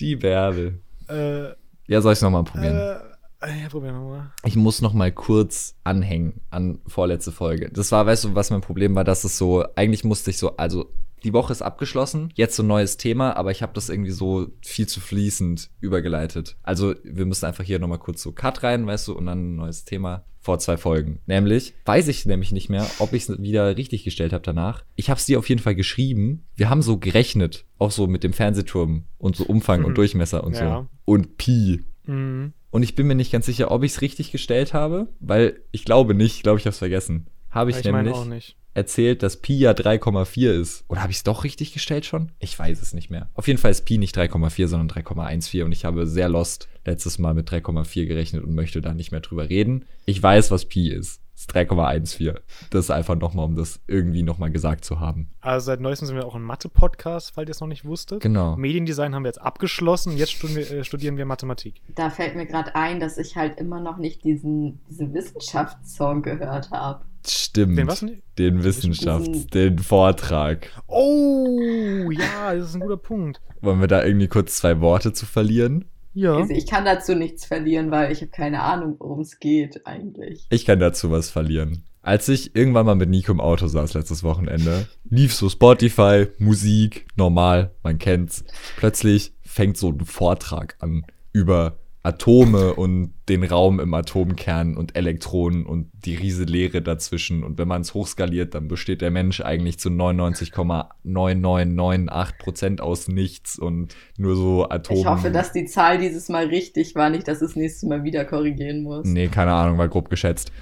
Die 0.00 0.16
Bärbel. 0.16 0.80
äh, 1.08 1.50
Ja, 1.86 2.00
soll 2.00 2.14
ich 2.14 2.20
nochmal 2.20 2.42
probieren? 2.44 2.76
äh, 2.76 3.62
ja, 3.62 3.68
probieren 3.70 3.94
wir 3.94 4.08
mal. 4.08 4.32
Ich 4.44 4.56
muss 4.56 4.82
noch 4.82 4.92
mal 4.92 5.12
kurz 5.12 5.76
anhängen 5.84 6.40
an 6.50 6.80
vorletzte 6.88 7.30
Folge. 7.30 7.70
Das 7.70 7.92
war, 7.92 8.04
weißt 8.06 8.24
du, 8.24 8.34
was 8.34 8.50
mein 8.50 8.60
Problem 8.60 8.94
war, 8.96 9.04
dass 9.04 9.22
es 9.22 9.38
so, 9.38 9.64
eigentlich 9.76 10.02
musste 10.02 10.30
ich 10.30 10.38
so, 10.38 10.56
also 10.56 10.90
die 11.24 11.32
Woche 11.32 11.52
ist 11.52 11.62
abgeschlossen, 11.62 12.30
jetzt 12.34 12.56
so 12.56 12.62
ein 12.62 12.66
neues 12.68 12.96
Thema, 12.96 13.36
aber 13.36 13.50
ich 13.50 13.62
habe 13.62 13.72
das 13.74 13.88
irgendwie 13.88 14.10
so 14.10 14.48
viel 14.62 14.86
zu 14.86 15.00
fließend 15.00 15.70
übergeleitet. 15.80 16.56
Also 16.62 16.94
wir 17.04 17.26
müssen 17.26 17.46
einfach 17.46 17.64
hier 17.64 17.78
noch 17.78 17.88
mal 17.88 17.98
kurz 17.98 18.22
so 18.22 18.32
Cut 18.32 18.62
rein, 18.62 18.86
weißt 18.86 19.08
du, 19.08 19.14
und 19.14 19.26
dann 19.26 19.54
ein 19.54 19.56
neues 19.56 19.84
Thema 19.84 20.24
vor 20.40 20.58
zwei 20.60 20.76
Folgen. 20.76 21.18
Nämlich, 21.26 21.74
weiß 21.86 22.06
ich 22.06 22.24
nämlich 22.26 22.52
nicht 22.52 22.68
mehr, 22.68 22.86
ob 23.00 23.12
ich 23.12 23.28
es 23.28 23.42
wieder 23.42 23.76
richtig 23.76 24.04
gestellt 24.04 24.32
habe 24.32 24.44
danach. 24.44 24.84
Ich 24.94 25.10
habe 25.10 25.18
es 25.18 25.26
dir 25.26 25.38
auf 25.40 25.48
jeden 25.48 25.60
Fall 25.60 25.74
geschrieben. 25.74 26.44
Wir 26.54 26.70
haben 26.70 26.82
so 26.82 26.98
gerechnet, 26.98 27.64
auch 27.78 27.90
so 27.90 28.06
mit 28.06 28.22
dem 28.22 28.32
Fernsehturm 28.32 29.04
und 29.18 29.34
so 29.34 29.44
Umfang 29.44 29.82
und 29.84 29.90
Mhm. 29.90 29.94
Durchmesser 29.96 30.44
und 30.44 30.54
Ja. 30.54 30.82
so. 30.82 30.88
Und 31.04 31.36
Pi. 31.36 31.82
Mhm. 32.04 32.52
und 32.70 32.82
ich 32.84 32.94
bin 32.94 33.08
mir 33.08 33.16
nicht 33.16 33.32
ganz 33.32 33.46
sicher, 33.46 33.72
ob 33.72 33.82
ich 33.82 33.92
es 33.92 34.00
richtig 34.02 34.30
gestellt 34.30 34.72
habe, 34.74 35.08
weil 35.18 35.60
ich 35.72 35.84
glaube 35.84 36.14
nicht, 36.14 36.36
ich 36.36 36.42
glaube, 36.44 36.60
ich 36.60 36.66
habe 36.66 36.70
es 36.72 36.78
vergessen. 36.78 37.26
Habe 37.50 37.70
ich, 37.70 37.78
ich 37.78 37.84
meine 37.84 37.96
nämlich 38.04 38.14
auch 38.14 38.24
nicht. 38.26 38.56
Erzählt, 38.76 39.22
dass 39.22 39.38
Pi 39.38 39.58
ja 39.58 39.72
3,4 39.72 40.52
ist. 40.52 40.84
Oder 40.88 41.02
habe 41.02 41.10
ich 41.10 41.18
es 41.18 41.24
doch 41.24 41.44
richtig 41.44 41.72
gestellt 41.72 42.04
schon? 42.04 42.30
Ich 42.38 42.58
weiß 42.58 42.82
es 42.82 42.92
nicht 42.92 43.10
mehr. 43.10 43.28
Auf 43.34 43.48
jeden 43.48 43.58
Fall 43.58 43.70
ist 43.70 43.86
Pi 43.86 43.98
nicht 43.98 44.16
3,4, 44.16 44.66
sondern 44.68 44.88
3,14 44.88 45.64
und 45.64 45.72
ich 45.72 45.84
habe 45.84 46.06
sehr 46.06 46.28
lost 46.28 46.68
letztes 46.84 47.18
Mal 47.18 47.34
mit 47.34 47.50
3,4 47.50 48.06
gerechnet 48.06 48.44
und 48.44 48.54
möchte 48.54 48.80
da 48.80 48.94
nicht 48.94 49.10
mehr 49.10 49.20
drüber 49.20 49.48
reden. 49.48 49.86
Ich 50.04 50.22
weiß, 50.22 50.50
was 50.50 50.66
Pi 50.66 50.90
ist. 50.90 51.20
Es 51.34 51.42
ist 51.42 51.54
3,14. 51.54 52.36
Das 52.70 52.86
ist 52.86 52.90
einfach 52.90 53.14
nochmal, 53.16 53.44
um 53.44 53.56
das 53.56 53.80
irgendwie 53.86 54.22
nochmal 54.22 54.50
gesagt 54.50 54.84
zu 54.84 55.00
haben. 55.00 55.28
Also 55.40 55.66
seit 55.66 55.80
neuestem 55.80 56.06
sind 56.06 56.16
wir 56.16 56.24
auch 56.24 56.34
ein 56.34 56.42
Mathe-Podcast, 56.42 57.32
falls 57.34 57.48
ihr 57.48 57.52
es 57.52 57.60
noch 57.60 57.68
nicht 57.68 57.84
wusstet. 57.84 58.22
Genau. 58.22 58.56
Mediendesign 58.56 59.14
haben 59.14 59.24
wir 59.24 59.28
jetzt 59.28 59.40
abgeschlossen, 59.40 60.16
jetzt 60.16 60.32
studieren 60.32 60.68
wir, 60.70 60.78
äh, 60.78 60.84
studieren 60.84 61.16
wir 61.18 61.26
Mathematik. 61.26 61.82
Da 61.94 62.08
fällt 62.08 62.36
mir 62.36 62.46
gerade 62.46 62.74
ein, 62.74 63.00
dass 63.00 63.18
ich 63.18 63.36
halt 63.36 63.58
immer 63.58 63.80
noch 63.80 63.98
nicht 63.98 64.24
diesen, 64.24 64.80
diesen 64.88 65.12
Wissenschaftssong 65.12 66.22
gehört 66.22 66.70
habe. 66.70 67.04
Stimmt. 67.30 67.78
Den 67.78 67.86
was? 67.88 68.04
Den 68.38 68.62
Wissenschafts-, 68.62 69.46
den 69.48 69.78
Vortrag. 69.78 70.70
Oh, 70.86 72.10
ja, 72.10 72.54
das 72.54 72.70
ist 72.70 72.74
ein 72.74 72.80
guter 72.80 72.96
Punkt. 72.96 73.40
Wollen 73.60 73.80
wir 73.80 73.88
da 73.88 74.04
irgendwie 74.04 74.28
kurz 74.28 74.56
zwei 74.56 74.80
Worte 74.80 75.12
zu 75.12 75.26
verlieren? 75.26 75.86
Ja. 76.14 76.36
Also 76.36 76.54
ich 76.54 76.66
kann 76.66 76.84
dazu 76.84 77.14
nichts 77.14 77.44
verlieren, 77.44 77.90
weil 77.90 78.10
ich 78.10 78.22
habe 78.22 78.30
keine 78.30 78.62
Ahnung, 78.62 78.96
worum 78.98 79.20
es 79.20 79.38
geht 79.38 79.86
eigentlich. 79.86 80.46
Ich 80.50 80.64
kann 80.64 80.78
dazu 80.78 81.10
was 81.10 81.28
verlieren. 81.28 81.84
Als 82.00 82.28
ich 82.28 82.54
irgendwann 82.54 82.86
mal 82.86 82.94
mit 82.94 83.10
Nico 83.10 83.32
im 83.32 83.40
Auto 83.40 83.66
saß 83.66 83.94
letztes 83.94 84.22
Wochenende, 84.22 84.86
lief 85.10 85.34
so 85.34 85.48
Spotify, 85.48 86.28
Musik, 86.38 87.06
normal, 87.16 87.74
man 87.82 87.98
kennt's. 87.98 88.44
Plötzlich 88.76 89.32
fängt 89.42 89.76
so 89.76 89.90
ein 89.90 90.00
Vortrag 90.04 90.76
an 90.78 91.04
über 91.32 91.78
Atome 92.06 92.74
und 92.74 93.14
den 93.28 93.42
Raum 93.42 93.80
im 93.80 93.92
Atomkern 93.92 94.76
und 94.76 94.96
Elektronen 94.96 95.66
und 95.66 95.90
die 96.04 96.14
riese 96.14 96.44
Leere 96.44 96.80
dazwischen. 96.80 97.42
Und 97.42 97.58
wenn 97.58 97.66
man 97.66 97.82
es 97.82 97.94
hochskaliert, 97.94 98.54
dann 98.54 98.68
besteht 98.68 99.00
der 99.00 99.10
Mensch 99.10 99.40
eigentlich 99.40 99.80
zu 99.80 99.88
99,9998 99.88 102.38
Prozent 102.38 102.80
aus 102.80 103.08
nichts 103.08 103.58
und 103.58 103.96
nur 104.18 104.36
so 104.36 104.68
Atome. 104.68 105.00
Ich 105.00 105.06
hoffe, 105.06 105.32
dass 105.32 105.50
die 105.50 105.64
Zahl 105.64 105.98
dieses 105.98 106.28
Mal 106.28 106.46
richtig 106.46 106.94
war, 106.94 107.10
nicht, 107.10 107.26
dass 107.26 107.42
es 107.42 107.56
nächstes 107.56 107.88
Mal 107.88 108.04
wieder 108.04 108.24
korrigieren 108.24 108.84
muss. 108.84 109.04
Nee, 109.04 109.26
keine 109.26 109.54
Ahnung, 109.54 109.78
war 109.78 109.88
grob 109.88 110.08
geschätzt. 110.08 110.52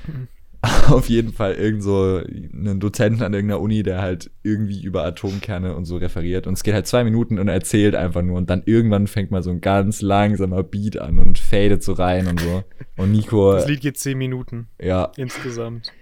Auf 0.89 1.09
jeden 1.09 1.33
Fall 1.33 1.55
irgend 1.55 1.83
so 1.83 2.21
einen 2.27 2.81
Dozenten 2.81 3.23
an 3.23 3.35
irgendeiner 3.35 3.61
Uni, 3.61 3.83
der 3.83 4.01
halt 4.01 4.31
irgendwie 4.43 4.83
über 4.83 5.05
Atomkerne 5.05 5.75
und 5.75 5.85
so 5.85 5.97
referiert. 5.97 6.47
Und 6.47 6.55
es 6.55 6.63
geht 6.63 6.75
halt 6.75 6.87
zwei 6.87 7.05
Minuten 7.05 7.39
und 7.39 7.49
er 7.49 7.55
erzählt 7.55 7.95
einfach 7.95 8.23
nur. 8.23 8.37
Und 8.37 8.51
dann 8.51 8.63
irgendwann 8.65 9.07
fängt 9.07 9.31
mal 9.31 9.43
so 9.43 9.51
ein 9.51 9.61
ganz 9.61 10.01
langsamer 10.01 10.63
Beat 10.63 10.99
an 10.99 11.19
und 11.19 11.39
fadet 11.39 11.83
so 11.83 11.93
rein 11.93 12.27
und 12.27 12.41
so. 12.41 12.65
Und 12.97 13.13
Nico, 13.13 13.53
Das 13.55 13.69
Lied 13.69 13.81
geht 13.81 13.99
10 13.99 14.17
Minuten 14.17 14.69
ja, 14.81 15.11
insgesamt. 15.17 15.93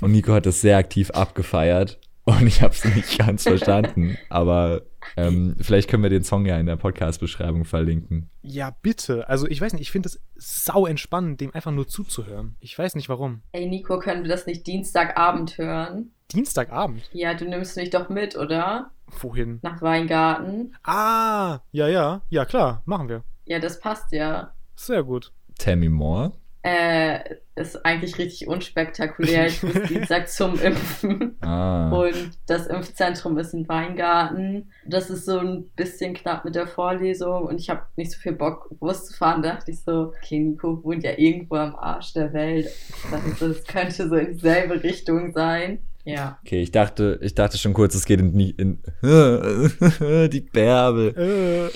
und 0.00 0.12
Nico 0.12 0.32
hat 0.32 0.46
das 0.46 0.60
sehr 0.60 0.76
aktiv 0.76 1.10
abgefeiert. 1.10 1.98
Und 2.24 2.46
ich 2.46 2.60
habe 2.60 2.74
es 2.74 2.84
nicht 2.84 3.18
ganz 3.18 3.44
verstanden. 3.44 4.18
Aber 4.28 4.82
ähm, 5.16 5.56
vielleicht 5.60 5.88
können 5.88 6.02
wir 6.02 6.10
den 6.10 6.24
Song 6.24 6.46
ja 6.46 6.58
in 6.58 6.66
der 6.66 6.76
Podcast-Beschreibung 6.76 7.64
verlinken. 7.64 8.30
Ja, 8.42 8.74
bitte. 8.82 9.28
Also 9.28 9.46
ich 9.46 9.60
weiß 9.60 9.72
nicht, 9.72 9.82
ich 9.82 9.90
finde 9.90 10.08
es 10.08 10.20
sau 10.36 10.86
entspannend, 10.86 11.40
dem 11.40 11.54
einfach 11.54 11.72
nur 11.72 11.88
zuzuhören. 11.88 12.56
Ich 12.60 12.78
weiß 12.78 12.94
nicht 12.94 13.08
warum. 13.08 13.42
Ey, 13.52 13.66
Nico, 13.66 13.98
können 13.98 14.22
wir 14.22 14.30
das 14.30 14.46
nicht 14.46 14.66
Dienstagabend 14.66 15.58
hören? 15.58 16.12
Dienstagabend. 16.32 17.08
Ja, 17.12 17.34
du 17.34 17.46
nimmst 17.46 17.76
mich 17.76 17.90
doch 17.90 18.08
mit, 18.08 18.36
oder? 18.36 18.90
Wohin? 19.20 19.60
Nach 19.62 19.80
Weingarten. 19.80 20.74
Ah, 20.82 21.60
ja, 21.72 21.88
ja. 21.88 22.22
Ja, 22.28 22.44
klar, 22.44 22.82
machen 22.84 23.08
wir. 23.08 23.24
Ja, 23.46 23.58
das 23.58 23.80
passt 23.80 24.12
ja. 24.12 24.52
Sehr 24.76 25.02
gut. 25.02 25.32
Tell 25.58 25.76
me 25.76 25.88
more. 25.88 26.32
Äh, 26.62 27.36
ist 27.54 27.84
eigentlich 27.84 28.18
richtig 28.18 28.48
unspektakulär. 28.48 29.46
Ich 29.46 29.62
muss 29.62 29.74
Dienstag 29.88 30.28
zum 30.28 30.58
Impfen. 30.60 31.36
Ah. 31.40 31.90
Und 31.90 32.30
das 32.46 32.66
Impfzentrum 32.66 33.38
ist 33.38 33.54
in 33.54 33.68
Weingarten. 33.68 34.70
Das 34.86 35.10
ist 35.10 35.24
so 35.24 35.38
ein 35.38 35.70
bisschen 35.76 36.14
knapp 36.14 36.44
mit 36.44 36.54
der 36.54 36.66
Vorlesung 36.66 37.44
und 37.44 37.60
ich 37.60 37.70
habe 37.70 37.82
nicht 37.96 38.12
so 38.12 38.18
viel 38.18 38.32
Bock, 38.32 38.68
Bus 38.78 39.06
zu 39.06 39.14
fahren. 39.14 39.42
Da 39.42 39.54
dachte 39.54 39.70
ich 39.70 39.82
so, 39.82 40.12
okay, 40.16 40.40
Nico 40.40 40.82
wohnt 40.82 41.04
ja 41.04 41.12
irgendwo 41.16 41.56
am 41.56 41.76
Arsch 41.76 42.12
der 42.12 42.32
Welt. 42.32 42.66
Ich 42.66 43.10
dachte 43.10 43.30
so, 43.38 43.48
das 43.48 43.64
könnte 43.64 44.08
so 44.08 44.14
in 44.16 44.34
dieselbe 44.34 44.82
Richtung 44.82 45.32
sein. 45.32 45.80
Ja. 46.04 46.38
Okay, 46.42 46.62
ich 46.62 46.70
dachte, 46.70 47.18
ich 47.22 47.34
dachte 47.34 47.58
schon 47.58 47.74
kurz, 47.74 47.94
es 47.94 48.06
geht 48.06 48.20
in, 48.20 48.38
in 48.40 48.78
die 50.30 50.40
Bärbel. 50.40 51.14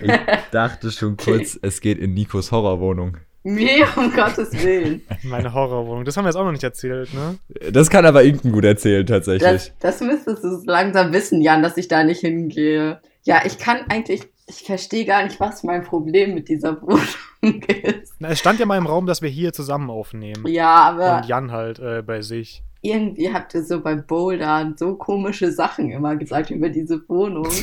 Ich 0.00 0.50
dachte 0.50 0.90
schon 0.90 1.16
kurz, 1.16 1.58
es 1.60 1.80
geht 1.80 1.98
in 1.98 2.14
Nikos 2.14 2.52
Horrorwohnung. 2.52 3.18
Nee, 3.44 3.84
um 3.96 4.10
Gottes 4.12 4.52
Willen. 4.64 5.02
Meine 5.22 5.52
Horrorwohnung. 5.52 6.04
Das 6.04 6.16
haben 6.16 6.24
wir 6.24 6.30
jetzt 6.30 6.36
auch 6.36 6.44
noch 6.44 6.52
nicht 6.52 6.64
erzählt, 6.64 7.12
ne? 7.14 7.38
Das 7.70 7.90
kann 7.90 8.06
aber 8.06 8.24
Inken 8.24 8.52
gut 8.52 8.64
erzählen, 8.64 9.06
tatsächlich. 9.06 9.72
Das, 9.80 9.98
das 9.98 10.00
müsstest 10.00 10.42
du 10.42 10.62
langsam 10.64 11.12
wissen, 11.12 11.40
Jan, 11.42 11.62
dass 11.62 11.76
ich 11.76 11.88
da 11.88 12.04
nicht 12.04 12.20
hingehe. 12.20 13.00
Ja, 13.24 13.42
ich 13.44 13.58
kann 13.58 13.78
eigentlich, 13.90 14.22
ich 14.46 14.62
verstehe 14.64 15.04
gar 15.04 15.22
nicht, 15.24 15.38
was 15.40 15.62
mein 15.62 15.84
Problem 15.84 16.34
mit 16.34 16.48
dieser 16.48 16.80
Wohnung 16.82 17.04
ist. 17.42 18.14
Na, 18.18 18.28
es 18.30 18.38
stand 18.38 18.60
ja 18.60 18.66
mal 18.66 18.78
im 18.78 18.86
Raum, 18.86 19.06
dass 19.06 19.20
wir 19.22 19.28
hier 19.28 19.52
zusammen 19.52 19.90
aufnehmen. 19.90 20.46
Ja, 20.46 20.76
aber 20.76 21.18
Und 21.18 21.26
Jan 21.26 21.52
halt 21.52 21.78
äh, 21.78 22.02
bei 22.02 22.22
sich. 22.22 22.62
irgendwie 22.80 23.30
habt 23.32 23.54
ihr 23.54 23.62
so 23.62 23.80
bei 23.82 23.94
Bouldern 23.94 24.74
so 24.78 24.94
komische 24.96 25.52
Sachen 25.52 25.90
immer 25.90 26.16
gesagt 26.16 26.50
über 26.50 26.70
diese 26.70 27.06
Wohnung. 27.08 27.48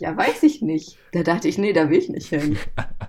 Ja, 0.00 0.16
weiß 0.16 0.44
ich 0.44 0.62
nicht. 0.62 0.96
Da 1.12 1.22
dachte 1.22 1.46
ich, 1.46 1.58
nee, 1.58 1.74
da 1.74 1.90
will 1.90 1.98
ich 1.98 2.08
nicht 2.08 2.28
hin. 2.28 2.56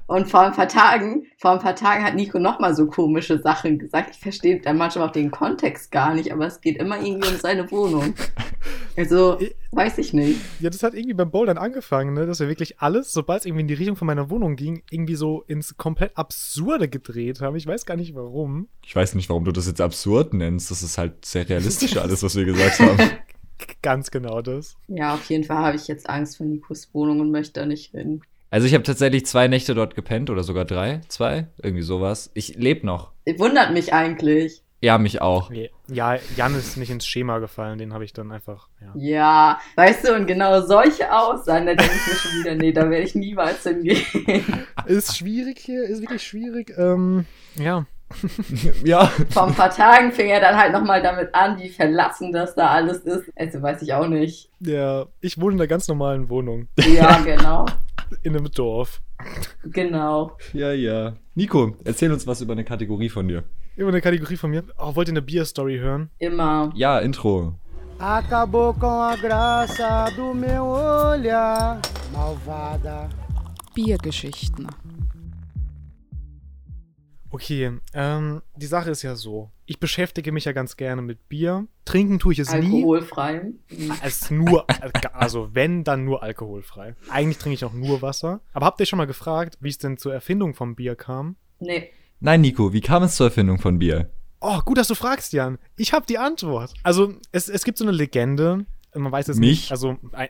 Und 0.08 0.30
vor 0.30 0.42
ein 0.42 0.52
paar 0.52 0.68
Tagen, 0.68 1.26
vor 1.38 1.52
ein 1.52 1.60
paar 1.60 1.76
Tagen 1.76 2.04
hat 2.04 2.16
Nico 2.16 2.38
nochmal 2.38 2.76
so 2.76 2.88
komische 2.88 3.40
Sachen 3.40 3.80
gesagt. 3.80 4.10
Ich 4.16 4.20
verstehe 4.20 4.60
dann 4.60 4.76
manchmal 4.76 5.08
auch 5.08 5.14
den 5.14 5.32
Kontext 5.32 5.90
gar 5.92 6.14
nicht, 6.14 6.34
aber 6.34 6.48
es 6.48 6.60
geht 6.60 6.76
immer 6.76 7.02
irgendwie 7.02 7.30
um 7.30 7.38
seine 7.38 7.72
Wohnung. 7.72 8.14
Also, 8.98 9.40
weiß 9.72 10.00
ich 10.00 10.12
nicht. 10.12 10.42
Ja, 10.60 10.70
das 10.70 10.84
hat 10.84 10.94
irgendwie 10.94 11.14
beim 11.14 11.32
Bouldern 11.32 11.58
angefangen, 11.58 12.14
ne? 12.14 12.26
dass 12.26 12.42
wir 12.42 12.50
wirklich 12.50 12.82
alles, 12.82 13.14
sobald 13.14 13.40
es 13.40 13.46
irgendwie 13.46 13.62
in 13.62 13.68
die 13.70 13.74
Richtung 13.74 13.96
von 13.96 14.06
meiner 14.06 14.30
Wohnung 14.30 14.58
ging, 14.58 14.84
irgendwie 14.92 15.16
so 15.16 15.46
ins 15.48 15.78
komplett 15.78 16.18
Absurde 16.18 16.90
gedreht 16.90 17.40
haben. 17.40 17.56
Ich 17.56 17.66
weiß 17.66 17.86
gar 17.86 17.96
nicht 17.96 18.16
warum. 18.16 18.68
Ich 18.86 18.94
weiß 18.94 19.16
nicht, 19.16 19.30
warum 19.30 19.46
du 19.46 19.54
das 19.54 19.66
jetzt 19.66 19.80
absurd 19.80 20.34
nennst. 20.34 20.72
Das 20.72 20.84
ist 20.84 20.98
halt 20.98 21.24
sehr 21.24 21.48
realistisch 21.48 21.96
alles, 22.02 22.22
was 22.22 22.36
wir 22.36 22.44
gesagt 22.44 22.80
haben. 22.82 22.98
Ganz 23.82 24.12
genau 24.12 24.42
das. 24.42 24.76
Ja, 24.88 25.14
auf 25.14 25.26
jeden 25.30 25.44
Fall 25.44 25.58
habe 25.58 25.76
ich 25.76 25.88
jetzt 25.88 26.10
Angst 26.10 26.38
vor 26.38 26.46
Nikos 26.46 26.90
Wohnung 26.94 27.20
und 27.20 27.32
möchte 27.32 27.60
da 27.60 27.66
nicht 27.66 27.92
hin. 27.92 28.22
Also 28.50 28.68
ich 28.68 28.74
habe 28.74 28.84
tatsächlich 28.84 29.26
zwei 29.26 29.48
Nächte 29.48 29.74
dort 29.74 29.96
gepennt 29.96 30.30
oder 30.30 30.44
sogar 30.44 30.66
drei, 30.66 31.02
zwei, 31.08 31.48
irgendwie 31.64 31.84
sowas. 31.84 32.32
Ich 32.34 32.56
lebe 32.56 32.86
noch. 32.86 33.12
Wundert 33.38 33.72
mich 33.72 33.94
eigentlich. 33.94 34.62
Ja, 34.82 34.98
mich 34.98 35.22
auch. 35.22 35.52
Ja, 35.88 36.18
Jan 36.36 36.56
ist 36.56 36.76
nicht 36.76 36.90
ins 36.90 37.06
Schema 37.06 37.38
gefallen, 37.38 37.78
den 37.78 37.94
habe 37.94 38.04
ich 38.04 38.14
dann 38.14 38.32
einfach, 38.32 38.68
ja. 38.82 38.92
Ja, 38.96 39.60
weißt 39.76 40.08
du, 40.08 40.16
und 40.16 40.26
genau 40.26 40.60
solche 40.62 41.14
Aussagen, 41.16 41.68
da 41.68 41.76
denke 41.76 41.94
ich 41.96 42.08
mir 42.08 42.16
schon 42.16 42.40
wieder, 42.40 42.56
nee, 42.56 42.72
da 42.72 42.90
werde 42.90 43.06
ich 43.06 43.14
niemals 43.14 43.62
hingehen. 43.62 44.04
Ist 44.88 45.16
schwierig 45.16 45.60
hier, 45.60 45.84
ist 45.84 46.02
wirklich 46.02 46.24
schwierig. 46.24 46.74
Ähm, 46.78 47.26
ja. 47.56 47.86
ja. 48.84 49.06
Vor 49.30 49.48
ein 49.48 49.54
paar 49.54 49.70
Tagen 49.70 50.12
fing 50.12 50.28
er 50.28 50.40
dann 50.40 50.58
halt 50.58 50.74
nochmal 50.74 51.02
damit 51.02 51.34
an, 51.34 51.60
wie 51.60 51.70
verlassen 51.70 52.32
das 52.32 52.56
da 52.56 52.68
alles 52.68 53.00
ist. 53.00 53.32
Also 53.36 53.62
weiß 53.62 53.82
ich 53.82 53.94
auch 53.94 54.08
nicht. 54.08 54.50
Ja, 54.60 55.06
ich 55.20 55.40
wohne 55.40 55.56
in 55.56 55.62
einer 55.62 55.68
ganz 55.68 55.88
normalen 55.88 56.30
Wohnung. 56.30 56.68
Ja, 56.78 57.20
genau. 57.26 57.66
In 58.24 58.36
einem 58.36 58.52
Dorf. 58.52 59.02
Genau. 59.64 60.38
Ja, 60.54 60.72
ja. 60.74 61.14
Nico, 61.36 61.76
erzähl 61.86 62.12
uns 62.12 62.28
was 62.28 62.42
über 62.42 62.54
eine 62.54 62.66
Kategorie 62.66 63.10
von 63.10 63.28
dir. 63.28 63.44
Immer 63.78 63.90
eine 63.90 64.02
Kategorie 64.02 64.36
von 64.36 64.52
mir. 64.52 64.64
Oh, 64.78 64.96
wollt 64.96 65.08
ihr 65.08 65.14
eine 65.14 65.22
Bier-Story 65.22 65.78
hören? 65.78 66.10
Immer. 66.20 66.72
Ja, 66.76 67.00
Intro. 67.00 67.56
Acabou 68.00 68.74
com 68.74 69.00
a 69.00 69.16
graça 69.16 70.10
do 70.16 70.34
meu 70.34 70.66
olhar, 70.66 71.80
malvada. 72.12 73.08
Biergeschichten. 73.76 74.68
Okay, 77.34 77.72
ähm, 77.94 78.42
die 78.58 78.66
Sache 78.66 78.92
ist 78.92 79.04
ja 79.04 79.16
so. 79.16 79.52
Ich 79.66 79.80
beschäftige 79.80 80.34
mich 80.34 80.44
ja 80.44 80.52
ganz 80.52 80.76
gerne 80.76 81.02
mit 81.02 81.30
Bier. 81.30 81.66
Trinken 81.86 82.20
tue 82.20 82.34
ich 82.34 82.40
es 82.40 82.52
nie. 82.54 82.76
Alkoholfrei. 82.76 83.52
Mhm. 83.70 83.94
Es 84.04 84.24
ist 84.24 84.32
nur, 84.32 84.66
also 85.14 85.50
wenn, 85.54 85.86
dann 85.86 86.04
nur 86.04 86.24
alkoholfrei. 86.24 86.96
Eigentlich 87.10 87.38
trinke 87.38 87.54
ich 87.54 87.64
auch 87.64 87.74
nur 87.74 88.02
Wasser. 88.02 88.42
Aber 88.52 88.66
habt 88.66 88.82
ihr 88.82 88.86
schon 88.86 88.98
mal 88.98 89.08
gefragt, 89.08 89.58
wie 89.62 89.70
es 89.70 89.78
denn 89.78 89.98
zur 89.98 90.14
Erfindung 90.14 90.54
vom 90.54 90.76
Bier 90.76 90.96
kam? 90.96 91.38
Nee. 91.60 91.90
Nein, 92.20 92.42
Nico, 92.42 92.74
wie 92.74 92.82
kam 92.82 93.04
es 93.04 93.16
zur 93.16 93.28
Erfindung 93.28 93.60
von 93.60 93.80
Bier? 93.80 94.12
Oh, 94.42 94.60
gut, 94.66 94.78
dass 94.78 94.90
du 94.90 94.96
fragst, 94.96 95.32
Jan. 95.32 95.58
Ich 95.78 95.94
habe 95.94 96.06
die 96.06 96.18
Antwort. 96.18 96.74
Also, 96.84 97.14
es, 97.32 97.48
es 97.48 97.64
gibt 97.64 97.78
so 97.78 97.86
eine 97.86 97.92
Legende. 97.92 98.66
Man 98.94 99.12
weiß 99.12 99.30
es 99.30 99.38
Mich? 99.38 99.50
nicht. 99.50 99.72
Also, 99.72 99.98
äh, 100.12 100.28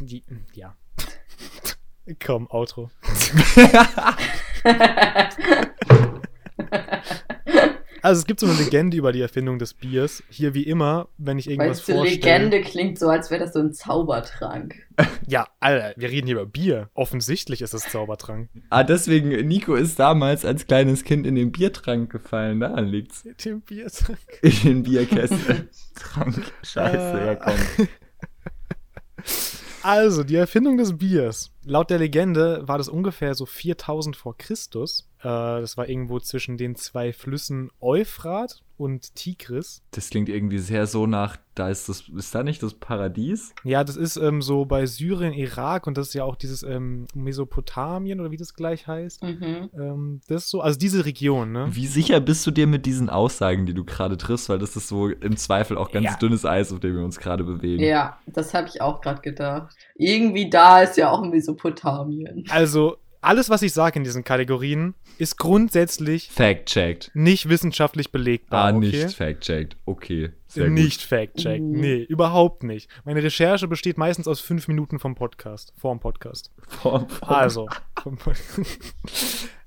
die, 0.00 0.24
ja. 0.54 0.76
Komm, 2.24 2.48
Outro. 2.50 2.90
Also 8.02 8.20
es 8.20 8.26
gibt 8.26 8.40
so 8.40 8.46
eine 8.46 8.54
Legende 8.56 8.96
über 8.96 9.12
die 9.12 9.20
Erfindung 9.20 9.58
des 9.58 9.74
Biers. 9.74 10.22
Hier 10.30 10.54
wie 10.54 10.62
immer, 10.62 11.08
wenn 11.18 11.38
ich 11.38 11.50
irgendwas 11.50 11.80
Weißt 11.80 11.88
du, 11.88 11.92
vorstelle. 11.94 12.16
Legende 12.16 12.60
klingt 12.60 12.98
so, 12.98 13.08
als 13.08 13.30
wäre 13.30 13.44
das 13.44 13.52
so 13.52 13.60
ein 13.60 13.72
Zaubertrank. 13.72 14.76
Ja, 15.28 15.46
Alter, 15.60 15.92
wir 15.96 16.08
reden 16.08 16.26
hier 16.26 16.36
über 16.36 16.46
Bier. 16.46 16.88
Offensichtlich 16.94 17.60
ist 17.60 17.74
es 17.74 17.82
Zaubertrank. 17.82 18.48
Ah, 18.70 18.82
deswegen, 18.82 19.28
Nico 19.46 19.74
ist 19.74 19.98
damals 19.98 20.44
als 20.44 20.66
kleines 20.66 21.04
Kind 21.04 21.26
in 21.26 21.34
den 21.34 21.52
Biertrank 21.52 22.10
gefallen. 22.10 22.60
Daran 22.60 22.86
liegt's. 22.86 23.24
Dem 23.44 23.60
Biertrank. 23.60 24.18
In 24.42 24.56
den 24.64 24.82
Bierkessel. 24.84 25.68
Trank. 25.94 26.50
Scheiße, 26.62 27.26
ja 27.26 27.34
komm. 27.34 27.88
Also, 29.82 30.24
die 30.24 30.36
Erfindung 30.36 30.78
des 30.78 30.96
Biers. 30.96 31.52
Laut 31.64 31.90
der 31.90 31.98
Legende 31.98 32.62
war 32.66 32.78
das 32.78 32.88
ungefähr 32.88 33.34
so 33.34 33.46
4000 33.46 34.16
vor 34.16 34.36
Christus. 34.38 35.08
Äh, 35.20 35.24
das 35.24 35.76
war 35.76 35.88
irgendwo 35.88 36.18
zwischen 36.20 36.56
den 36.56 36.76
zwei 36.76 37.12
Flüssen 37.12 37.70
Euphrat 37.80 38.62
und 38.76 39.16
Tigris. 39.16 39.82
Das 39.90 40.08
klingt 40.08 40.28
irgendwie 40.28 40.58
sehr 40.60 40.86
so 40.86 41.06
nach, 41.08 41.36
da 41.56 41.68
ist 41.68 41.88
das, 41.88 42.04
ist 42.16 42.32
da 42.32 42.44
nicht 42.44 42.62
das 42.62 42.74
Paradies? 42.74 43.52
Ja, 43.64 43.82
das 43.82 43.96
ist 43.96 44.16
ähm, 44.16 44.40
so 44.40 44.64
bei 44.66 44.86
Syrien, 44.86 45.32
Irak 45.32 45.88
und 45.88 45.98
das 45.98 46.08
ist 46.08 46.14
ja 46.14 46.22
auch 46.22 46.36
dieses 46.36 46.62
ähm, 46.62 47.06
Mesopotamien 47.12 48.20
oder 48.20 48.30
wie 48.30 48.36
das 48.36 48.54
gleich 48.54 48.86
heißt. 48.86 49.24
Mhm. 49.24 49.70
Ähm, 49.76 50.20
das 50.28 50.44
ist 50.44 50.50
so, 50.50 50.60
also 50.60 50.78
diese 50.78 51.04
Region, 51.04 51.50
ne? 51.50 51.66
Wie 51.72 51.88
sicher 51.88 52.20
bist 52.20 52.46
du 52.46 52.52
dir 52.52 52.68
mit 52.68 52.86
diesen 52.86 53.10
Aussagen, 53.10 53.66
die 53.66 53.74
du 53.74 53.84
gerade 53.84 54.16
triffst? 54.16 54.48
Weil 54.48 54.60
das 54.60 54.76
ist 54.76 54.86
so 54.86 55.08
im 55.08 55.36
Zweifel 55.36 55.76
auch 55.76 55.90
ganz 55.90 56.04
Ja. 56.04 56.16
dünnes 56.16 56.44
Eis, 56.44 56.72
auf 56.72 56.78
dem 56.78 56.94
wir 56.94 57.04
uns 57.04 57.18
gerade 57.18 57.42
bewegen. 57.42 57.82
Ja, 57.82 58.18
das 58.26 58.54
habe 58.54 58.68
ich 58.68 58.80
auch 58.80 59.00
gerade 59.00 59.22
gedacht. 59.22 59.74
Irgendwie 59.96 60.48
da 60.48 60.82
ist 60.82 60.96
ja 60.96 61.10
auch 61.10 61.22
Mesopotamien. 61.22 61.47
Also, 62.50 62.96
alles, 63.20 63.50
was 63.50 63.62
ich 63.62 63.72
sage 63.72 63.98
in 63.98 64.04
diesen 64.04 64.24
Kategorien, 64.24 64.94
ist 65.18 65.38
grundsätzlich 65.38 66.30
Fact-checked. 66.30 67.10
nicht 67.14 67.48
wissenschaftlich 67.48 68.12
belegbar. 68.12 68.66
Ah, 68.66 68.76
okay? 68.76 68.86
nicht 68.86 69.14
fact-checked. 69.14 69.76
Okay. 69.86 70.30
Sehr 70.46 70.70
nicht 70.70 71.02
fact-check. 71.02 71.60
Mhm. 71.60 71.80
Nee, 71.80 72.02
überhaupt 72.02 72.62
nicht. 72.62 72.88
Meine 73.04 73.22
Recherche 73.22 73.66
besteht 73.66 73.98
meistens 73.98 74.28
aus 74.28 74.40
fünf 74.40 74.68
Minuten 74.68 74.98
vom 74.98 75.14
Podcast. 75.14 75.72
Vorm 75.76 76.00
Podcast. 76.00 76.52
Form, 76.68 77.08
Form. 77.08 77.32
Also. 77.32 77.68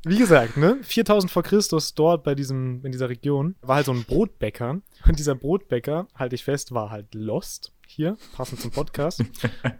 Wie 0.03 0.17
gesagt, 0.17 0.57
ne? 0.57 0.79
4000 0.81 1.31
vor 1.31 1.43
Christus 1.43 1.93
dort 1.93 2.23
bei 2.23 2.33
diesem, 2.33 2.83
in 2.83 2.91
dieser 2.91 3.09
Region 3.09 3.55
war 3.61 3.75
halt 3.75 3.85
so 3.85 3.91
ein 3.91 4.03
Brotbäcker. 4.03 4.81
Und 5.07 5.19
dieser 5.19 5.35
Brotbäcker, 5.35 6.07
halte 6.15 6.35
ich 6.35 6.43
fest, 6.43 6.73
war 6.73 6.89
halt 6.89 7.13
lost. 7.13 7.73
Hier, 7.93 8.15
passend 8.33 8.61
zum 8.61 8.71
Podcast. 8.71 9.21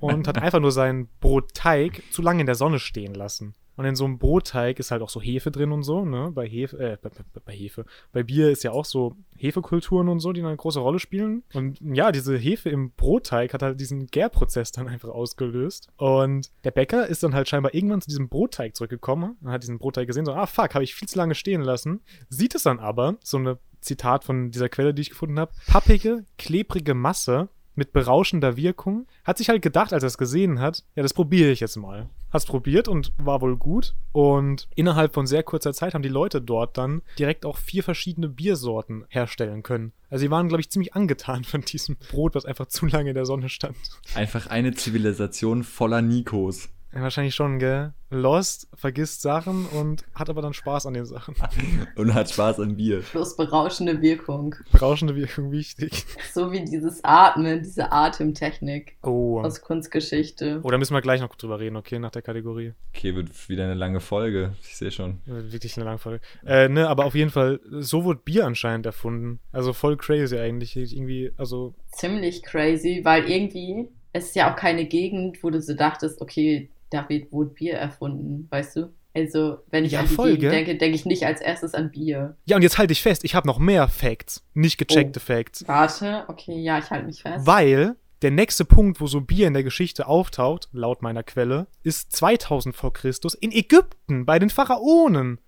und 0.02 0.28
hat 0.28 0.38
einfach 0.38 0.60
nur 0.60 0.74
seinen 0.74 1.08
Brotteig 1.22 2.04
zu 2.12 2.22
lange 2.22 2.42
in 2.42 2.46
der 2.46 2.56
Sonne 2.56 2.78
stehen 2.78 3.14
lassen. 3.14 3.56
Und 3.78 3.86
in 3.86 3.96
so 3.96 4.04
einem 4.04 4.20
Brotteig 4.20 4.80
ist 4.80 4.92
halt 4.92 5.02
auch 5.02 5.10
so 5.10 5.22
Hefe 5.22 5.50
drin 5.50 5.72
und 5.72 5.84
so, 5.84 6.04
ne? 6.04 6.30
Bei 6.36 6.46
Hefe, 6.46 6.78
äh, 6.78 6.98
bei, 7.02 7.08
bei, 7.08 7.40
bei 7.46 7.54
Hefe. 7.54 7.86
Bei 8.12 8.22
Bier 8.22 8.50
ist 8.50 8.66
ja 8.66 8.72
auch 8.72 8.84
so 8.84 9.16
Hefekulturen 9.38 10.10
und 10.10 10.20
so, 10.20 10.34
die 10.34 10.44
eine 10.44 10.58
große 10.58 10.82
Rolle 10.82 11.00
spielen. 11.00 11.44
Und 11.54 11.80
ja, 11.80 12.12
diese 12.12 12.38
Hefe 12.38 12.70
im 12.70 12.92
Brotteig 12.92 13.54
hat 13.54 13.64
halt 13.64 13.80
diesen 13.80 14.08
Gärprozess 14.08 14.74
dann 14.74 14.90
einfach 14.90 15.08
ausgelöst. 15.08 15.88
Und 15.96 16.52
der 16.66 16.72
Bäcker 16.72 17.08
ist 17.08 17.24
dann 17.24 17.34
halt 17.34 17.48
scheinbar 17.48 17.74
irgendwann 17.74 18.02
zu 18.02 18.10
diesem 18.10 18.28
Brotteig 18.28 18.76
zurückgekommen 18.76 19.38
und 19.42 19.52
hat 19.52 19.64
diesen 19.64 19.80
Brotteig 19.80 20.06
gesehen, 20.06 20.26
so, 20.26 20.34
ah 20.34 20.48
fuck, 20.48 20.74
habe 20.74 20.84
ich 20.84 20.94
viel 20.94 21.08
zu 21.08 21.18
lange 21.18 21.34
stehen 21.34 21.62
lassen. 21.62 22.02
Sieht 22.28 22.56
es 22.56 22.64
dann 22.64 22.80
aber, 22.80 23.16
so 23.24 23.38
eine 23.38 23.58
Zitat 23.80 24.26
von 24.26 24.52
dieser 24.52 24.68
Quelle, 24.68 24.94
die 24.94 25.04
ich 25.04 25.10
gefunden 25.12 25.40
habe, 25.40 25.54
pappige, 25.68 26.26
klebrige 26.38 26.94
Masse 26.94 27.48
mit 27.76 27.94
berauschender 27.94 28.58
Wirkung. 28.58 29.08
Hat 29.24 29.38
sich 29.38 29.50
halt 29.50 29.62
gedacht, 29.62 29.94
als 29.94 30.04
er 30.04 30.08
es 30.08 30.18
gesehen 30.18 30.60
hat, 30.60 30.84
ja, 30.96 31.04
das 31.04 31.14
probiere 31.14 31.52
ich 31.52 31.60
jetzt 31.60 31.78
mal. 31.78 32.10
Hat's 32.32 32.46
probiert 32.46 32.88
und 32.88 33.12
war 33.18 33.42
wohl 33.42 33.58
gut. 33.58 33.94
Und 34.14 34.70
innerhalb 34.76 35.14
von 35.14 35.28
sehr 35.28 35.44
kurzer 35.44 35.74
Zeit 35.74 35.94
haben 35.94 36.02
die 36.02 36.10
Leute 36.10 36.42
dort 36.42 36.78
dann 36.78 37.02
direkt 37.20 37.46
auch 37.46 37.58
vier 37.58 37.84
verschiedene 37.84 38.30
Biersorten 38.30 39.06
herstellen 39.10 39.64
können. 39.64 39.92
Also 40.10 40.22
sie 40.22 40.32
waren, 40.32 40.48
glaube 40.48 40.62
ich, 40.62 40.70
ziemlich 40.70 40.94
angetan 40.94 41.44
von 41.44 41.62
diesem 41.62 41.98
Brot, 41.98 42.36
was 42.36 42.46
einfach 42.46 42.68
zu 42.68 42.86
lange 42.86 43.10
in 43.10 43.16
der 43.16 43.26
Sonne 43.26 43.50
stand. 43.50 43.76
Einfach 44.16 44.48
eine 44.48 44.74
Zivilisation 44.74 45.64
voller 45.64 46.02
Nikos. 46.02 46.70
Ja, 46.94 47.02
wahrscheinlich 47.02 47.36
schon, 47.36 47.58
gell? 47.60 47.94
Lost, 48.10 48.68
vergisst 48.76 49.22
Sachen 49.22 49.66
und 49.68 50.04
hat 50.14 50.30
aber 50.30 50.42
dann 50.42 50.54
Spaß 50.54 50.86
an 50.86 50.94
den 50.94 51.06
Sachen. 51.06 51.34
Und 51.96 52.14
hat 52.14 52.30
Spaß 52.30 52.60
am 52.60 52.76
Bier. 52.76 53.00
Plus 53.00 53.38
berauschende 53.38 54.02
Wirkung. 54.02 54.54
Berauschende 54.74 55.16
Wirkung 55.16 55.52
wichtig. 55.52 56.06
So 56.34 56.52
wie 56.52 56.66
dieses 56.66 57.02
Atmen, 57.06 57.64
diese 57.64 57.94
Atemtechnik 57.94 58.98
Oh. 59.04 59.40
aus 59.40 59.62
Kunstgeschichte. 59.62 60.60
Oh, 60.64 60.70
da 60.72 60.78
müssen 60.78 60.94
wir 60.94 61.02
gleich 61.02 61.22
noch 61.22 61.34
drüber 61.36 61.62
reden, 61.62 61.78
okay, 61.78 62.00
nach 62.00 62.12
der 62.12 62.22
Kategorie. 62.22 62.74
Okay, 62.94 63.16
wird 63.16 63.48
wieder 63.48 63.64
eine 63.64 63.76
lange 63.76 64.02
Folge. 64.02 64.56
Ich 64.62 64.76
sehe 64.76 64.92
schon. 64.92 65.22
Ja, 65.26 65.50
Wirklich 65.52 65.78
eine 65.78 65.86
lange 65.86 66.00
Folge. 66.00 66.20
Äh, 66.46 66.68
ne, 66.68 66.90
aber 66.90 67.06
auf 67.06 67.16
jeden 67.16 67.32
Fall, 67.32 67.62
so 67.70 68.04
wurde 68.04 68.20
Bier 68.26 68.46
anscheinend 68.46 68.86
erfunden. 68.86 69.40
Also 69.54 69.72
voll 69.72 69.96
crazy 69.96 70.38
eigentlich. 70.38 70.76
Irgendwie, 70.76 71.32
also, 71.38 71.74
Ziemlich 71.94 72.44
crazy, 72.44 73.00
weil 73.06 73.30
irgendwie 73.30 73.88
es 74.14 74.26
ist 74.26 74.36
ja 74.36 74.52
auch 74.52 74.58
keine 74.58 74.86
Gegend, 74.86 75.42
wo 75.42 75.50
du 75.50 75.62
so 75.62 75.74
dachtest, 75.74 76.20
okay, 76.22 76.70
da 76.92 77.10
wird 77.10 77.32
wohl 77.32 77.48
Bier 77.48 77.74
erfunden, 77.74 78.48
weißt 78.52 78.76
du? 78.76 78.94
Also, 79.14 79.58
wenn 79.70 79.84
ich 79.84 79.94
Ja, 79.94 80.02
an 80.02 80.08
die 80.08 80.14
voll, 80.14 80.38
denke, 80.38 80.78
denke 80.78 80.96
ich 80.96 81.06
nicht 81.06 81.26
als 81.26 81.42
erstes 81.42 81.74
an 81.74 81.92
Bier. 81.92 82.38
Ja, 82.46 82.56
und 82.56 82.62
jetzt 82.62 82.78
halte 82.78 82.94
ich 82.94 83.02
fest, 83.02 83.26
ich 83.26 83.36
habe 83.36 83.48
noch 83.48 83.60
mehr 83.60 83.88
Facts, 83.90 84.46
nicht 84.54 84.78
gecheckte 84.78 85.20
Facts. 85.20 85.68
Warte, 85.68 86.26
okay, 86.28 86.58
ja, 86.58 86.78
ich 86.78 86.90
halte 86.90 87.08
mich 87.08 87.22
fest. 87.22 87.46
Weil 87.46 87.98
der 88.22 88.32
nächste 88.32 88.64
Punkt, 88.64 89.02
wo 89.02 89.08
so 89.08 89.20
Bier 89.20 89.48
in 89.48 89.54
der 89.54 89.64
Geschichte 89.64 90.08
auftaucht, 90.08 90.70
laut 90.72 91.02
meiner 91.02 91.24
Quelle, 91.24 91.68
ist 91.84 92.16
2000 92.16 92.76
vor 92.76 92.94
Christus 92.94 93.34
in 93.34 93.52
Ägypten 93.52 94.26
bei 94.26 94.40
den 94.40 94.50
Pharaonen. 94.50 95.40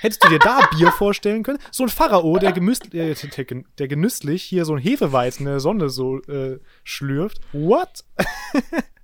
Hättest 0.00 0.24
du 0.24 0.28
dir 0.28 0.38
da 0.38 0.60
Bier 0.76 0.92
vorstellen 0.92 1.42
können? 1.42 1.58
So 1.70 1.84
ein 1.84 1.88
Pharao, 1.88 2.38
der, 2.38 2.52
der, 2.52 3.14
der 3.78 3.88
genüsslich 3.88 4.42
hier 4.42 4.64
so 4.64 4.74
ein 4.74 4.82
Hefeweizen 4.82 5.46
in 5.46 5.52
der 5.52 5.60
Sonne 5.60 5.88
so 5.88 6.20
äh, 6.22 6.58
schlürft. 6.84 7.40
What? 7.52 8.04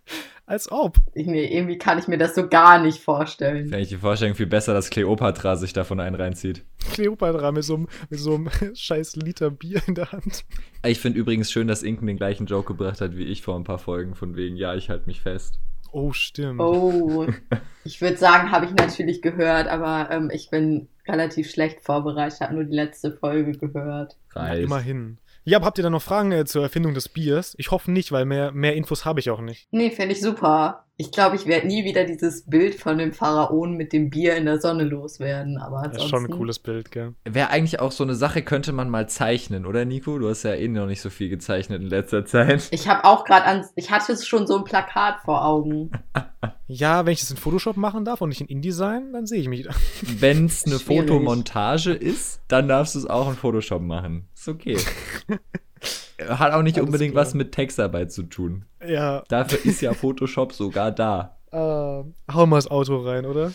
Als 0.49 0.71
ob. 0.71 0.99
Ich, 1.13 1.27
nee, 1.27 1.45
irgendwie 1.45 1.77
kann 1.77 1.99
ich 1.99 2.07
mir 2.07 2.19
das 2.19 2.37
so 2.37 2.49
gar 2.49 2.81
nicht 2.81 3.03
vorstellen. 3.03 3.69
Fände 3.69 3.83
ich 3.83 3.89
die 3.89 3.97
Vorstellung 3.97 4.37
viel 4.37 4.47
besser, 4.47 4.75
dass 4.75 4.91
Kleopatra 4.91 5.57
sich 5.57 5.73
davon 5.73 5.99
einen 5.99 6.15
reinzieht. 6.15 6.65
Kleopatra 6.93 7.51
mit 7.51 7.65
so 7.65 7.75
einem, 7.75 7.89
mit 8.11 8.21
so 8.21 8.37
einem 8.37 8.49
scheiß 8.75 9.17
Liter 9.17 9.51
Bier 9.51 9.83
in 9.89 9.97
der 9.97 10.13
Hand. 10.13 10.45
Ich 10.85 11.01
finde 11.01 11.19
übrigens 11.19 11.51
schön, 11.51 11.67
dass 11.67 11.83
Inken 11.83 12.07
den 12.07 12.17
gleichen 12.17 12.47
Joke 12.47 12.69
gebracht 12.69 13.01
hat 13.01 13.17
wie 13.17 13.25
ich 13.25 13.43
vor 13.43 13.57
ein 13.57 13.65
paar 13.65 13.81
Folgen, 13.81 14.15
von 14.15 14.37
wegen, 14.37 14.55
ja, 14.55 14.77
ich 14.77 14.89
halte 14.89 15.07
mich 15.07 15.21
fest. 15.21 15.59
Oh, 15.91 16.13
stimmt. 16.13 16.61
Oh, 16.61 17.27
ich 17.85 18.01
würde 18.01 18.17
sagen, 18.17 18.53
habe 18.53 18.67
ich 18.67 18.73
natürlich 18.73 19.23
gehört, 19.23 19.67
aber 19.67 20.11
ähm, 20.13 20.31
ich 20.33 20.51
bin 20.51 20.87
relativ 21.09 21.51
schlecht 21.51 21.81
vorbereitet, 21.81 22.41
habe 22.41 22.55
nur 22.55 22.65
die 22.65 22.77
letzte 22.77 23.11
Folge 23.11 23.53
gehört. 23.53 24.17
Reicht. 24.31 24.63
immerhin. 24.63 25.19
Ja, 25.49 25.63
habt 25.63 25.79
ihr 25.79 25.85
da 25.85 25.91
noch 25.91 26.03
Fragen 26.03 26.33
äh, 26.33 26.45
zur 26.45 26.65
Erfindung 26.65 26.93
des 26.93 27.09
Biers? 27.09 27.55
Ich 27.57 27.71
hoffe 27.71 27.93
nicht, 27.93 28.11
weil 28.11 28.25
mehr, 28.25 28.51
mehr 28.51 28.75
Infos 28.75 29.05
habe 29.05 29.21
ich 29.21 29.31
auch 29.31 29.41
nicht. 29.41 29.69
Nee, 29.71 29.93
finde 29.93 30.13
ich 30.17 30.21
super. 30.21 30.86
Ich 30.99 31.13
glaube, 31.13 31.37
ich 31.37 31.45
werde 31.45 31.67
nie 31.67 31.85
wieder 31.85 32.05
dieses 32.05 32.47
Bild 32.47 32.75
von 32.75 32.97
dem 32.97 33.13
Pharaonen 33.13 33.77
mit 33.77 33.93
dem 33.93 34.09
Bier 34.09 34.35
in 34.35 34.47
der 34.47 34.61
Sonne 34.61 34.85
loswerden, 34.85 35.59
aber 35.59 35.83
Das 35.89 36.05
ist 36.05 36.09
schon 36.09 36.25
ein 36.25 36.31
cooles 36.31 36.59
Bild, 36.59 36.91
gell? 36.91 37.15
Wäre 37.25 37.51
eigentlich 37.51 37.81
auch 37.81 37.93
so 37.93 38.03
eine 38.03 38.15
Sache, 38.15 38.41
könnte 38.41 38.73
man 38.73 38.89
mal 38.89 39.07
zeichnen, 39.07 39.67
oder 39.67 39.85
Nico? 39.85 40.19
Du 40.19 40.27
hast 40.27 40.45
ja 40.45 40.55
eh 40.55 40.69
noch 40.69 40.87
nicht 40.87 41.03
so 41.03 41.11
viel 41.11 41.29
gezeichnet 41.29 41.83
in 41.83 41.89
letzter 41.89 42.25
Zeit. 42.25 42.69
Ich 42.71 42.89
habe 42.89 43.05
auch 43.05 43.25
gerade 43.25 43.45
an... 43.45 43.67
Ich 43.75 43.91
hatte 43.91 44.17
schon 44.17 44.47
so 44.47 44.57
ein 44.57 44.65
Plakat 44.65 45.21
vor 45.25 45.45
Augen. 45.45 45.91
Ja, 46.69 47.07
wenn 47.07 47.13
ich 47.13 47.21
das 47.21 47.31
in 47.31 47.37
Photoshop 47.37 47.77
machen 47.77 48.05
darf 48.05 48.21
und 48.21 48.31
nicht 48.31 48.41
in 48.41 48.49
InDesign, 48.49 49.13
dann 49.13 49.27
sehe 49.27 49.41
ich 49.41 49.49
mich. 49.49 49.69
Wenn 50.03 50.47
es 50.47 50.67
eine 50.67 50.81
Schwierig. 50.81 51.09
Fotomontage 51.09 51.93
ist, 51.93 52.41
dann 52.49 52.67
darfst 52.67 52.97
du 52.97 52.99
es 52.99 53.07
auch 53.07 53.29
in 53.29 53.37
Photoshop 53.37 53.83
machen. 53.83 54.29
Ist 54.35 54.49
okay. 54.49 54.77
Hat 56.21 56.53
auch 56.53 56.62
nicht 56.62 56.77
Alles 56.77 56.87
unbedingt 56.87 57.12
klar. 57.12 57.25
was 57.25 57.35
mit 57.35 57.53
Textarbeit 57.53 58.11
zu 58.11 58.23
tun. 58.25 58.64
Ja, 58.87 59.23
Dafür 59.29 59.64
ist 59.64 59.81
ja 59.83 59.93
Photoshop 59.93 60.53
sogar 60.53 60.91
da. 60.91 61.37
äh, 61.53 62.05
hau 62.33 62.47
mal 62.47 62.57
das 62.57 62.69
Auto 62.71 62.99
rein, 62.99 63.27
oder? 63.27 63.53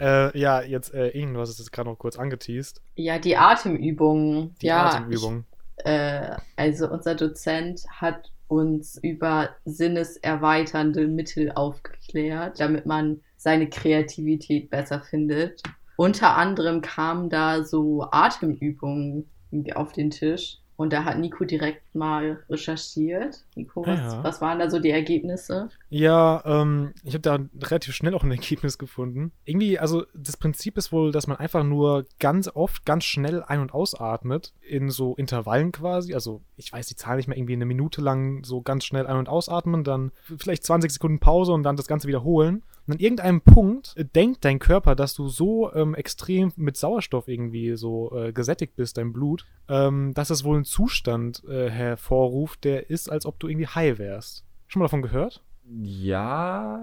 Äh, 0.00 0.38
ja, 0.38 0.62
jetzt, 0.62 0.94
äh, 0.94 1.08
Ing, 1.08 1.34
du 1.34 1.40
hast 1.40 1.50
es 1.50 1.58
jetzt 1.58 1.72
gerade 1.72 1.90
noch 1.90 1.98
kurz 1.98 2.18
angeteased. 2.18 2.80
Ja, 2.94 3.18
die 3.18 3.36
Atemübungen. 3.36 4.54
Die 4.62 4.66
ja, 4.66 4.86
Atemübung. 4.86 5.44
Ich, 5.76 5.86
äh, 5.86 6.36
also 6.56 6.88
unser 6.88 7.14
Dozent 7.14 7.82
hat 7.90 8.32
uns 8.52 8.98
über 9.02 9.50
sinneserweiternde 9.64 11.08
Mittel 11.08 11.52
aufgeklärt, 11.52 12.60
damit 12.60 12.84
man 12.84 13.22
seine 13.36 13.68
Kreativität 13.68 14.68
besser 14.70 15.00
findet. 15.00 15.62
Unter 15.96 16.36
anderem 16.36 16.82
kamen 16.82 17.30
da 17.30 17.64
so 17.64 18.06
Atemübungen 18.10 19.30
auf 19.74 19.92
den 19.92 20.10
Tisch. 20.10 20.58
Und 20.82 20.92
da 20.92 21.04
hat 21.04 21.18
Nico 21.18 21.44
direkt 21.44 21.94
mal 21.94 22.40
recherchiert. 22.50 23.44
Nico, 23.54 23.86
was, 23.86 23.98
Ja. 24.00 24.24
was 24.24 24.40
waren 24.40 24.58
da 24.58 24.68
so 24.68 24.80
die 24.80 24.90
Ergebnisse? 24.90 25.68
Ja, 25.90 26.42
ähm, 26.44 26.92
ich 27.04 27.14
habe 27.14 27.22
da 27.22 27.38
relativ 27.68 27.94
schnell 27.94 28.14
auch 28.14 28.24
ein 28.24 28.30
Ergebnis 28.32 28.78
gefunden. 28.78 29.30
Irgendwie, 29.44 29.78
also 29.78 30.04
das 30.14 30.36
Prinzip 30.36 30.76
ist 30.76 30.90
wohl, 30.92 31.12
dass 31.12 31.26
man 31.28 31.36
einfach 31.36 31.62
nur 31.62 32.04
ganz 32.18 32.48
oft, 32.52 32.84
ganz 32.84 33.04
schnell 33.04 33.42
ein- 33.44 33.60
und 33.60 33.72
ausatmet, 33.72 34.52
in 34.60 34.90
so 34.90 35.14
Intervallen 35.14 35.70
quasi. 35.70 36.14
Also 36.14 36.42
ich 36.56 36.72
weiß 36.72 36.86
die 36.88 36.96
Zahl 36.96 37.16
nicht 37.16 37.28
mehr, 37.28 37.36
irgendwie 37.36 37.54
eine 37.54 37.66
Minute 37.66 38.00
lang 38.00 38.42
so 38.44 38.60
ganz 38.62 38.84
schnell 38.84 39.06
ein- 39.06 39.16
und 39.18 39.28
ausatmen, 39.28 39.84
dann 39.84 40.10
vielleicht 40.38 40.64
20 40.64 40.90
Sekunden 40.90 41.20
Pause 41.20 41.52
und 41.52 41.62
dann 41.62 41.76
das 41.76 41.86
Ganze 41.86 42.08
wiederholen. 42.08 42.62
Und 42.86 42.94
an 42.94 43.00
irgendeinem 43.00 43.40
Punkt 43.40 43.94
äh, 43.96 44.04
denkt 44.04 44.44
dein 44.44 44.58
Körper, 44.58 44.94
dass 44.94 45.14
du 45.14 45.28
so 45.28 45.72
ähm, 45.72 45.94
extrem 45.94 46.52
mit 46.56 46.76
Sauerstoff 46.76 47.28
irgendwie 47.28 47.76
so 47.76 48.16
äh, 48.16 48.32
gesättigt 48.32 48.76
bist, 48.76 48.98
dein 48.98 49.12
Blut, 49.12 49.46
ähm, 49.68 50.12
dass 50.14 50.30
es 50.30 50.44
wohl 50.44 50.56
einen 50.56 50.64
Zustand 50.64 51.44
äh, 51.44 51.70
hervorruft, 51.70 52.64
der 52.64 52.90
ist, 52.90 53.10
als 53.10 53.26
ob 53.26 53.38
du 53.38 53.48
irgendwie 53.48 53.68
high 53.68 53.98
wärst. 53.98 54.44
Schon 54.66 54.80
mal 54.80 54.86
davon 54.86 55.02
gehört? 55.02 55.42
Ja. 55.64 56.78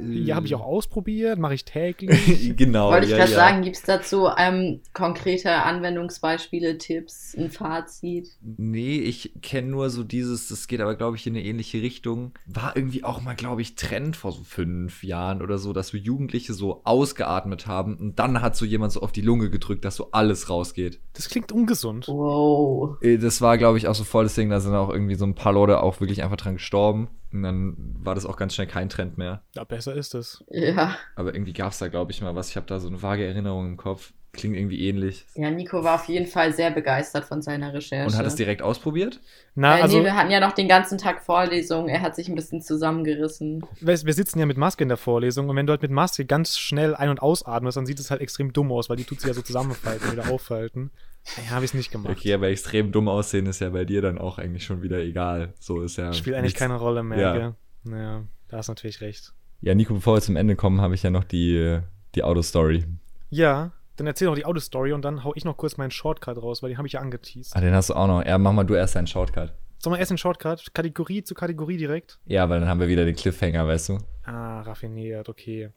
Ja, 0.00 0.36
habe 0.36 0.46
ich 0.46 0.54
auch 0.54 0.64
ausprobiert, 0.64 1.38
mache 1.38 1.54
ich 1.54 1.64
täglich. 1.64 2.52
genau. 2.56 2.90
Wollte 2.90 3.06
ich 3.06 3.12
ja, 3.12 3.18
gerade 3.18 3.32
ja. 3.32 3.36
sagen, 3.36 3.62
gibt 3.62 3.76
es 3.76 3.82
dazu 3.82 4.28
ähm, 4.36 4.80
konkrete 4.92 5.50
Anwendungsbeispiele, 5.50 6.78
Tipps, 6.78 7.34
ein 7.36 7.50
Fazit? 7.50 8.28
Nee, 8.42 8.98
ich 8.98 9.32
kenne 9.42 9.68
nur 9.68 9.90
so 9.90 10.04
dieses, 10.04 10.48
das 10.48 10.68
geht 10.68 10.80
aber, 10.80 10.94
glaube 10.94 11.16
ich, 11.16 11.26
in 11.26 11.34
eine 11.34 11.44
ähnliche 11.44 11.82
Richtung. 11.82 12.32
War 12.46 12.76
irgendwie 12.76 13.04
auch 13.04 13.20
mal, 13.22 13.34
glaube 13.34 13.62
ich, 13.62 13.74
Trend 13.74 14.16
vor 14.16 14.32
so 14.32 14.44
fünf 14.44 15.02
Jahren 15.02 15.42
oder 15.42 15.58
so, 15.58 15.72
dass 15.72 15.92
wir 15.92 16.00
Jugendliche 16.00 16.54
so 16.54 16.82
ausgeatmet 16.84 17.66
haben 17.66 17.96
und 17.96 18.18
dann 18.18 18.40
hat 18.40 18.56
so 18.56 18.64
jemand 18.64 18.92
so 18.92 19.00
auf 19.00 19.12
die 19.12 19.20
Lunge 19.20 19.50
gedrückt, 19.50 19.84
dass 19.84 19.96
so 19.96 20.10
alles 20.12 20.48
rausgeht. 20.50 21.00
Das 21.14 21.28
klingt 21.28 21.52
ungesund. 21.52 22.06
Wow. 22.08 22.98
Äh, 23.02 23.18
Das 23.18 23.40
war, 23.40 23.58
glaube 23.58 23.78
ich, 23.78 23.88
auch 23.88 23.94
so 23.94 24.04
voll 24.04 24.24
das 24.24 24.34
Ding, 24.34 24.50
da 24.50 24.60
sind 24.60 24.74
auch 24.74 24.90
irgendwie 24.90 25.16
so 25.16 25.24
ein 25.24 25.34
paar 25.34 25.52
Leute 25.52 25.82
auch 25.82 26.00
wirklich 26.00 26.22
einfach 26.22 26.36
dran 26.36 26.54
gestorben. 26.54 27.08
Und 27.32 27.42
dann 27.42 27.76
war 28.00 28.14
das 28.14 28.24
auch 28.24 28.36
ganz 28.36 28.54
schnell 28.54 28.66
kein 28.66 28.88
Trend 28.88 29.18
mehr. 29.18 29.42
Ja, 29.54 29.64
besser 29.64 29.94
ist 29.94 30.14
es. 30.14 30.44
Ja. 30.50 30.96
Aber 31.14 31.34
irgendwie 31.34 31.52
gab 31.52 31.72
es 31.72 31.78
da, 31.78 31.88
glaube 31.88 32.12
ich, 32.12 32.22
mal 32.22 32.34
was. 32.34 32.50
Ich 32.50 32.56
habe 32.56 32.66
da 32.66 32.80
so 32.80 32.88
eine 32.88 33.02
vage 33.02 33.26
Erinnerung 33.26 33.66
im 33.66 33.76
Kopf. 33.76 34.12
Klingt 34.32 34.56
irgendwie 34.56 34.86
ähnlich. 34.86 35.26
Ja, 35.34 35.50
Nico 35.50 35.82
war 35.82 35.94
auf 35.94 36.04
jeden 36.04 36.26
Fall 36.26 36.52
sehr 36.52 36.70
begeistert 36.70 37.24
von 37.24 37.40
seiner 37.40 37.72
Recherche. 37.72 38.06
Und 38.06 38.16
hat 38.16 38.26
es 38.26 38.34
direkt 38.34 38.60
ausprobiert? 38.60 39.20
Na, 39.54 39.78
äh, 39.78 39.82
also, 39.82 39.98
nee, 39.98 40.04
wir 40.04 40.14
hatten 40.14 40.30
ja 40.30 40.38
noch 40.38 40.52
den 40.52 40.68
ganzen 40.68 40.98
Tag 40.98 41.22
Vorlesung. 41.22 41.88
Er 41.88 42.02
hat 42.02 42.14
sich 42.14 42.28
ein 42.28 42.34
bisschen 42.34 42.60
zusammengerissen. 42.60 43.64
wir, 43.80 44.02
wir 44.04 44.14
sitzen 44.14 44.38
ja 44.38 44.46
mit 44.46 44.58
Maske 44.58 44.82
in 44.82 44.88
der 44.88 44.98
Vorlesung 44.98 45.48
und 45.48 45.56
wenn 45.56 45.66
du 45.66 45.70
halt 45.72 45.82
mit 45.82 45.90
Maske 45.90 46.26
ganz 46.26 46.58
schnell 46.58 46.94
ein- 46.94 47.08
und 47.08 47.22
ausatmest, 47.22 47.78
dann 47.78 47.86
sieht 47.86 47.98
es 47.98 48.10
halt 48.10 48.20
extrem 48.20 48.52
dumm 48.52 48.70
aus, 48.70 48.90
weil 48.90 48.96
die 48.98 49.04
tut 49.04 49.20
sich 49.20 49.28
ja 49.28 49.34
so 49.34 49.42
zusammenfalten 49.42 50.10
und 50.10 50.12
wieder 50.18 50.30
aufhalten. 50.30 50.90
Ja, 51.36 51.50
habe 51.50 51.64
ich 51.64 51.70
es 51.70 51.74
nicht 51.74 51.90
gemacht. 51.92 52.16
Okay, 52.16 52.32
aber 52.34 52.48
extrem 52.48 52.90
dumm 52.90 53.08
aussehen 53.08 53.46
ist 53.46 53.60
ja 53.60 53.70
bei 53.70 53.84
dir 53.84 54.02
dann 54.02 54.18
auch 54.18 54.38
eigentlich 54.38 54.64
schon 54.64 54.82
wieder 54.82 54.98
egal. 54.98 55.52
So 55.60 55.82
ist 55.82 55.96
ja. 55.96 56.12
Spielt 56.12 56.36
eigentlich 56.36 56.52
nichts- 56.52 56.58
keine 56.58 56.76
Rolle 56.76 57.02
mehr, 57.02 57.18
Ja. 57.18 57.32
gell? 57.36 57.54
Ja, 57.96 58.24
da 58.48 58.56
hast 58.56 58.68
natürlich 58.68 59.00
recht. 59.00 59.32
Ja, 59.60 59.74
Nico, 59.74 59.94
bevor 59.94 60.14
wir 60.16 60.20
zum 60.20 60.36
Ende 60.36 60.56
kommen, 60.56 60.80
habe 60.80 60.94
ich 60.94 61.02
ja 61.02 61.10
noch 61.10 61.24
die, 61.24 61.78
die 62.14 62.22
Autostory. 62.22 62.84
Ja, 63.30 63.72
dann 63.96 64.06
erzähl 64.06 64.26
doch 64.28 64.34
die 64.36 64.44
Autostory 64.44 64.92
und 64.92 65.02
dann 65.04 65.24
hau 65.24 65.32
ich 65.34 65.44
noch 65.44 65.56
kurz 65.56 65.76
meinen 65.76 65.90
Shortcut 65.90 66.38
raus, 66.40 66.62
weil 66.62 66.70
den 66.70 66.78
habe 66.78 66.86
ich 66.86 66.94
ja 66.94 67.00
angeteased. 67.00 67.54
Ah, 67.56 67.60
den 67.60 67.74
hast 67.74 67.90
du 67.90 67.94
auch 67.94 68.06
noch. 68.06 68.24
Ja, 68.24 68.38
mach 68.38 68.52
mal 68.52 68.64
du 68.64 68.74
erst 68.74 68.94
deinen 68.94 69.06
Shortcut. 69.08 69.52
Sollen 69.80 69.94
wir 69.94 69.98
erst 70.00 70.10
den 70.10 70.18
Shortcut? 70.18 70.72
Kategorie 70.74 71.22
zu 71.22 71.34
Kategorie 71.34 71.76
direkt? 71.76 72.18
Ja, 72.26 72.48
weil 72.48 72.60
dann 72.60 72.68
haben 72.68 72.80
wir 72.80 72.88
wieder 72.88 73.04
den 73.04 73.14
Cliffhanger, 73.16 73.66
weißt 73.66 73.90
du? 73.90 73.98
Ah, 74.24 74.62
raffiniert, 74.62 75.28
okay. 75.28 75.70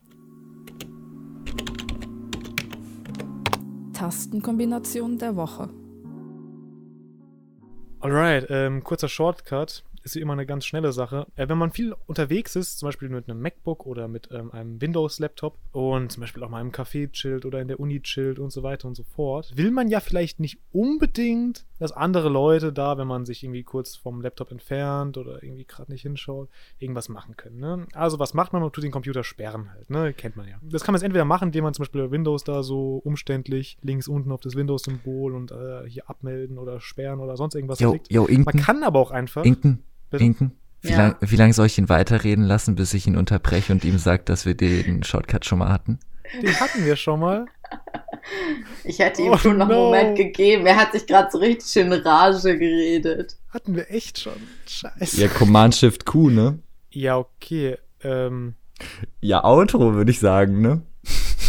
Tastenkombination 4.01 5.19
der 5.19 5.35
Woche. 5.35 5.69
Alright, 7.99 8.47
ähm, 8.49 8.83
kurzer 8.83 9.07
Shortcut. 9.07 9.83
Ist 10.01 10.15
wie 10.15 10.21
immer 10.21 10.33
eine 10.33 10.47
ganz 10.47 10.65
schnelle 10.65 10.91
Sache. 10.91 11.27
Äh, 11.35 11.47
wenn 11.49 11.59
man 11.59 11.69
viel 11.69 11.93
unterwegs 12.07 12.55
ist, 12.55 12.79
zum 12.79 12.87
Beispiel 12.87 13.09
mit 13.09 13.29
einem 13.29 13.39
MacBook 13.43 13.85
oder 13.85 14.07
mit 14.07 14.29
ähm, 14.31 14.51
einem 14.53 14.81
Windows-Laptop 14.81 15.55
und 15.71 16.11
zum 16.11 16.21
Beispiel 16.21 16.41
auch 16.43 16.49
mal 16.49 16.61
im 16.61 16.71
Café 16.71 17.11
chillt 17.11 17.45
oder 17.45 17.61
in 17.61 17.67
der 17.67 17.79
Uni 17.79 18.01
chillt 18.01 18.39
und 18.39 18.51
so 18.51 18.63
weiter 18.63 18.87
und 18.87 18.95
so 18.95 19.03
fort, 19.03 19.55
will 19.55 19.69
man 19.69 19.87
ja 19.87 19.99
vielleicht 19.99 20.39
nicht 20.39 20.57
unbedingt, 20.71 21.67
dass 21.81 21.91
andere 21.91 22.29
Leute 22.29 22.71
da, 22.71 22.99
wenn 22.99 23.07
man 23.07 23.25
sich 23.25 23.43
irgendwie 23.43 23.63
kurz 23.63 23.95
vom 23.95 24.21
Laptop 24.21 24.51
entfernt 24.51 25.17
oder 25.17 25.41
irgendwie 25.41 25.65
gerade 25.65 25.91
nicht 25.91 26.03
hinschaut, 26.03 26.47
irgendwas 26.77 27.09
machen 27.09 27.35
können. 27.35 27.57
Ne? 27.59 27.87
Also 27.93 28.19
was 28.19 28.35
macht 28.35 28.53
man? 28.53 28.61
Man 28.61 28.71
tut 28.71 28.83
den 28.83 28.91
Computer 28.91 29.23
sperren 29.23 29.71
halt, 29.71 29.89
ne? 29.89 30.13
Kennt 30.13 30.35
man 30.35 30.47
ja. 30.47 30.57
Das 30.61 30.83
kann 30.83 30.93
man 30.93 30.99
jetzt 30.99 31.05
entweder 31.05 31.25
machen, 31.25 31.47
indem 31.47 31.63
man 31.63 31.73
zum 31.73 31.81
Beispiel 31.81 32.11
Windows 32.11 32.43
da 32.43 32.61
so 32.61 33.01
umständlich 33.03 33.79
links 33.81 34.07
unten 34.07 34.31
auf 34.31 34.41
das 34.41 34.53
Windows-Symbol 34.55 35.33
und 35.33 35.51
äh, 35.51 35.89
hier 35.89 36.07
abmelden 36.07 36.59
oder 36.59 36.79
sperren 36.79 37.19
oder 37.19 37.35
sonst 37.35 37.55
irgendwas 37.55 37.79
klickt. 37.79 38.11
yo, 38.11 38.27
Man 38.29 38.45
kann 38.45 38.83
aber 38.83 38.99
auch 38.99 39.09
einfach. 39.09 39.43
Inken, 39.43 39.81
Bitte? 40.11 40.23
Inken. 40.23 40.51
Wie, 40.81 40.89
Ja. 40.91 40.97
lang, 40.97 41.15
wie 41.19 41.35
lange 41.35 41.53
soll 41.53 41.65
ich 41.65 41.79
ihn 41.79 41.89
weiterreden 41.89 42.43
lassen, 42.43 42.75
bis 42.75 42.93
ich 42.93 43.07
ihn 43.07 43.17
unterbreche 43.17 43.73
und 43.73 43.83
ihm 43.83 43.97
sage, 43.97 44.21
dass 44.23 44.45
wir 44.45 44.53
den 44.53 45.01
Shortcut 45.01 45.45
schon 45.45 45.57
mal 45.57 45.69
hatten? 45.69 45.99
Den 46.43 46.59
hatten 46.59 46.85
wir 46.85 46.95
schon 46.95 47.19
mal. 47.19 47.45
Ich 48.83 48.99
hätte 48.99 49.21
ihm 49.21 49.31
Oh, 49.31 49.37
schon 49.37 49.57
noch 49.57 49.67
einen 49.69 49.77
no. 49.77 49.85
Moment 49.85 50.17
gegeben. 50.17 50.65
Er 50.65 50.75
hat 50.75 50.91
sich 50.93 51.05
gerade 51.07 51.29
so 51.31 51.37
richtig 51.39 51.75
in 51.77 51.91
Rage 51.93 52.57
geredet. 52.57 53.37
Hatten 53.49 53.75
wir 53.75 53.89
echt 53.91 54.19
schon. 54.19 54.33
Scheiße. 54.67 55.21
Ja, 55.21 55.27
Command 55.27 55.75
Shift 55.75 56.05
Q, 56.05 56.29
ne? 56.29 56.59
Ja, 56.91 57.17
okay. 57.17 57.77
Ähm, 58.03 58.55
Ja, 59.21 59.43
Outro, 59.43 59.93
würde 59.93 60.11
ich 60.11 60.19
sagen, 60.19 60.61
ne? 60.61 60.81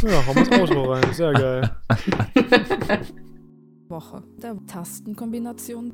ja, 0.03 0.27
hau 0.27 0.35
mal 0.35 0.45
das 0.45 0.59
Auto 0.61 0.83
rein. 0.93 1.13
Sehr 1.13 1.33
geil. 1.33 1.71
Woche 3.89 4.23
der 4.43 4.57
Tastenkombination. 4.67 5.93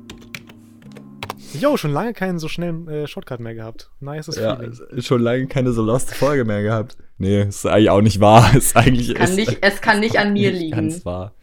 Jo, 1.59 1.77
schon 1.77 1.91
lange 1.91 2.13
keinen 2.13 2.39
so 2.39 2.47
schnellen 2.47 2.87
äh, 2.87 3.07
Shortcut 3.07 3.39
mehr 3.39 3.55
gehabt. 3.55 3.89
Nices 3.99 4.35
Ja, 4.37 4.55
Feeling. 4.55 5.01
schon 5.01 5.21
lange 5.21 5.47
keine 5.47 5.71
so 5.71 5.81
lost 5.81 6.13
Folge 6.13 6.45
mehr 6.45 6.61
gehabt. 6.61 6.97
Nee, 7.17 7.43
ist 7.43 7.65
eigentlich 7.65 7.89
auch 7.89 8.01
nicht 8.01 8.19
wahr. 8.19 8.53
Ist 8.55 8.75
eigentlich 8.75 9.13
Kann 9.13 9.29
ist 9.29 9.35
nicht, 9.35 9.57
es 9.61 9.81
kann 9.81 9.99
nicht 9.99 10.17
an 10.17 10.33
mir 10.33 10.51
nicht 10.51 10.61
liegen. 10.61 10.75
Ganz 10.75 11.05
wahr. 11.05 11.33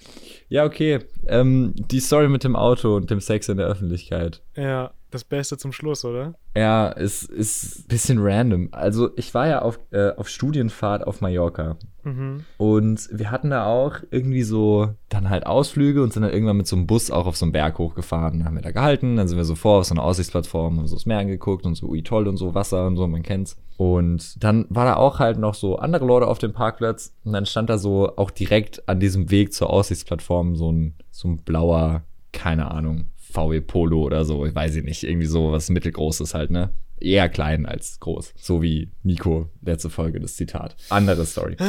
Ja, 0.48 0.64
okay. 0.64 1.00
Ähm, 1.26 1.74
die 1.76 2.00
Story 2.00 2.28
mit 2.28 2.44
dem 2.44 2.56
Auto 2.56 2.96
und 2.96 3.10
dem 3.10 3.20
Sex 3.20 3.48
in 3.48 3.56
der 3.56 3.66
Öffentlichkeit. 3.66 4.42
Ja, 4.54 4.92
das 5.10 5.24
Beste 5.24 5.56
zum 5.56 5.72
Schluss, 5.72 6.04
oder? 6.04 6.34
Ja, 6.56 6.90
es 6.90 7.22
ist 7.22 7.80
ein 7.80 7.88
bisschen 7.88 8.18
random. 8.20 8.68
Also, 8.72 9.10
ich 9.16 9.32
war 9.34 9.46
ja 9.46 9.62
auf, 9.62 9.78
äh, 9.90 10.10
auf 10.10 10.28
Studienfahrt 10.28 11.06
auf 11.06 11.20
Mallorca. 11.20 11.76
Mhm. 12.06 12.44
Und 12.56 13.08
wir 13.12 13.30
hatten 13.30 13.50
da 13.50 13.66
auch 13.66 13.96
irgendwie 14.10 14.42
so 14.44 14.94
dann 15.08 15.28
halt 15.28 15.44
Ausflüge 15.44 16.02
und 16.02 16.12
sind 16.12 16.22
dann 16.22 16.32
irgendwann 16.32 16.56
mit 16.56 16.66
so 16.66 16.76
einem 16.76 16.86
Bus 16.86 17.10
auch 17.10 17.26
auf 17.26 17.36
so 17.36 17.44
einen 17.44 17.52
Berg 17.52 17.78
hochgefahren. 17.78 18.38
Dann 18.38 18.46
haben 18.46 18.54
wir 18.54 18.62
da 18.62 18.70
gehalten, 18.70 19.16
dann 19.16 19.26
sind 19.26 19.36
wir 19.36 19.44
so 19.44 19.56
vor 19.56 19.80
auf 19.80 19.86
so 19.86 19.94
eine 19.94 20.02
Aussichtsplattform, 20.02 20.78
haben 20.78 20.86
so 20.86 20.94
das 20.94 21.06
Meer 21.06 21.18
angeguckt 21.18 21.66
und 21.66 21.74
so, 21.74 21.88
ui 21.88 22.02
toll 22.02 22.28
und 22.28 22.36
so, 22.36 22.54
Wasser 22.54 22.86
und 22.86 22.96
so, 22.96 23.06
man 23.06 23.22
kennt's. 23.22 23.56
Und 23.76 24.42
dann 24.42 24.66
war 24.68 24.86
da 24.86 24.96
auch 24.96 25.18
halt 25.18 25.38
noch 25.38 25.54
so 25.54 25.76
andere 25.76 26.06
Leute 26.06 26.28
auf 26.28 26.38
dem 26.38 26.52
Parkplatz 26.52 27.12
und 27.24 27.32
dann 27.32 27.44
stand 27.44 27.68
da 27.68 27.76
so 27.76 28.16
auch 28.16 28.30
direkt 28.30 28.88
an 28.88 29.00
diesem 29.00 29.30
Weg 29.30 29.52
zur 29.52 29.70
Aussichtsplattform 29.70 30.56
so 30.56 30.70
ein, 30.70 30.94
so 31.10 31.28
ein 31.28 31.38
blauer, 31.38 32.02
keine 32.32 32.70
Ahnung, 32.70 33.06
VW 33.36 33.60
Polo 33.60 34.02
oder 34.02 34.24
so, 34.24 34.46
ich 34.46 34.54
weiß 34.54 34.76
ich 34.76 34.84
nicht, 34.84 35.04
irgendwie 35.04 35.26
so 35.26 35.52
was 35.52 35.68
mittelgroßes 35.68 36.34
halt, 36.34 36.50
ne? 36.50 36.70
Eher 36.98 37.28
klein 37.28 37.66
als 37.66 38.00
groß. 38.00 38.32
So 38.36 38.62
wie 38.62 38.90
Nico, 39.02 39.50
letzte 39.60 39.90
Folge, 39.90 40.18
das 40.18 40.36
Zitat. 40.36 40.76
Andere 40.88 41.26
Story. 41.26 41.56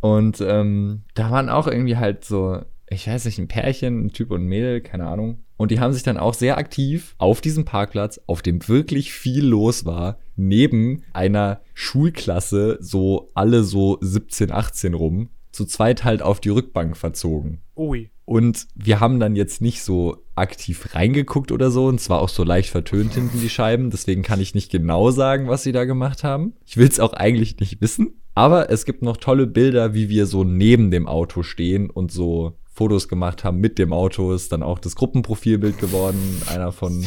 Und 0.00 0.40
ähm, 0.40 1.02
da 1.14 1.30
waren 1.30 1.50
auch 1.50 1.66
irgendwie 1.66 1.98
halt 1.98 2.24
so, 2.24 2.62
ich 2.88 3.06
weiß 3.06 3.26
nicht, 3.26 3.38
ein 3.38 3.48
Pärchen, 3.48 4.06
ein 4.06 4.12
Typ 4.12 4.30
und 4.30 4.42
ein 4.42 4.48
Mädel, 4.48 4.80
keine 4.80 5.06
Ahnung. 5.06 5.40
Und 5.56 5.70
die 5.70 5.80
haben 5.80 5.92
sich 5.92 6.02
dann 6.02 6.18
auch 6.18 6.34
sehr 6.34 6.58
aktiv 6.58 7.14
auf 7.18 7.40
diesem 7.40 7.64
Parkplatz, 7.64 8.20
auf 8.26 8.40
dem 8.40 8.66
wirklich 8.68 9.12
viel 9.12 9.44
los 9.44 9.84
war, 9.84 10.18
neben 10.36 11.02
einer 11.12 11.60
Schulklasse, 11.74 12.78
so 12.80 13.30
alle 13.34 13.64
so 13.64 13.98
17, 14.00 14.52
18 14.52 14.94
rum, 14.94 15.30
zu 15.56 15.64
zweit 15.64 16.04
halt 16.04 16.22
auf 16.22 16.38
die 16.38 16.50
Rückbank 16.50 16.96
verzogen. 16.96 17.62
Ui. 17.76 18.10
Und 18.26 18.66
wir 18.74 19.00
haben 19.00 19.18
dann 19.20 19.36
jetzt 19.36 19.62
nicht 19.62 19.82
so 19.82 20.18
aktiv 20.34 20.94
reingeguckt 20.94 21.50
oder 21.50 21.70
so. 21.70 21.86
Und 21.86 22.00
zwar 22.00 22.20
auch 22.20 22.28
so 22.28 22.44
leicht 22.44 22.70
vertönt 22.70 23.14
hinten 23.14 23.40
die 23.40 23.48
Scheiben. 23.48 23.90
Deswegen 23.90 24.22
kann 24.22 24.40
ich 24.40 24.54
nicht 24.54 24.70
genau 24.70 25.10
sagen, 25.10 25.48
was 25.48 25.62
sie 25.62 25.72
da 25.72 25.84
gemacht 25.84 26.24
haben. 26.24 26.54
Ich 26.66 26.76
will 26.76 26.88
es 26.88 27.00
auch 27.00 27.14
eigentlich 27.14 27.58
nicht 27.58 27.80
wissen. 27.80 28.20
Aber 28.34 28.70
es 28.70 28.84
gibt 28.84 29.02
noch 29.02 29.16
tolle 29.16 29.46
Bilder, 29.46 29.94
wie 29.94 30.10
wir 30.10 30.26
so 30.26 30.44
neben 30.44 30.90
dem 30.90 31.08
Auto 31.08 31.42
stehen 31.42 31.88
und 31.88 32.12
so 32.12 32.58
Fotos 32.70 33.08
gemacht 33.08 33.44
haben 33.44 33.58
mit 33.58 33.78
dem 33.78 33.92
Auto. 33.92 34.32
Ist 34.32 34.52
dann 34.52 34.62
auch 34.62 34.78
das 34.78 34.94
Gruppenprofilbild 34.96 35.78
geworden. 35.78 36.42
Einer 36.52 36.72
von 36.72 37.06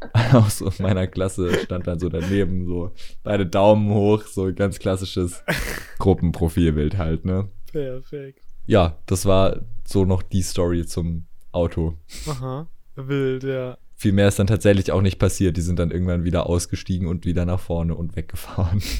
aus 0.32 0.78
meiner 0.78 1.06
Klasse 1.06 1.52
stand 1.64 1.86
dann 1.86 1.98
so 1.98 2.08
daneben, 2.08 2.66
so 2.66 2.92
beide 3.22 3.46
Daumen 3.46 3.92
hoch, 3.92 4.22
so 4.24 4.52
ganz 4.54 4.78
klassisches 4.78 5.42
Gruppenprofilbild 5.98 6.96
halt, 6.98 7.24
ne? 7.24 7.48
Perfekt. 7.72 8.44
Ja, 8.66 8.98
das 9.06 9.26
war 9.26 9.60
so 9.86 10.04
noch 10.04 10.22
die 10.22 10.42
Story 10.42 10.86
zum 10.86 11.26
Auto. 11.52 11.94
Aha. 12.28 12.68
Wild, 12.96 13.44
ja. 13.44 13.78
Viel 13.96 14.12
mehr 14.12 14.28
ist 14.28 14.38
dann 14.38 14.46
tatsächlich 14.46 14.92
auch 14.92 15.02
nicht 15.02 15.18
passiert. 15.18 15.56
Die 15.56 15.62
sind 15.62 15.78
dann 15.78 15.90
irgendwann 15.90 16.24
wieder 16.24 16.46
ausgestiegen 16.46 17.08
und 17.08 17.24
wieder 17.24 17.44
nach 17.44 17.60
vorne 17.60 17.94
und 17.94 18.16
weggefahren. 18.16 18.82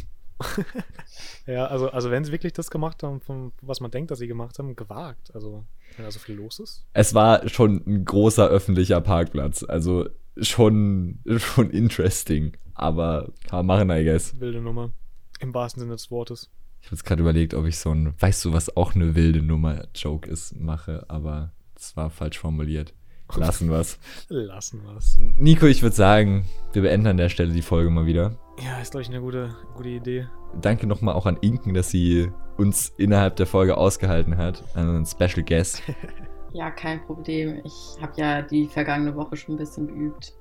Ja, 1.46 1.66
also, 1.66 1.90
also 1.90 2.10
wenn 2.10 2.24
sie 2.24 2.32
wirklich 2.32 2.52
das 2.52 2.70
gemacht 2.70 3.02
haben, 3.02 3.20
von 3.20 3.52
was 3.60 3.80
man 3.80 3.90
denkt, 3.90 4.10
dass 4.10 4.20
sie 4.20 4.28
gemacht 4.28 4.58
haben, 4.58 4.76
gewagt. 4.76 5.34
Also, 5.34 5.64
wenn 5.96 6.04
da 6.04 6.10
so 6.10 6.18
viel 6.18 6.36
los 6.36 6.60
ist. 6.60 6.86
Es 6.92 7.14
war 7.14 7.48
schon 7.48 7.82
ein 7.86 8.04
großer 8.04 8.48
öffentlicher 8.48 9.00
Parkplatz. 9.00 9.64
Also 9.64 10.08
schon, 10.40 11.18
schon 11.38 11.70
interesting. 11.70 12.56
Aber 12.74 13.32
kann 13.48 13.66
man 13.66 13.88
machen, 13.88 13.90
I 13.90 14.04
guess. 14.04 14.38
Wilde 14.38 14.60
Nummer. 14.60 14.92
Im 15.40 15.52
wahrsten 15.54 15.80
Sinne 15.80 15.92
des 15.92 16.10
Wortes. 16.10 16.50
Ich 16.80 16.86
habe 16.86 16.96
jetzt 16.96 17.04
gerade 17.04 17.22
überlegt, 17.22 17.54
ob 17.54 17.66
ich 17.66 17.78
so 17.78 17.90
ein, 17.90 18.14
weißt 18.18 18.44
du, 18.44 18.52
was 18.52 18.76
auch 18.76 18.94
eine 18.94 19.14
wilde 19.14 19.42
Nummer-Joke 19.42 20.28
ist, 20.28 20.58
mache, 20.58 21.04
aber 21.08 21.52
es 21.76 21.96
war 21.96 22.10
falsch 22.10 22.38
formuliert. 22.38 22.94
Lassen 23.36 23.70
wir's. 23.70 23.98
Lassen 24.28 24.82
wir's. 24.84 25.18
Nico, 25.38 25.66
ich 25.66 25.82
würde 25.82 25.94
sagen, 25.94 26.46
wir 26.72 26.82
beenden 26.82 27.06
an 27.06 27.16
der 27.16 27.28
Stelle 27.28 27.52
die 27.52 27.62
Folge 27.62 27.90
mal 27.90 28.06
wieder. 28.06 28.38
Ja, 28.62 28.80
ist, 28.80 28.90
glaube 28.90 29.02
ich, 29.02 29.08
eine 29.08 29.20
gute, 29.20 29.54
gute 29.76 29.88
Idee. 29.88 30.26
Danke 30.60 30.86
nochmal 30.86 31.14
auch 31.14 31.26
an 31.26 31.36
Inken, 31.40 31.74
dass 31.74 31.90
sie 31.90 32.30
uns 32.56 32.92
innerhalb 32.98 33.36
der 33.36 33.46
Folge 33.46 33.76
ausgehalten 33.76 34.36
hat. 34.36 34.64
An 34.74 34.88
unseren 34.88 35.06
Special 35.06 35.44
Guest. 35.44 35.82
Ja, 36.52 36.70
kein 36.70 37.04
Problem. 37.04 37.60
Ich 37.64 37.96
habe 38.00 38.12
ja 38.16 38.42
die 38.42 38.66
vergangene 38.66 39.14
Woche 39.16 39.36
schon 39.36 39.54
ein 39.54 39.58
bisschen 39.58 39.86
geübt. 39.86 40.34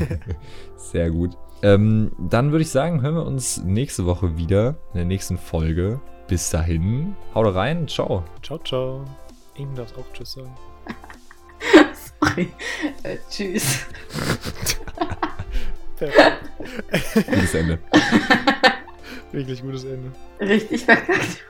Sehr 0.76 1.10
gut. 1.10 1.36
Ähm, 1.62 2.12
dann 2.18 2.50
würde 2.50 2.62
ich 2.62 2.70
sagen, 2.70 3.00
hören 3.00 3.14
wir 3.14 3.24
uns 3.24 3.62
nächste 3.64 4.06
Woche 4.06 4.36
wieder 4.36 4.76
in 4.92 4.98
der 4.98 5.04
nächsten 5.04 5.38
Folge. 5.38 6.00
Bis 6.28 6.50
dahin, 6.50 7.14
haut 7.34 7.54
rein, 7.54 7.86
ciao. 7.86 8.24
Ciao, 8.42 8.58
ciao. 8.58 9.04
Ihm 9.56 9.74
darf 9.74 9.96
auch 9.96 10.04
Tschüss 10.12 10.32
sagen. 10.32 10.54
Sorry. 12.20 12.48
Äh, 13.04 13.16
tschüss. 13.30 13.86
Perfekt. 15.96 16.42
Gutes 17.14 17.54
Ende. 17.54 17.78
Wirklich 19.32 19.62
gutes 19.62 19.84
Ende. 19.84 20.12
Richtig 20.40 20.84
verkackt. 20.84 21.44